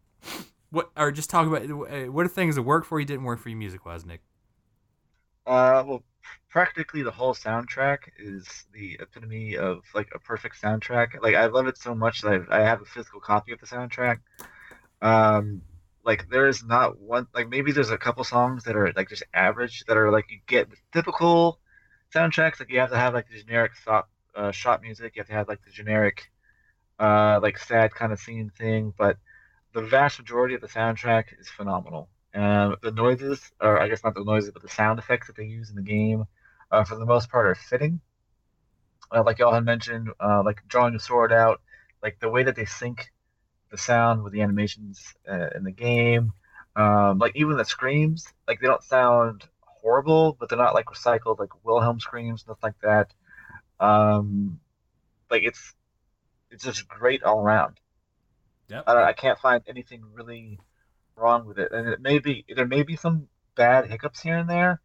[0.70, 3.40] What or just talk about uh, what are things that work for you, didn't work
[3.40, 4.20] for you music wise, Nick?
[5.46, 6.02] Uh, well,
[6.50, 11.22] practically the whole soundtrack is the epitome of like a perfect soundtrack.
[11.22, 13.66] Like I love it so much that I, I have a physical copy of the
[13.66, 14.18] soundtrack.
[15.00, 15.62] Um,
[16.04, 19.22] like there is not one like maybe there's a couple songs that are like just
[19.32, 21.60] average that are like you get typical
[22.14, 25.26] soundtracks like you have to have like the generic shot uh, shot music you have
[25.26, 26.30] to have like the generic
[27.00, 29.16] uh like sad kind of scene thing but
[29.72, 34.14] the vast majority of the soundtrack is phenomenal and the noises or I guess not
[34.14, 36.24] the noises but the sound effects that they use in the game
[36.70, 38.00] uh, for the most part are fitting
[39.14, 41.60] uh, like y'all had mentioned uh, like drawing a sword out
[42.02, 43.10] like the way that they sync
[43.70, 45.14] the sound with the animations
[45.54, 46.32] in the game.
[46.76, 49.44] Um, like even the screams, like they don't sound
[49.82, 53.12] horrible, but they're not like recycled like Wilhelm screams, stuff like that.
[53.80, 54.60] Um,
[55.30, 55.74] like it's
[56.50, 57.78] it's just great all around.
[58.68, 58.84] Yep.
[58.86, 60.58] I, I can't find anything really
[61.16, 64.48] wrong with it, and it may be there may be some bad hiccups here and
[64.48, 64.80] there,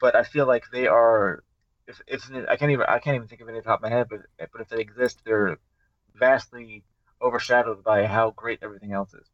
[0.00, 1.44] but I feel like they are.
[1.86, 4.08] If, if I can't even I can't even think of any top of my head,
[4.10, 4.20] but
[4.52, 5.58] but if they exist, they're
[6.14, 6.84] vastly
[7.20, 9.26] overshadowed by how great everything else is.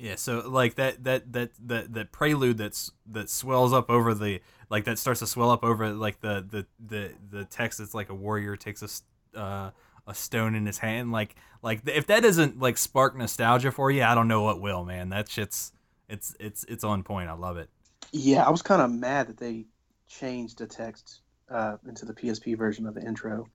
[0.00, 4.40] Yeah, so like that that that that that prelude that's that swells up over the
[4.70, 8.08] like that starts to swell up over like the the the the text that's like
[8.08, 9.02] a warrior takes
[9.34, 9.70] a uh,
[10.06, 14.04] a stone in his hand like like if that doesn't like spark nostalgia for you,
[14.04, 15.08] I don't know what will, man.
[15.08, 15.72] That shit's
[16.08, 17.28] it's it's it's on point.
[17.28, 17.68] I love it.
[18.12, 19.66] Yeah, I was kind of mad that they
[20.06, 23.48] changed the text uh, into the PSP version of the intro.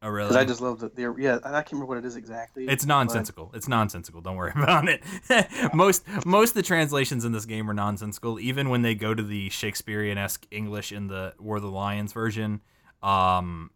[0.00, 0.28] Oh really?
[0.28, 1.40] Because I just love the, the yeah.
[1.42, 2.68] I can't remember what it is exactly.
[2.68, 3.50] It's nonsensical.
[3.52, 4.20] It's nonsensical.
[4.20, 5.02] Don't worry about it.
[5.74, 8.38] most most of the translations in this game are nonsensical.
[8.38, 12.12] Even when they go to the Shakespearean esque English in the War of the Lions
[12.12, 12.60] version,
[13.02, 13.72] um,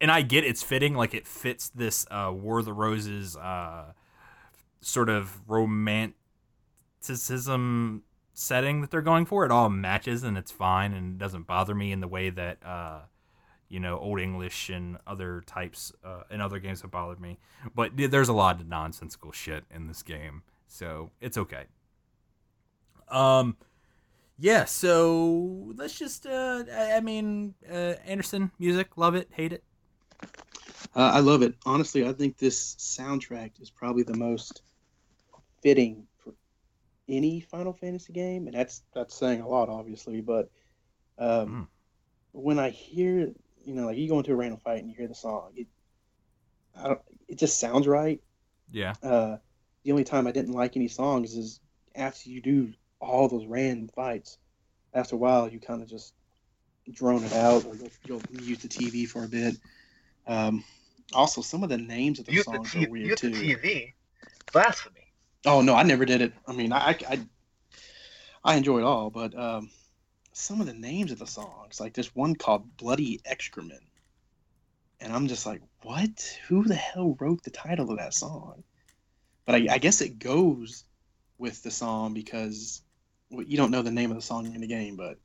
[0.00, 0.94] and I get it's fitting.
[0.94, 3.92] Like it fits this uh, War of the Roses uh,
[4.80, 9.44] sort of romanticism setting that they're going for.
[9.44, 12.64] It all matches and it's fine and it doesn't bother me in the way that.
[12.64, 13.00] Uh,
[13.68, 17.38] you know, Old English and other types uh, and other games have bothered me.
[17.74, 21.64] But there's a lot of nonsensical shit in this game, so it's okay.
[23.08, 23.56] Um,
[24.38, 24.64] yeah.
[24.64, 26.26] So let's just.
[26.26, 29.64] Uh, I, I mean, uh, Anderson music, love it, hate it.
[30.94, 31.54] Uh, I love it.
[31.66, 34.62] Honestly, I think this soundtrack is probably the most
[35.62, 36.32] fitting for
[37.08, 40.20] any Final Fantasy game, and that's that's saying a lot, obviously.
[40.20, 40.50] But
[41.18, 41.66] um, Mm.
[42.32, 43.32] when I hear,
[43.66, 45.66] you know, like you go into a random fight and you hear the song, it,
[46.74, 48.20] I don't, it just sounds right.
[48.70, 48.94] Yeah.
[49.02, 49.36] Uh,
[49.82, 51.60] the only time I didn't like any songs is
[51.96, 54.38] after you do all those random fights.
[54.94, 56.14] After a while, you kind of just
[56.90, 59.56] drone it out, or you'll, you'll mute the TV for a bit.
[60.26, 60.64] Um,
[61.12, 63.30] also, some of the names of the Use the, songs t- are weird use too.
[63.30, 63.92] the TV.
[64.52, 65.00] Blasphemy.
[65.44, 66.32] Oh no, I never did it.
[66.46, 67.18] I mean, I I,
[68.44, 69.70] I enjoy it all, but um,
[70.36, 73.82] some of the names of the songs, like there's one called "Bloody Excrement,"
[75.00, 76.38] and I'm just like, what?
[76.48, 78.62] Who the hell wrote the title of that song?
[79.46, 80.84] But I, I guess it goes
[81.38, 82.82] with the song because
[83.30, 85.18] well, you don't know the name of the song in the game, but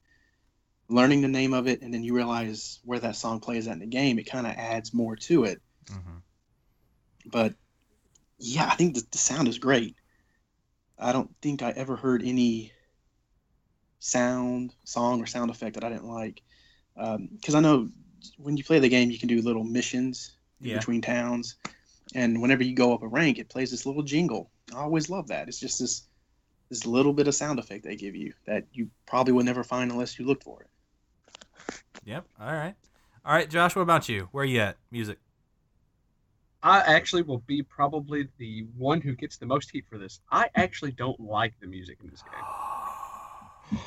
[0.89, 3.79] learning the name of it and then you realize where that song plays at in
[3.79, 5.61] the game, it kind of adds more to it
[5.91, 6.17] Mm-hmm.
[7.25, 7.53] but
[8.37, 9.95] yeah, I think the, the sound is great.
[10.97, 12.71] I don't think I ever heard any
[14.01, 16.41] sound, song, or sound effect that I didn't like.
[16.97, 17.87] Um, because I know
[18.37, 20.77] when you play the game, you can do little missions Yeah.
[20.77, 21.55] between towns,
[22.13, 24.51] and whenever you go up a rank, it plays this little jingle.
[24.73, 25.47] I always love that.
[25.47, 26.03] It's just this
[26.69, 29.91] this little bit of sound effect they give you that you probably would never find
[29.91, 30.69] unless you looked for it.
[32.05, 32.25] Yep.
[32.39, 32.75] All right.
[33.25, 33.75] All right, Josh.
[33.75, 34.29] What about you?
[34.31, 34.77] Where are you at?
[34.89, 35.19] Music.
[36.63, 40.21] I actually will be probably the one who gets the most heat for this.
[40.31, 42.31] I actually don't like the music in this game.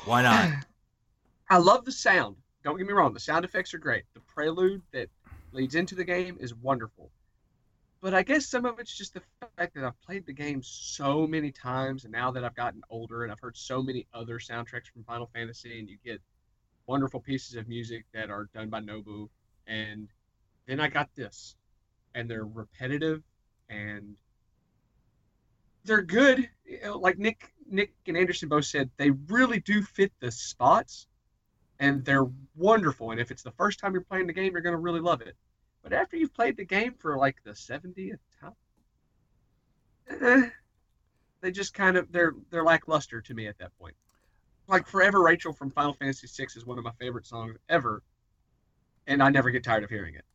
[0.05, 0.65] Why not?
[1.49, 2.37] I love the sound.
[2.63, 4.03] Don't get me wrong, the sound effects are great.
[4.13, 5.09] The prelude that
[5.51, 7.11] leads into the game is wonderful.
[8.01, 9.21] But I guess some of it's just the
[9.57, 13.23] fact that I've played the game so many times, and now that I've gotten older
[13.23, 16.21] and I've heard so many other soundtracks from Final Fantasy, and you get
[16.87, 19.29] wonderful pieces of music that are done by Nobu,
[19.67, 20.09] and
[20.67, 21.55] then I got this,
[22.13, 23.23] and they're repetitive
[23.69, 24.15] and
[25.83, 26.49] they're good.
[26.95, 31.07] Like Nick, Nick and Anderson both said, they really do fit the spots,
[31.79, 33.11] and they're wonderful.
[33.11, 35.21] And if it's the first time you're playing the game, you're going to really love
[35.21, 35.35] it.
[35.81, 38.53] But after you've played the game for like the 70th time,
[40.09, 40.49] eh,
[41.41, 43.95] they just kind of they're they're lackluster to me at that point.
[44.67, 48.01] Like Forever Rachel from Final Fantasy VI is one of my favorite songs ever,
[49.05, 50.25] and I never get tired of hearing it.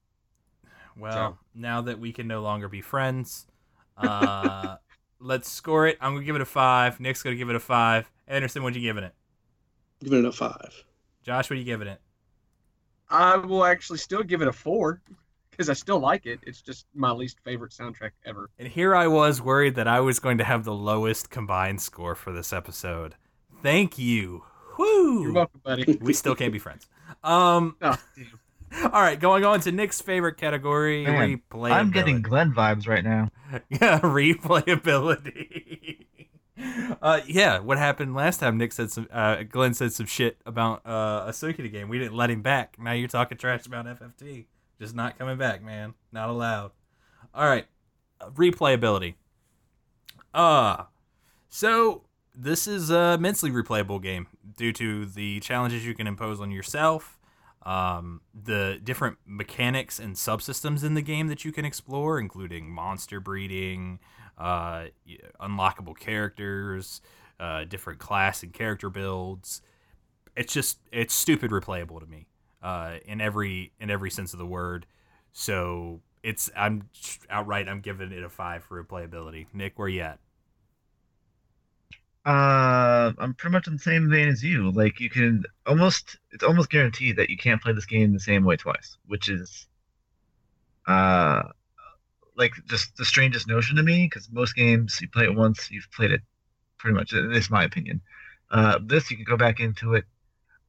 [0.97, 3.49] Well, now that we can no longer be friends,
[3.97, 4.77] uh,
[5.21, 5.99] let's score it.
[6.01, 6.99] I'm gonna give it a five.
[7.01, 8.11] Nick's gonna give it a five.
[8.27, 9.15] Anderson, what you giving it?
[10.03, 10.85] Giving it a five.
[11.23, 12.01] Josh, what are you giving it?
[13.09, 15.03] I will actually still give it a four
[15.51, 16.39] because I still like it.
[16.43, 18.49] It's just my least favorite soundtrack ever.
[18.59, 22.15] And here I was worried that I was going to have the lowest combined score
[22.15, 23.17] for this episode.
[23.63, 24.45] Thank you.
[24.79, 25.25] Woo!
[25.25, 25.99] You're welcome, buddy.
[26.01, 26.87] we still can't be friends.
[27.25, 27.77] Um.
[27.83, 28.41] Oh, damn.
[28.85, 31.73] All right, going on to Nick's favorite category, Man, replayability.
[31.73, 33.31] I'm getting Glenn vibes right now.
[33.69, 35.47] yeah, replayability.
[37.03, 38.59] uh, yeah, what happened last time?
[38.59, 39.09] Nick said some.
[39.11, 41.89] Uh, Glenn said some shit about uh, a Suikoden game.
[41.89, 42.77] We didn't let him back.
[42.79, 44.47] Now you're talking trash about FFT.
[44.79, 45.95] Just not coming back, man.
[46.13, 46.71] Not allowed.
[47.35, 47.67] All right,
[48.21, 49.15] uh, replayability.
[50.33, 50.85] Uh
[51.49, 56.51] so this is a immensely replayable game due to the challenges you can impose on
[56.51, 57.19] yourself,
[57.63, 63.21] um, the different mechanics and subsystems in the game that you can explore, including monster
[63.21, 63.99] breeding,
[64.39, 64.87] uh,
[65.41, 67.03] unlockable characters,
[67.39, 69.63] uh, different class and character builds.
[70.37, 72.27] It's just it's stupid replayable to me
[72.63, 74.87] uh, in every in every sense of the word.
[75.33, 76.89] So it's I'm
[77.29, 79.47] outright I'm giving it a five for replayability.
[79.53, 80.19] Nick, where you at?
[82.25, 84.71] Uh, I'm pretty much in the same vein as you.
[84.71, 88.45] Like you can almost, it's almost guaranteed that you can't play this game the same
[88.45, 89.67] way twice, which is,
[90.87, 91.43] uh,
[92.37, 94.05] like just the strangest notion to me.
[94.07, 96.21] Because most games you play it once, you've played it
[96.79, 97.13] pretty much.
[97.15, 98.03] It's my opinion.
[98.51, 100.05] Uh, this you can go back into it.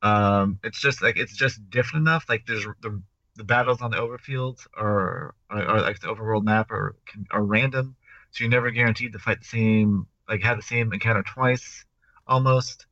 [0.02, 2.26] Um, it's just like it's just different enough.
[2.30, 3.02] Like there's the
[3.36, 6.96] the battles on the overfields or or, or like the overworld map are
[7.32, 7.96] are random,
[8.32, 11.86] so you're never guaranteed to fight the same like had the same encounter twice
[12.28, 12.88] almost.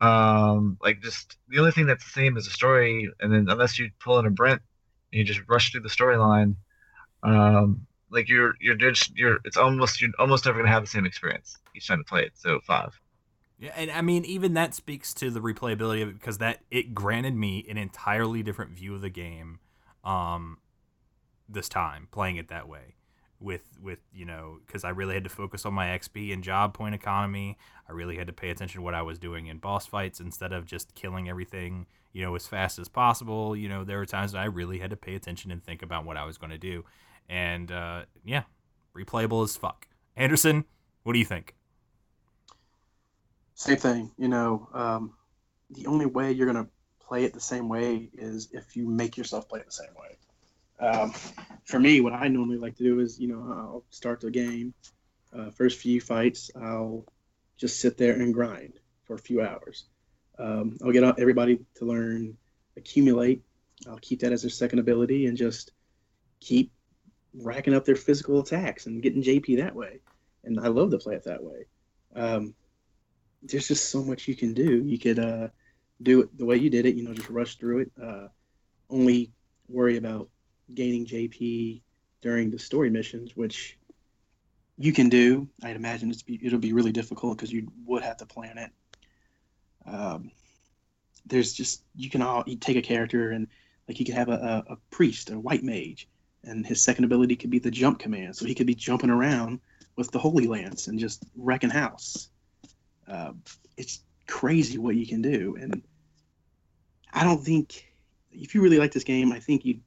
[0.00, 3.78] Um like just the only thing that's the same is the story and then unless
[3.78, 4.62] you pull in a brent
[5.12, 6.56] and you just rush through the storyline
[7.24, 11.06] um like you're you're just you're it's almost you're almost never gonna have the same
[11.06, 12.98] experience each time to play it so five.
[13.58, 16.94] Yeah, and I mean, even that speaks to the replayability of it because that it
[16.94, 19.60] granted me an entirely different view of the game,
[20.04, 20.58] um,
[21.48, 22.96] this time playing it that way,
[23.44, 26.74] with with you know because I really had to focus on my XP and job
[26.74, 27.58] point economy.
[27.88, 30.52] I really had to pay attention to what I was doing in boss fights instead
[30.52, 33.54] of just killing everything you know as fast as possible.
[33.54, 36.06] You know, there were times that I really had to pay attention and think about
[36.06, 36.84] what I was going to do,
[37.28, 38.44] and uh, yeah,
[38.96, 39.86] replayable as fuck.
[40.16, 40.64] Anderson,
[41.02, 41.54] what do you think?
[43.54, 44.10] Same thing.
[44.18, 45.12] You know, um,
[45.70, 46.68] the only way you're gonna
[47.00, 50.16] play it the same way is if you make yourself play it the same way.
[50.80, 51.12] Um,
[51.64, 54.74] for me, what I normally like to do is, you know, I'll start the game.
[55.32, 57.04] Uh, first few fights, I'll
[57.56, 58.74] just sit there and grind
[59.04, 59.84] for a few hours.
[60.38, 62.36] Um, I'll get everybody to learn
[62.76, 63.42] accumulate.
[63.88, 65.72] I'll keep that as their second ability and just
[66.40, 66.72] keep
[67.34, 70.00] racking up their physical attacks and getting JP that way.
[70.44, 71.66] And I love to play it that way.
[72.14, 72.54] Um,
[73.42, 74.82] there's just so much you can do.
[74.84, 75.48] You could uh,
[76.02, 77.92] do it the way you did it, you know, just rush through it.
[78.02, 78.28] Uh,
[78.90, 79.32] only
[79.68, 80.28] worry about
[80.72, 81.82] gaining JP
[82.22, 83.78] during the story missions, which
[84.78, 85.48] you can do.
[85.62, 88.70] I'd imagine it's be, it'll be really difficult because you would have to plan it.
[89.86, 90.30] Um,
[91.26, 93.46] there's just you can all you take a character and
[93.88, 96.08] like you could have a, a, a priest, a white mage,
[96.42, 99.60] and his second ability could be the jump command, so he could be jumping around
[99.96, 102.28] with the holy lance and just wrecking house.
[103.06, 103.32] Uh,
[103.76, 105.82] it's crazy what you can do, and
[107.12, 107.86] I don't think
[108.32, 109.80] if you really like this game, I think you.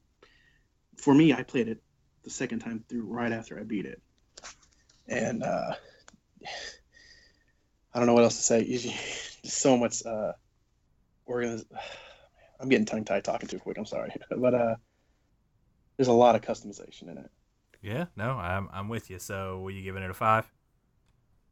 [0.98, 1.82] For me, I played it
[2.24, 4.02] the second time through right after I beat it,
[5.06, 5.74] and uh,
[7.94, 8.64] I don't know what else to say.
[8.64, 10.32] Just so much uh,
[11.28, 11.64] organiz-
[12.60, 13.78] I'm getting tongue tied talking too quick.
[13.78, 14.74] I'm sorry, but uh,
[15.96, 17.30] there's a lot of customization in it.
[17.82, 19.18] Yeah, no, I'm I'm with you.
[19.18, 20.50] So, were you giving it a five?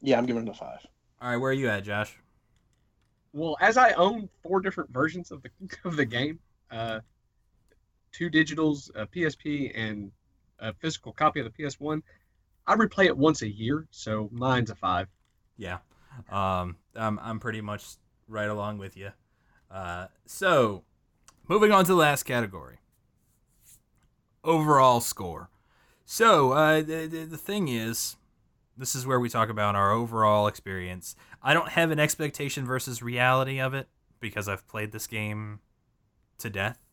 [0.00, 0.84] Yeah, I'm giving it a five.
[1.20, 2.16] All right, where are you at, Josh?
[3.32, 5.50] Well, as I own four different versions of the
[5.84, 6.40] of the game,
[6.70, 7.00] uh,
[8.16, 10.10] two digitals, a PSP, and
[10.58, 12.02] a physical copy of the PS1,
[12.66, 15.08] I replay it once a year, so mine's a five.
[15.56, 15.78] Yeah,
[16.30, 17.84] um, I'm I'm pretty much
[18.26, 19.10] right along with you.
[19.70, 20.82] Uh, so,
[21.46, 22.78] moving on to the last category.
[24.42, 25.50] Overall score.
[26.04, 28.16] So, uh, the, the the thing is,
[28.76, 31.16] this is where we talk about our overall experience.
[31.42, 33.88] I don't have an expectation versus reality of it
[34.20, 35.60] because I've played this game
[36.38, 36.85] to death.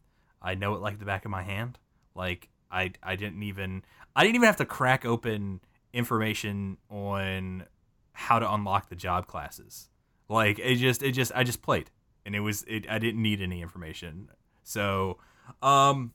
[0.44, 1.80] I know it like the back of my hand.
[2.16, 3.84] Like I I didn't even
[4.16, 5.62] I didn't even have to crack open
[5.94, 7.66] information on
[8.14, 9.90] how to unlock the job classes.
[10.30, 11.92] Like it just it just I just played
[12.26, 14.30] and it was it I didn't need any information.
[14.64, 15.18] So,
[15.62, 16.14] um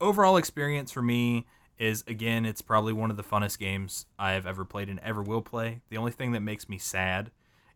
[0.00, 1.46] overall experience for me
[1.78, 5.22] is again, it's probably one of the funnest games I have ever played and ever
[5.22, 5.80] will play.
[5.88, 7.30] The only thing that makes me sad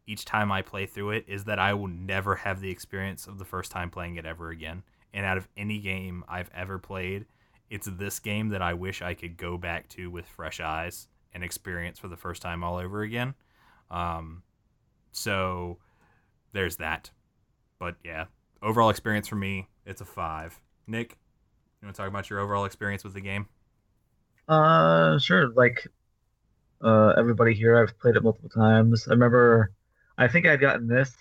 [0.07, 3.39] each time I play through it is that I will never have the experience of
[3.39, 4.83] the first time playing it ever again.
[5.15, 7.25] And out of any game I've ever played,
[7.71, 11.43] it's this game that I wish I could go back to with fresh eyes and
[11.43, 13.35] experience for the first time all over again.
[13.91, 14.43] Um,
[15.13, 15.79] so
[16.53, 17.11] there's that.
[17.79, 18.25] But yeah,
[18.61, 20.61] overall experience for me, it's a five.
[20.87, 21.17] Nick,
[21.81, 23.47] you want to talk about your overall experience with the game?
[24.49, 25.49] Uh, sure.
[25.49, 25.87] Like,
[26.83, 29.07] uh, everybody here, I've played it multiple times.
[29.09, 29.71] I remember,
[30.19, 31.17] I think I'd gotten this,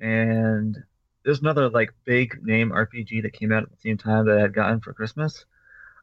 [0.00, 0.76] and
[1.26, 4.40] there's another like big name RPG that came out at the same time that I
[4.42, 5.44] had gotten for Christmas.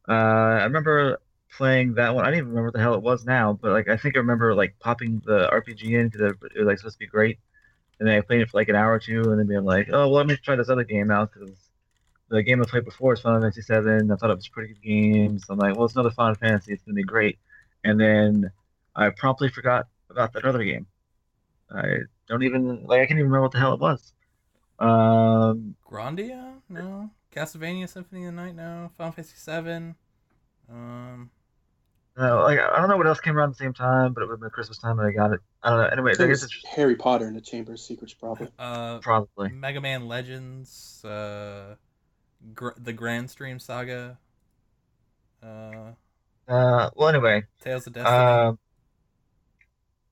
[0.07, 1.21] Uh, I remember
[1.57, 2.25] playing that one.
[2.25, 4.19] I don't even remember what the hell it was now, but like I think I
[4.19, 7.39] remember like popping the RPG in because it was like supposed to be great,
[7.99, 9.87] and then I played it for like an hour or two, and then being like,
[9.93, 11.55] oh well, let me try this other game out because
[12.27, 14.11] the game I played before is Final Fantasy VII.
[14.11, 16.35] I thought it was a pretty good game, so I'm like, well, it's another Final
[16.35, 16.73] Fantasy.
[16.73, 17.39] It's gonna be great.
[17.85, 18.51] And then
[18.93, 20.85] I promptly forgot about that other game.
[21.71, 24.11] I don't even like I can't even remember what the hell it was.
[24.83, 26.55] Um, Grandia?
[26.69, 27.09] No.
[27.35, 28.55] Castlevania Symphony of the Night?
[28.55, 28.91] No.
[28.97, 29.95] Final Fantasy Seven.
[30.69, 31.29] Um,
[32.17, 34.27] no, like I don't know what else came around at the same time, but it
[34.27, 35.39] would have been Christmas time and I got it.
[35.63, 35.85] I don't know.
[35.85, 38.49] Anyway, I I guess it's it's Harry Potter and the Chamber of Secrets, probably.
[38.59, 39.49] uh, probably.
[39.49, 41.03] Mega Man Legends.
[41.03, 41.75] Uh,
[42.53, 44.19] Gr- the Grand Stream Saga.
[45.41, 45.93] Uh,
[46.47, 48.15] Uh, well, anyway, Tales of Destiny.
[48.15, 48.59] um,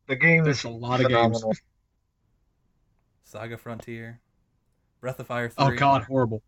[0.07, 1.43] the game There's is a lot of games.
[3.23, 4.19] Saga Frontier.
[5.01, 5.65] Breath of Fire 3.
[5.65, 6.43] Oh god, horrible.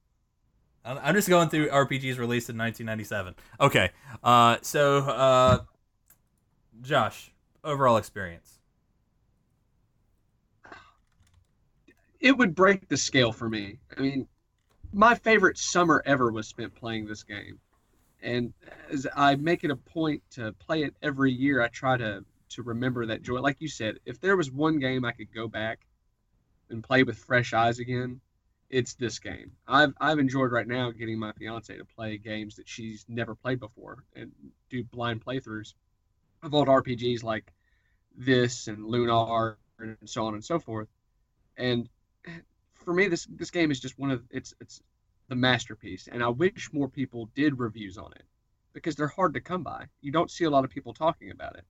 [0.85, 3.35] I'm I'm just going through RPGs released in 1997.
[3.59, 3.89] Okay.
[4.23, 5.59] Uh, so, uh,
[6.81, 7.31] Josh,
[7.63, 8.59] overall experience.
[12.19, 13.79] It would break the scale for me.
[13.97, 14.27] I mean,
[14.93, 17.59] my favorite summer ever was spent playing this game.
[18.21, 18.53] And
[18.89, 22.61] as I make it a point to play it every year, I try to to
[22.61, 23.39] remember that joy.
[23.41, 25.79] Like you said, if there was one game I could go back
[26.69, 28.21] and play with fresh eyes again,
[28.73, 29.51] it's this game.
[29.67, 33.59] I've I've enjoyed right now getting my fiance to play games that she's never played
[33.59, 34.31] before and
[34.71, 35.75] do blind playthroughs
[36.41, 37.53] of old RPGs like
[38.17, 40.87] this and Lunar and so on and so forth.
[41.55, 41.87] And
[42.73, 44.81] for me, this this game is just one of it's it's
[45.27, 48.25] the masterpiece, and I wish more people did reviews on it
[48.73, 49.85] because they're hard to come by.
[50.01, 51.65] You don't see a lot of people talking about it,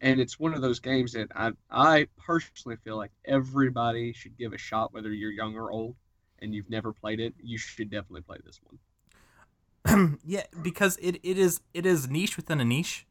[0.00, 4.52] and it's one of those games that I I personally feel like everybody should give
[4.52, 5.94] a shot, whether you're young or old,
[6.42, 7.34] and you've never played it.
[7.42, 10.18] You should definitely play this one.
[10.24, 13.06] yeah, because it, it is it is niche within a niche.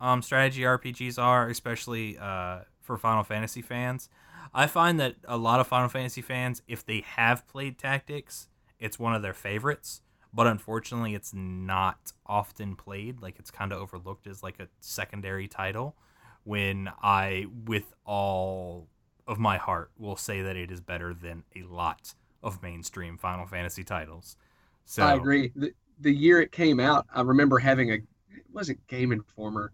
[0.00, 4.08] Um, strategy RPGs are, especially uh, for Final Fantasy fans.
[4.52, 8.48] I find that a lot of Final Fantasy fans, if they have played Tactics,
[8.78, 10.02] it's one of their favorites.
[10.34, 13.20] But unfortunately, it's not often played.
[13.20, 15.96] Like it's kind of overlooked as like a secondary title.
[16.44, 18.88] When I, with all
[19.28, 23.46] of my heart, will say that it is better than a lot of mainstream Final
[23.46, 24.36] Fantasy titles.
[24.84, 25.52] So I agree.
[25.54, 29.72] The, the year it came out, I remember having a it wasn't Game Informer.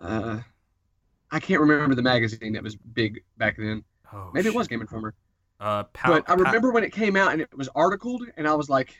[0.00, 0.40] Uh,
[1.30, 3.82] I can't remember the magazine that was big back then.
[4.12, 5.14] Oh, Maybe it was Game Informer.
[5.60, 8.46] Uh, Pow- But I Pow- remember when it came out and it was articled, and
[8.46, 8.94] I was like,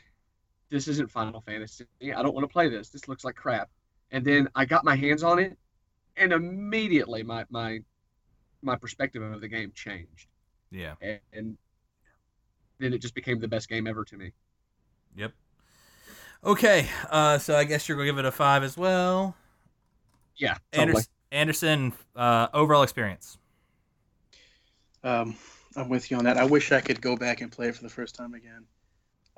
[0.69, 1.85] "This isn't Final Fantasy.
[2.01, 2.89] I don't want to play this.
[2.89, 3.69] This looks like crap."
[4.11, 5.57] And then I got my hands on it,
[6.17, 7.79] and immediately my my
[8.61, 10.27] my perspective of the game changed,
[10.71, 10.95] yeah.
[11.01, 11.57] and, and
[12.79, 14.31] then it just became the best game ever to me.
[15.15, 15.33] Yep.
[16.43, 19.35] Okay, uh, so I guess you're gonna give it a five as well.
[20.37, 20.57] Yeah.
[20.73, 23.37] Anderson, Anderson uh, overall experience.
[25.03, 25.35] Um,
[25.75, 26.37] I'm with you on that.
[26.37, 28.65] I wish I could go back and play it for the first time again.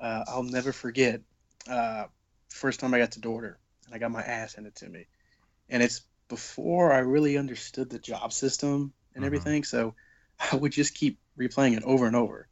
[0.00, 1.22] Uh, I'll never forget
[1.68, 2.06] uh,
[2.50, 5.06] first time I got to Dorter and I got my ass handed to me,
[5.70, 9.26] and it's before I really understood the job system and Mhm.
[9.26, 9.64] everything.
[9.64, 9.94] So
[10.52, 12.48] I would just keep replaying it over and over,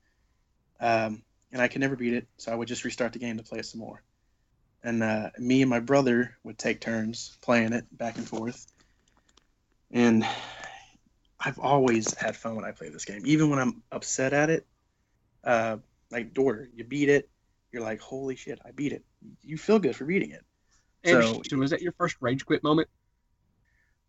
[0.81, 1.23] um,
[1.53, 2.27] and I could never beat it.
[2.37, 4.03] So I would just restart the game to play it some more.
[4.83, 8.67] And uh, me and my brother would take turns playing it back and forth.
[9.91, 10.27] And
[11.41, 14.67] I've always had fun when I play this game, even when I'm upset at it.
[15.45, 15.79] Uh,
[16.11, 17.29] like you beat it,
[17.73, 19.05] you're like, "Holy shit, I beat it!"
[19.43, 20.45] You feel good for beating it.
[21.05, 22.89] And So- was that your first rage quit moment?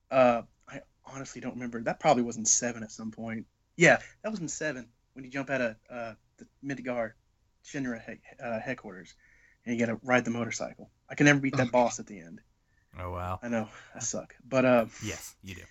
[0.10, 1.82] Uh, I honestly don't remember.
[1.82, 3.46] That probably was in seven at some point.
[3.76, 7.12] Yeah, that was in seven when you jump out of uh, the Midgar
[7.66, 9.16] Shinra he- uh, headquarters
[9.66, 10.90] and you got to ride the motorcycle.
[11.10, 11.72] I can never beat that Oh.
[11.72, 12.42] boss at the end.
[13.00, 13.40] Oh wow.
[13.42, 15.62] I know I suck, but uh, Yes, you do.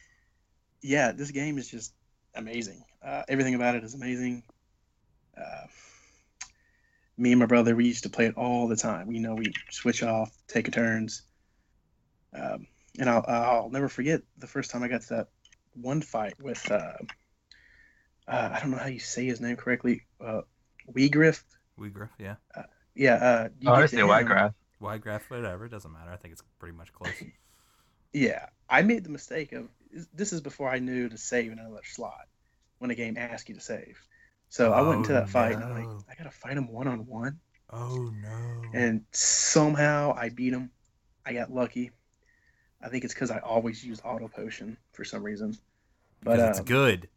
[0.82, 1.92] yeah, this game is just
[2.34, 2.84] amazing.
[3.04, 4.42] Uh, everything about it is amazing.
[5.36, 5.66] Uh,
[7.18, 9.10] me and my brother, we used to play it all the time.
[9.10, 11.22] You know we switch off, take turns.
[12.32, 12.66] Um,
[12.98, 15.28] and I'll I'll never forget the first time I got to that
[15.74, 16.92] one fight with uh,
[18.28, 20.02] uh I don't know how you say his name correctly.
[20.20, 20.42] Uh,
[20.92, 21.42] Weegriff.
[21.78, 22.36] Weegriff, yeah.
[22.94, 23.14] Yeah.
[23.14, 24.54] Uh, you Oh, I get say to him- Wygraph.
[24.80, 25.66] Wygraph, whatever.
[25.66, 26.10] It doesn't matter.
[26.10, 27.12] I think it's pretty much close.
[28.12, 29.68] Yeah, I made the mistake of
[30.14, 32.28] this is before I knew to save in another slot
[32.78, 33.98] when a game asks you to save.
[34.48, 36.88] So I went into Oh, that fight and I'm like, I gotta fight him one
[36.88, 38.62] on one, Oh no.
[38.72, 40.70] and somehow I beat him.
[41.26, 41.90] I got lucky.
[42.82, 45.54] I think it's because I always use auto potion for some reason.
[46.22, 47.08] But Because it's um, good.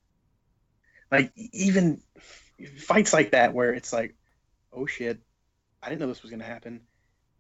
[1.12, 2.02] like even
[2.68, 4.16] fights like that where it's like,
[4.74, 5.20] oh shit,
[5.82, 6.82] I didn't know this was gonna happen,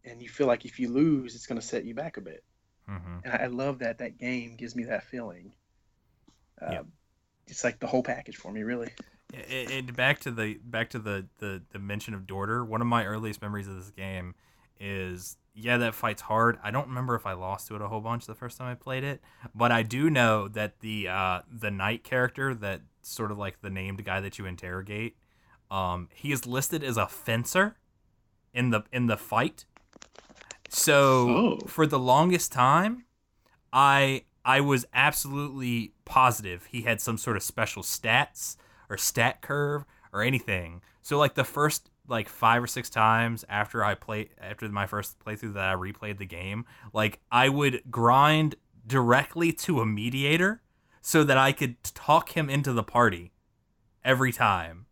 [0.05, 2.43] and you feel like if you lose, it's gonna set you back a bit.
[2.87, 5.53] hmm and I love that that game gives me that feeling.
[6.61, 6.81] Um, Yeah.
[7.47, 8.91] It's like the whole package for me, really.
[9.33, 12.65] And and back to the back to the, the the mention of Dorter.
[12.65, 14.33] One of my earliest memories of this game
[14.79, 16.57] is yeah, that fight's hard.
[16.63, 18.75] I don't remember if I lost to it a whole bunch the first time I
[18.75, 19.21] played it,
[19.53, 23.69] but I do know that the uh, the knight character, that sort of like the
[23.69, 25.17] named guy that you interrogate,
[25.71, 27.77] um, he is listed as a fencer
[28.53, 29.65] in the in the fight.
[30.69, 31.59] So Oh.
[31.67, 33.05] for the longest time,
[33.73, 38.55] I I was absolutely positive he had some sort of special stats
[38.89, 40.81] or stat curve or anything.
[41.01, 45.19] So like the first like five or six times after I play after my first
[45.19, 48.55] playthrough that I replayed the game, like I would grind
[48.87, 50.61] directly to a mediator
[51.01, 53.31] so that I could talk him into the party
[54.03, 54.85] every time.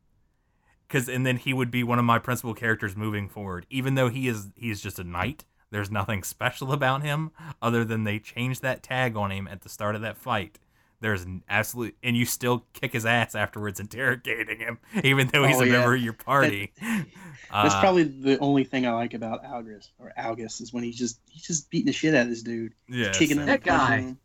[0.89, 3.65] Cause and then he would be one of my principal characters moving forward.
[3.69, 7.31] Even though he is he's just a knight, there's nothing special about him
[7.61, 10.59] other than they changed that tag on him at the start of that fight.
[11.01, 15.57] There's an absolute, and you still kick his ass afterwards, interrogating him, even though he's
[15.57, 15.71] Oh, a yeah.
[15.73, 16.71] member of your party.
[16.81, 20.97] That's Uh, probably the only thing I like about Algris or Algus is when he's
[20.97, 23.99] just he's just beating the shit out of this dude, yeah, kicking him, That guy.
[23.99, 24.19] him.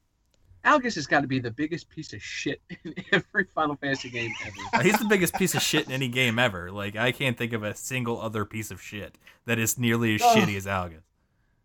[0.65, 4.33] Algus has got to be the biggest piece of shit in every Final Fantasy game
[4.73, 4.83] ever.
[4.89, 6.71] He's the biggest piece of shit in any game ever.
[6.71, 10.21] Like I can't think of a single other piece of shit that is nearly as
[10.23, 11.03] shitty as Algus.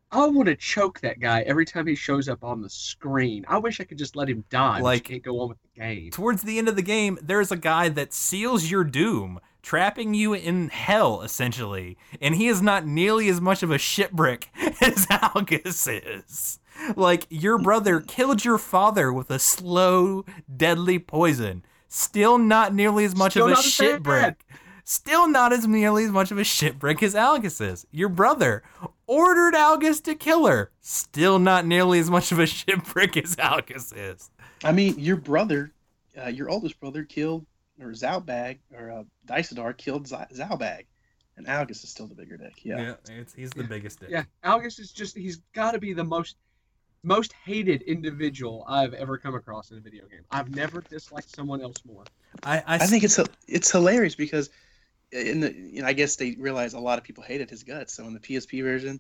[0.10, 3.44] I want to choke that guy every time he shows up on the screen.
[3.49, 4.76] I wish I could just let him die.
[4.76, 6.11] Like- Like, can't go on with the game.
[6.11, 10.34] Towards the end of the game, there's a guy that seals your doom, trapping you
[10.34, 14.45] in hell essentially, and he is not nearly as much of a shitbrick
[14.81, 16.60] as Algus is.
[16.95, 20.23] Like your brother killed your father with a slow,
[20.56, 21.65] deadly poison.
[21.89, 24.35] Still not nearly as much Still of a not as shitbrick.
[24.85, 27.85] Still not as nearly as much of a shitbrick as Algus is.
[27.91, 28.64] Your brother
[29.06, 30.72] ordered Algus to kill her.
[30.80, 34.31] Still not nearly as much of a shitbrick as Algus is.
[34.64, 35.73] I mean, your brother,
[36.18, 37.45] uh, your oldest brother, killed
[37.82, 40.86] or Zalbag or uh, Dycedarg killed Z- Zalbag,
[41.36, 42.54] and Algus is still the bigger dick.
[42.64, 42.95] Yeah.
[43.10, 44.10] it's, he's the biggest dick.
[44.10, 46.38] Yeah, Algus is just—he's got to be the most
[47.04, 50.22] most hated individual I've ever come across in a video game.
[50.32, 52.04] I've never disliked someone else more.
[52.44, 54.49] I, I, I think it's it's hilarious because
[55.12, 57.94] in the you know I guess they realize a lot of people hated his guts.
[57.94, 58.99] So in the PSP version,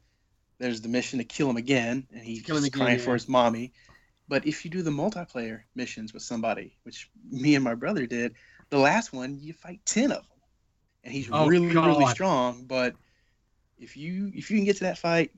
[0.59, 3.05] there's the mission to kill him again, and he's Kill him again, crying yeah.
[3.05, 3.73] for his mommy.
[4.29, 8.35] But if you do the multiplayer missions with somebody, which me and my brother did,
[8.69, 10.39] the last one you fight ten of them,
[11.03, 12.65] and he's Oh, really really strong.
[12.67, 12.95] But
[13.79, 15.31] if you if you can get to that fight,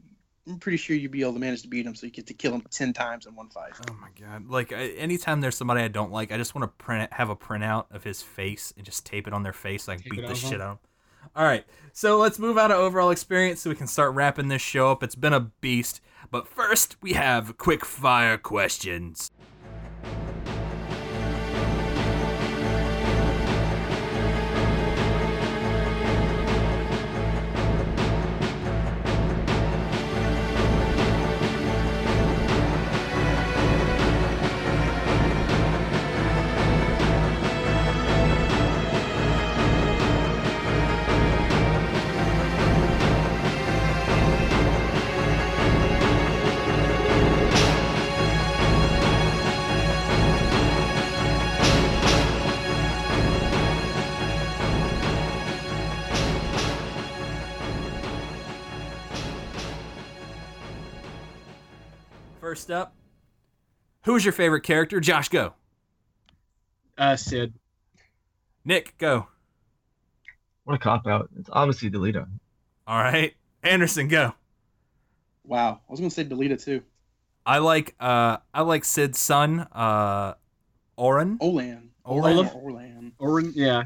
[0.48, 1.96] I'm pretty sure you'd be able to manage to beat him.
[1.96, 3.74] So you get to kill him ten times in one fight.
[3.90, 4.50] Oh my god!
[4.50, 7.36] Like I, anytime there's somebody I don't like, I just want to print have a
[7.36, 10.36] printout of his face and just tape it on their face like Tape beat the
[10.36, 10.80] shit out of them.
[11.36, 14.62] All right, so let's move out of overall experience so we can start wrapping this
[14.62, 15.04] show up.
[15.04, 16.02] It's been a beast,
[16.32, 19.30] but first we have quick fire questions.
[62.50, 62.96] First up,
[64.06, 65.00] who's your favorite character?
[65.00, 65.54] Josh, go.
[66.98, 67.54] Uh, Sid.
[68.66, 69.28] Nick, go.
[70.64, 71.30] What a cop out.
[71.40, 72.28] It's obviously Delita.
[72.88, 74.34] All right, Anderson, go.
[75.44, 76.82] Wow, I was gonna say Delita too.
[77.46, 80.34] I like uh I like Sid's son, uh,
[80.98, 81.38] Oren.
[81.38, 81.90] Olan.
[82.04, 82.56] Olaf?
[82.56, 83.12] Orlan.
[83.20, 83.84] Or yeah,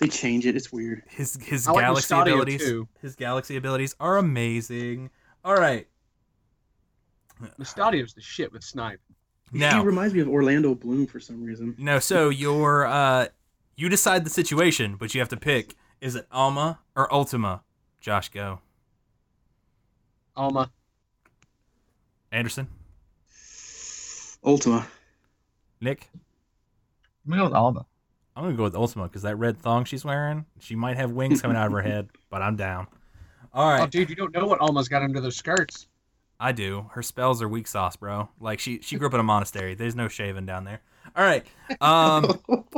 [0.00, 0.56] They change it.
[0.56, 1.02] It's weird.
[1.10, 2.62] His his I galaxy Mustadio, abilities.
[2.62, 2.88] too.
[3.02, 5.10] His galaxy abilities are amazing.
[5.44, 5.86] All right.
[7.58, 9.00] Mustadio's the shit with snipe.
[9.52, 11.74] He Now, reminds me of Orlando Bloom for some reason.
[11.78, 11.98] no.
[11.98, 13.28] So you're uh,
[13.76, 17.62] you decide the situation, but you have to pick: is it Alma or Ultima?
[18.00, 18.60] Josh, go.
[20.34, 20.70] Alma.
[22.32, 22.66] Anderson,
[24.44, 24.86] Ultima.
[25.80, 26.08] Nick.
[26.14, 27.86] I'm gonna go with Alma.
[28.34, 31.42] I'm gonna go with Ultima because that red thong she's wearing, she might have wings
[31.42, 32.86] coming out of her head, but I'm down.
[33.52, 33.82] All right.
[33.82, 35.88] Oh, dude, you don't know what Alma's got under those skirts.
[36.42, 36.90] I do.
[36.90, 38.28] Her spells are weak sauce, bro.
[38.40, 39.76] Like she she grew up in a monastery.
[39.76, 40.80] There's no shaving down there.
[41.14, 41.46] All right.
[41.80, 42.40] Um,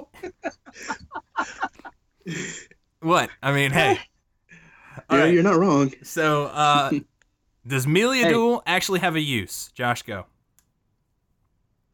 [3.00, 3.30] what?
[3.42, 3.98] I mean, hey.
[5.10, 5.34] All yeah, right.
[5.34, 5.92] you're not wrong.
[6.02, 6.90] So, uh,
[7.66, 8.32] does Melia Hey.
[8.32, 9.70] Duel actually have a use?
[9.74, 10.26] Josh, go.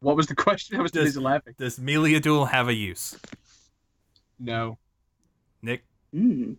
[0.01, 0.77] What was the question?
[0.77, 1.55] I was too Does- laughing.
[1.57, 3.17] Does Meliadoul have a use?
[4.39, 4.77] No.
[5.61, 5.83] Nick.
[6.13, 6.57] Mm.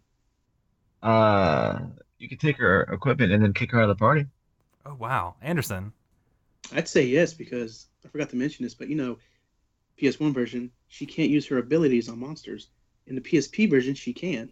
[1.02, 1.80] Uh,
[2.18, 4.26] you can take her equipment and then kick her out of the party.
[4.86, 5.92] Oh wow, Anderson.
[6.74, 9.18] I'd say yes because I forgot to mention this, but you know,
[10.00, 12.68] PS1 version, she can't use her abilities on monsters.
[13.06, 14.50] In the PSP version, she can.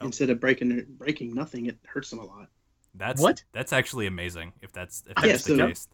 [0.00, 0.06] Oh.
[0.06, 2.48] Instead of breaking breaking nothing, it hurts them a lot.
[2.94, 3.42] That's What?
[3.52, 4.52] That's actually amazing.
[4.62, 5.88] If that's if Yeah, the so- case.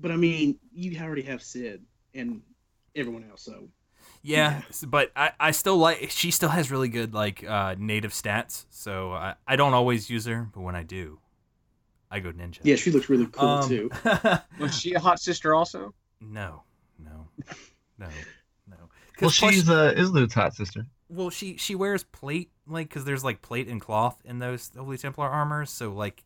[0.00, 1.82] But I mean, you already have Sid
[2.14, 2.40] and
[2.96, 3.68] everyone else, so
[4.22, 8.12] Yeah, s- but I, I still like she still has really good like uh, native
[8.12, 8.64] stats.
[8.70, 11.18] So I, I don't always use her, but when I do,
[12.10, 12.58] I go ninja.
[12.62, 13.90] yeah, she looks really cool Um, too.
[14.58, 15.94] Was she a hot sister also?
[16.20, 16.62] no,
[16.98, 17.28] no,
[17.98, 18.06] no,
[18.68, 18.76] no.
[19.20, 20.86] Well, plus- she's uh, Isilud's hot sister.
[21.08, 24.96] well she she wears plate like because there's like plate and cloth in those Holy
[24.98, 25.70] Templar armors.
[25.70, 26.22] So like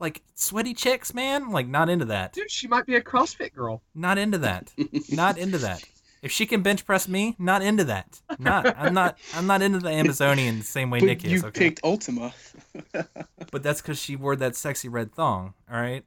[0.00, 1.50] like sweaty chicks, man.
[1.50, 2.32] Like not into that.
[2.32, 3.82] Dude, she might be a CrossFit girl.
[3.94, 4.72] Not into that.
[5.10, 5.82] not into that.
[6.24, 8.22] If she can bench press me, not into that.
[8.38, 11.44] Not I'm not I'm not into the Amazonian the same way but Nick you is.
[11.44, 11.68] Okay.
[11.68, 12.32] picked Ultima.
[13.52, 15.52] But that's because she wore that sexy red thong.
[15.70, 16.02] All right.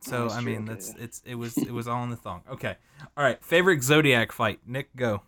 [0.00, 1.04] So that's I mean, okay, that's yeah.
[1.04, 2.42] it's it was it was all in the thong.
[2.50, 2.74] Okay.
[3.16, 3.42] All right.
[3.42, 4.58] Favorite Zodiac fight.
[4.66, 5.22] Nick, go.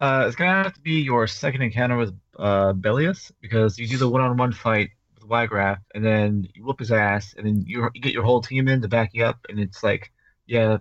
[0.00, 3.96] Uh, it's gonna have to be your second encounter with uh Belius because you do
[3.96, 8.00] the one-on-one fight with Wiegraf, and then you whoop his ass, and then you, you
[8.00, 10.12] get your whole team in to back you up, and it's like,
[10.46, 10.78] yeah,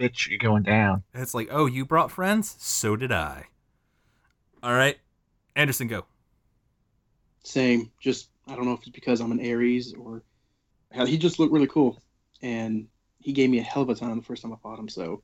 [0.00, 1.02] bitch, you're going down.
[1.14, 2.56] It's like, oh, you brought friends.
[2.58, 3.46] So did I.
[4.62, 4.98] All right.
[5.54, 6.06] Anderson, go.
[7.44, 7.90] Same.
[8.00, 10.22] Just I don't know if it's because I'm an Aries or
[10.90, 12.02] hell, he just looked really cool,
[12.42, 12.86] and
[13.18, 14.88] he gave me a hell of a time the first time I fought him.
[14.88, 15.22] So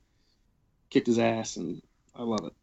[0.89, 1.81] kicked his ass, and
[2.15, 2.53] I love it.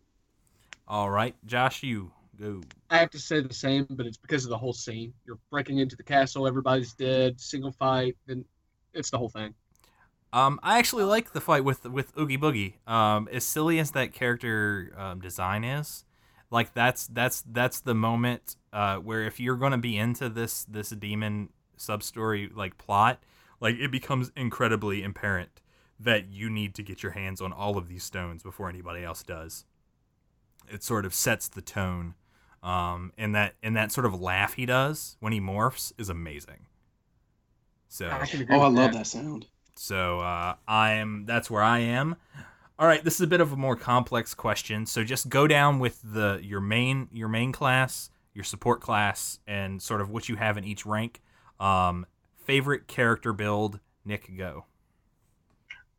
[0.87, 2.61] All right, Josh, you go.
[2.91, 5.15] I have to say the same, but it's because of the whole scene.
[5.27, 8.45] You're breaking into the castle, everybody's dead, single fight, then
[8.93, 9.55] it's the whole thing.
[10.35, 12.75] Um, I actually like the fight with with Oogie Boogie.
[12.89, 16.05] Um, as silly as that character um, design is,
[16.51, 20.91] like that's that's that's the moment uh, where if you're gonna be into this this
[20.91, 23.23] demon sub story like plot,
[23.61, 25.63] like it becomes incredibly apparent
[26.01, 29.23] that you need to get your hands on all of these stones before anybody else
[29.23, 29.65] does.
[30.69, 32.15] It sort of sets the tone,
[32.61, 36.67] um, and that and that sort of laugh he does when he morphs is amazing.
[37.89, 39.47] So I Oh, I with love that sound.
[39.77, 41.25] So uh, I am.
[41.27, 42.17] That's where I am.
[42.79, 44.85] All right, this is a bit of a more complex question.
[44.87, 49.81] So just go down with the your main your main class, your support class, and
[49.81, 51.23] sort of what you have in each rank.
[51.61, 52.05] Um,
[52.37, 54.65] favorite character build, Nick, go.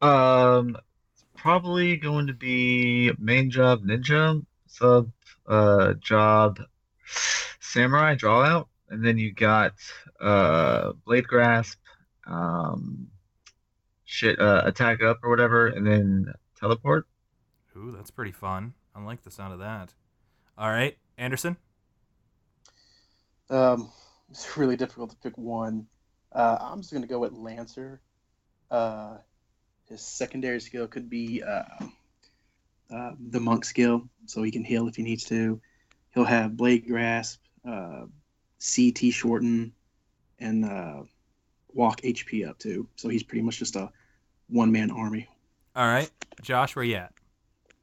[0.01, 0.75] Um,
[1.37, 5.11] probably going to be main job ninja, sub
[5.47, 6.59] uh job
[7.61, 9.73] samurai draw out, and then you got
[10.19, 11.79] uh blade grasp,
[12.27, 13.07] um
[14.15, 17.05] shit uh attack up or whatever, and then teleport.
[17.75, 18.73] Ooh, that's pretty fun.
[18.95, 19.93] I like the sound of that.
[20.57, 21.57] All right, Anderson.
[23.49, 23.91] Um,
[24.29, 25.87] it's really difficult to pick one.
[26.31, 28.01] Uh, I'm just gonna go with Lancer.
[28.71, 29.17] Uh,
[29.89, 31.63] his secondary skill could be uh,
[32.89, 35.61] uh, the monk skill, so he can heal if he needs to.
[36.13, 38.05] He'll have blade grasp, uh,
[38.59, 39.73] CT shorten,
[40.39, 41.03] and uh,
[41.73, 42.87] walk HP up too.
[42.95, 43.91] So he's pretty much just a
[44.47, 45.27] one man army.
[45.75, 46.09] All right,
[46.41, 47.11] Josh, where you at?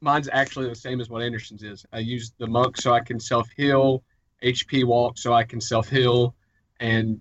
[0.01, 1.85] Mine's actually the same as what Anderson's is.
[1.93, 4.03] I use the monk so I can self heal,
[4.43, 6.35] HP walk so I can self heal,
[6.79, 7.19] and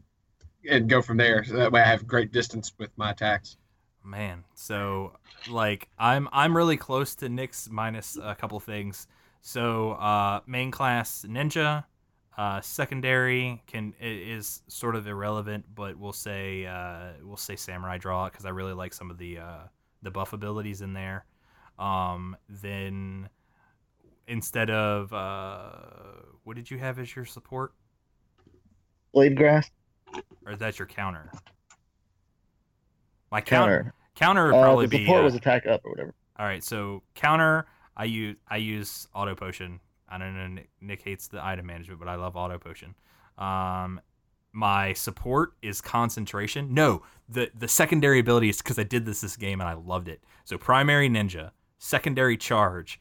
[0.69, 1.44] and go from there.
[1.44, 3.56] So that way I have great distance with my attacks.
[4.05, 5.12] Man, so
[5.48, 9.06] like I'm I'm really close to Nick's minus a couple things.
[9.43, 11.85] So uh, main class ninja,
[12.39, 18.29] uh, secondary can is sort of irrelevant, but we'll say uh, we'll say samurai draw
[18.29, 19.59] because I really like some of the uh,
[20.03, 21.27] the buff abilities in there.
[21.79, 23.29] Um, then
[24.29, 25.71] instead of uh,
[26.45, 27.73] what did you have as your support,
[29.13, 29.73] Blade grasp.
[30.47, 31.31] or is that your counter?
[33.31, 34.47] My counter Counter.
[34.47, 36.15] counter would Uh, probably the be support uh, was attack up or whatever.
[36.39, 36.63] all right.
[36.63, 39.81] So counter, I use I use auto potion.
[40.12, 40.47] I don't know.
[40.47, 42.94] Nick, Nick hates the item management, but I love auto potion.
[43.39, 44.01] Um,
[44.52, 46.74] my support is concentration.
[46.74, 50.09] No, the the secondary ability is because I did this this game and I loved
[50.09, 50.22] it.
[50.44, 53.01] So primary ninja, secondary charge,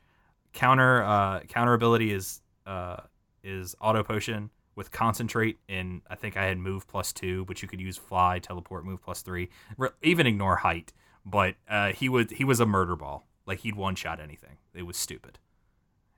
[0.54, 2.98] counter uh, counter ability is uh,
[3.44, 7.68] is auto potion with concentrate and I think I had move plus two, but you
[7.68, 10.94] could use fly, teleport, move plus three, Re- even ignore height.
[11.26, 13.28] But uh, he would he was a murder ball.
[13.46, 14.58] Like he'd one shot anything.
[14.74, 15.38] It was stupid.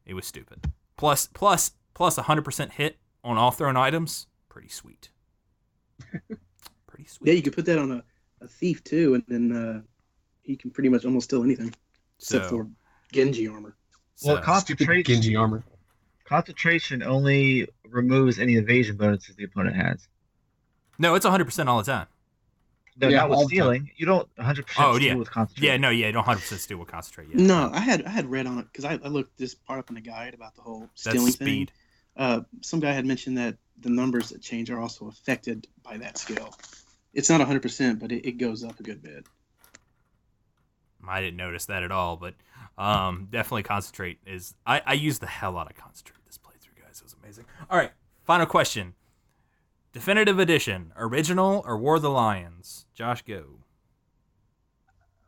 [0.05, 0.71] It was stupid.
[0.97, 4.27] Plus plus plus hundred percent hit on all thrown items.
[4.49, 5.09] Pretty sweet.
[6.87, 7.27] Pretty sweet.
[7.27, 8.03] Yeah, you could put that on a,
[8.41, 9.81] a thief too, and then uh,
[10.41, 11.73] he can pretty much almost steal anything
[12.19, 12.67] except So- for
[13.11, 13.75] Genji armor.
[14.23, 15.03] Well, so- Stupid concentration.
[15.15, 15.63] Genji armor.
[16.25, 20.07] Concentration only removes any evasion bonuses the opponent has.
[20.97, 22.07] no, it's hundred percent all the time.
[22.97, 23.63] No, Yeah, not with all the time.
[23.63, 23.91] stealing.
[23.97, 25.15] You don't 100 percent Oh, steal yeah.
[25.15, 25.65] with concentration.
[25.71, 27.27] Yeah, no, yeah, you don't hundred percent steal with concentrate.
[27.29, 27.45] Yeah.
[27.45, 29.89] No, I had I had read on it because I, I looked this part up
[29.89, 31.69] in the guide about the whole stealing that's stealing speed.
[31.69, 31.77] thing.
[32.15, 36.17] Uh, some guy had mentioned that the numbers that change are also affected by that
[36.17, 36.53] skill.
[37.13, 39.25] It's not 100%, but it, it goes up a good bit.
[41.07, 42.33] I didn't notice that at all, but
[42.77, 44.53] um, definitely concentrate is.
[44.65, 46.99] I I use the hell out of concentrate this playthrough, guys.
[46.99, 47.45] It was amazing.
[47.69, 47.91] All right,
[48.25, 48.93] final question.
[49.93, 52.87] Definitive edition, original or War of the Lions?
[52.95, 53.59] Josh, go.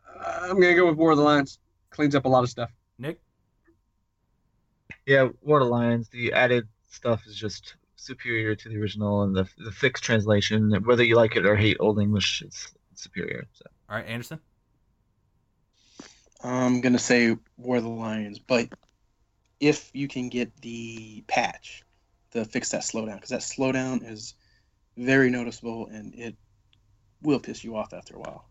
[0.10, 1.60] Uh, I'm gonna go with War of the Lions.
[1.92, 2.72] Cleans up a lot of stuff.
[2.98, 3.20] Nick.
[5.06, 6.10] Yeah, War of the Lions.
[6.10, 11.04] The added stuff is just superior to the original, and the the fixed translation, whether
[11.04, 13.46] you like it or hate Old English, it's superior.
[13.54, 14.40] So All right, Anderson.
[16.44, 18.70] I'm gonna say War of the Lions, but
[19.60, 21.84] if you can get the patch
[22.32, 24.34] to fix that slowdown, because that slowdown is
[24.98, 26.36] very noticeable and it
[27.22, 28.46] will piss you off after a while.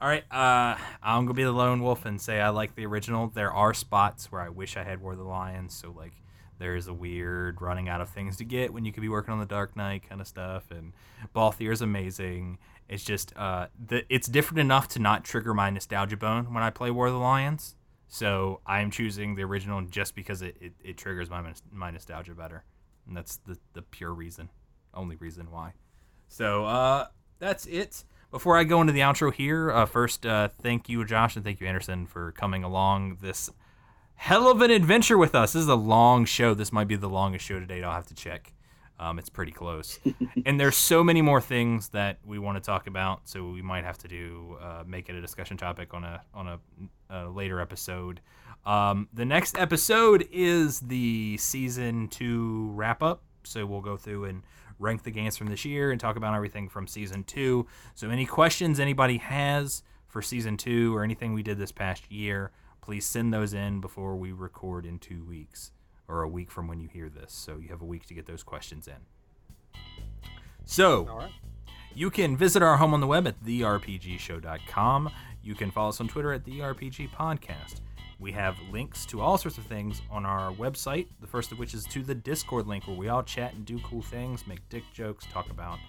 [0.00, 3.28] All right, uh, I'm gonna be the lone wolf and say I like the original.
[3.28, 6.12] There are spots where I wish I had War of the Lions, so like
[6.58, 9.38] there's a weird running out of things to get when you could be working on
[9.38, 10.92] the Dark Knight kind of stuff, and
[11.34, 12.58] Balthier is amazing.
[12.88, 16.70] It's just uh, the it's different enough to not trigger my nostalgia bone when I
[16.70, 17.76] play War of the Lions.
[18.08, 22.64] So I'm choosing the original just because it, it, it triggers my my nostalgia better,
[23.06, 24.50] and that's the the pure reason,
[24.94, 25.72] only reason why.
[26.28, 27.06] So uh,
[27.38, 28.04] that's it.
[28.30, 31.60] Before I go into the outro here, uh, first, uh, thank you, Josh, and thank
[31.60, 33.50] you, Anderson, for coming along this
[34.14, 35.52] hell of an adventure with us.
[35.52, 36.54] This is a long show.
[36.54, 37.84] This might be the longest show to date.
[37.84, 38.54] I'll have to check.
[38.98, 39.98] Um, it's pretty close.
[40.46, 43.84] and there's so many more things that we want to talk about, so we might
[43.84, 46.58] have to do uh, make it a discussion topic on a on a,
[47.10, 48.20] a later episode.
[48.64, 54.42] Um, the next episode is the season two wrap up, so we'll go through and
[54.82, 57.66] rank the games from this year and talk about everything from season two.
[57.94, 62.50] So, any questions anybody has for season two or anything we did this past year,
[62.82, 65.72] please send those in before we record in two weeks
[66.08, 67.32] or a week from when you hear this.
[67.32, 69.80] So, you have a week to get those questions in.
[70.64, 71.30] So, right.
[71.94, 75.10] you can visit our home on the web at therpgshow.com.
[75.42, 77.80] You can follow us on Twitter at the RPG Podcast.
[78.22, 81.08] We have links to all sorts of things on our website.
[81.20, 83.80] The first of which is to the Discord link where we all chat and do
[83.80, 85.80] cool things, make dick jokes, talk about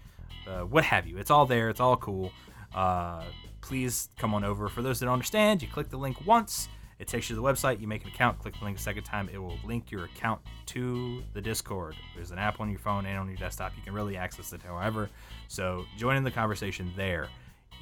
[0.47, 1.19] uh, what have you.
[1.19, 1.69] It's all there.
[1.69, 2.31] It's all cool.
[2.73, 3.25] Uh,
[3.61, 4.67] please come on over.
[4.67, 6.69] For those that don't understand, you click the link once.
[6.97, 7.79] It takes you to the website.
[7.79, 8.39] You make an account.
[8.39, 9.29] Click the link a second time.
[9.31, 11.95] It will link your account to the Discord.
[12.15, 13.73] There's an app on your phone and on your desktop.
[13.77, 15.11] You can really access it however.
[15.49, 17.27] So join in the conversation there.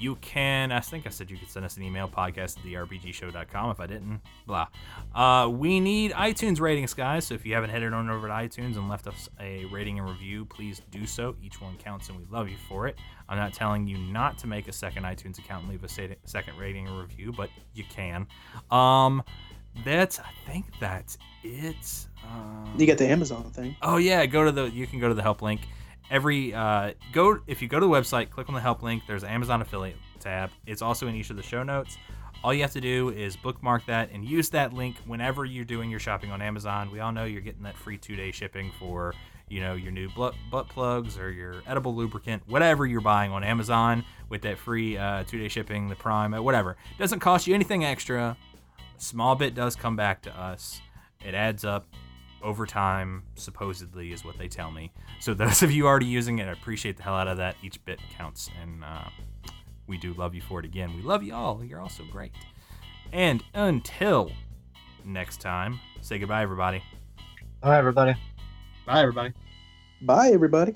[0.01, 3.69] You can, I think I said you could send us an email, podcast at therpgshow.com.
[3.69, 4.65] If I didn't, blah.
[5.13, 7.27] Uh, we need iTunes ratings, guys.
[7.27, 10.09] So if you haven't headed on over to iTunes and left us a rating and
[10.09, 11.35] review, please do so.
[11.43, 12.97] Each one counts and we love you for it.
[13.29, 16.57] I'm not telling you not to make a second iTunes account and leave a second
[16.57, 18.25] rating and review, but you can.
[18.71, 19.21] Um,
[19.85, 22.07] that's, I think that's it.
[22.23, 23.75] Um, You got the Amazon thing.
[23.83, 25.61] Oh yeah, go to the you can go to the help link.
[26.11, 29.03] Every uh, go if you go to the website, click on the help link.
[29.07, 30.51] There's an Amazon affiliate tab.
[30.67, 31.97] It's also in each of the show notes.
[32.43, 35.89] All you have to do is bookmark that and use that link whenever you're doing
[35.89, 36.91] your shopping on Amazon.
[36.91, 39.13] We all know you're getting that free two day shipping for
[39.47, 43.43] you know your new butt, butt plugs or your edible lubricant, whatever you're buying on
[43.43, 46.75] Amazon with that free uh, two day shipping, the Prime, uh, whatever.
[46.99, 48.35] Doesn't cost you anything extra.
[48.77, 50.81] A small bit does come back to us.
[51.23, 51.85] It adds up
[52.43, 54.91] over time, supposedly, is what they tell me.
[55.19, 57.55] So those of you already using it, I appreciate the hell out of that.
[57.63, 59.09] Each bit counts, and uh,
[59.87, 60.95] we do love you for it again.
[60.95, 61.63] We love you all.
[61.63, 62.31] You're all so great.
[63.11, 64.31] And until
[65.03, 66.83] next time, say goodbye, everybody.
[67.63, 68.15] All right, everybody.
[68.85, 69.33] Bye, everybody.
[70.01, 70.75] Bye, everybody.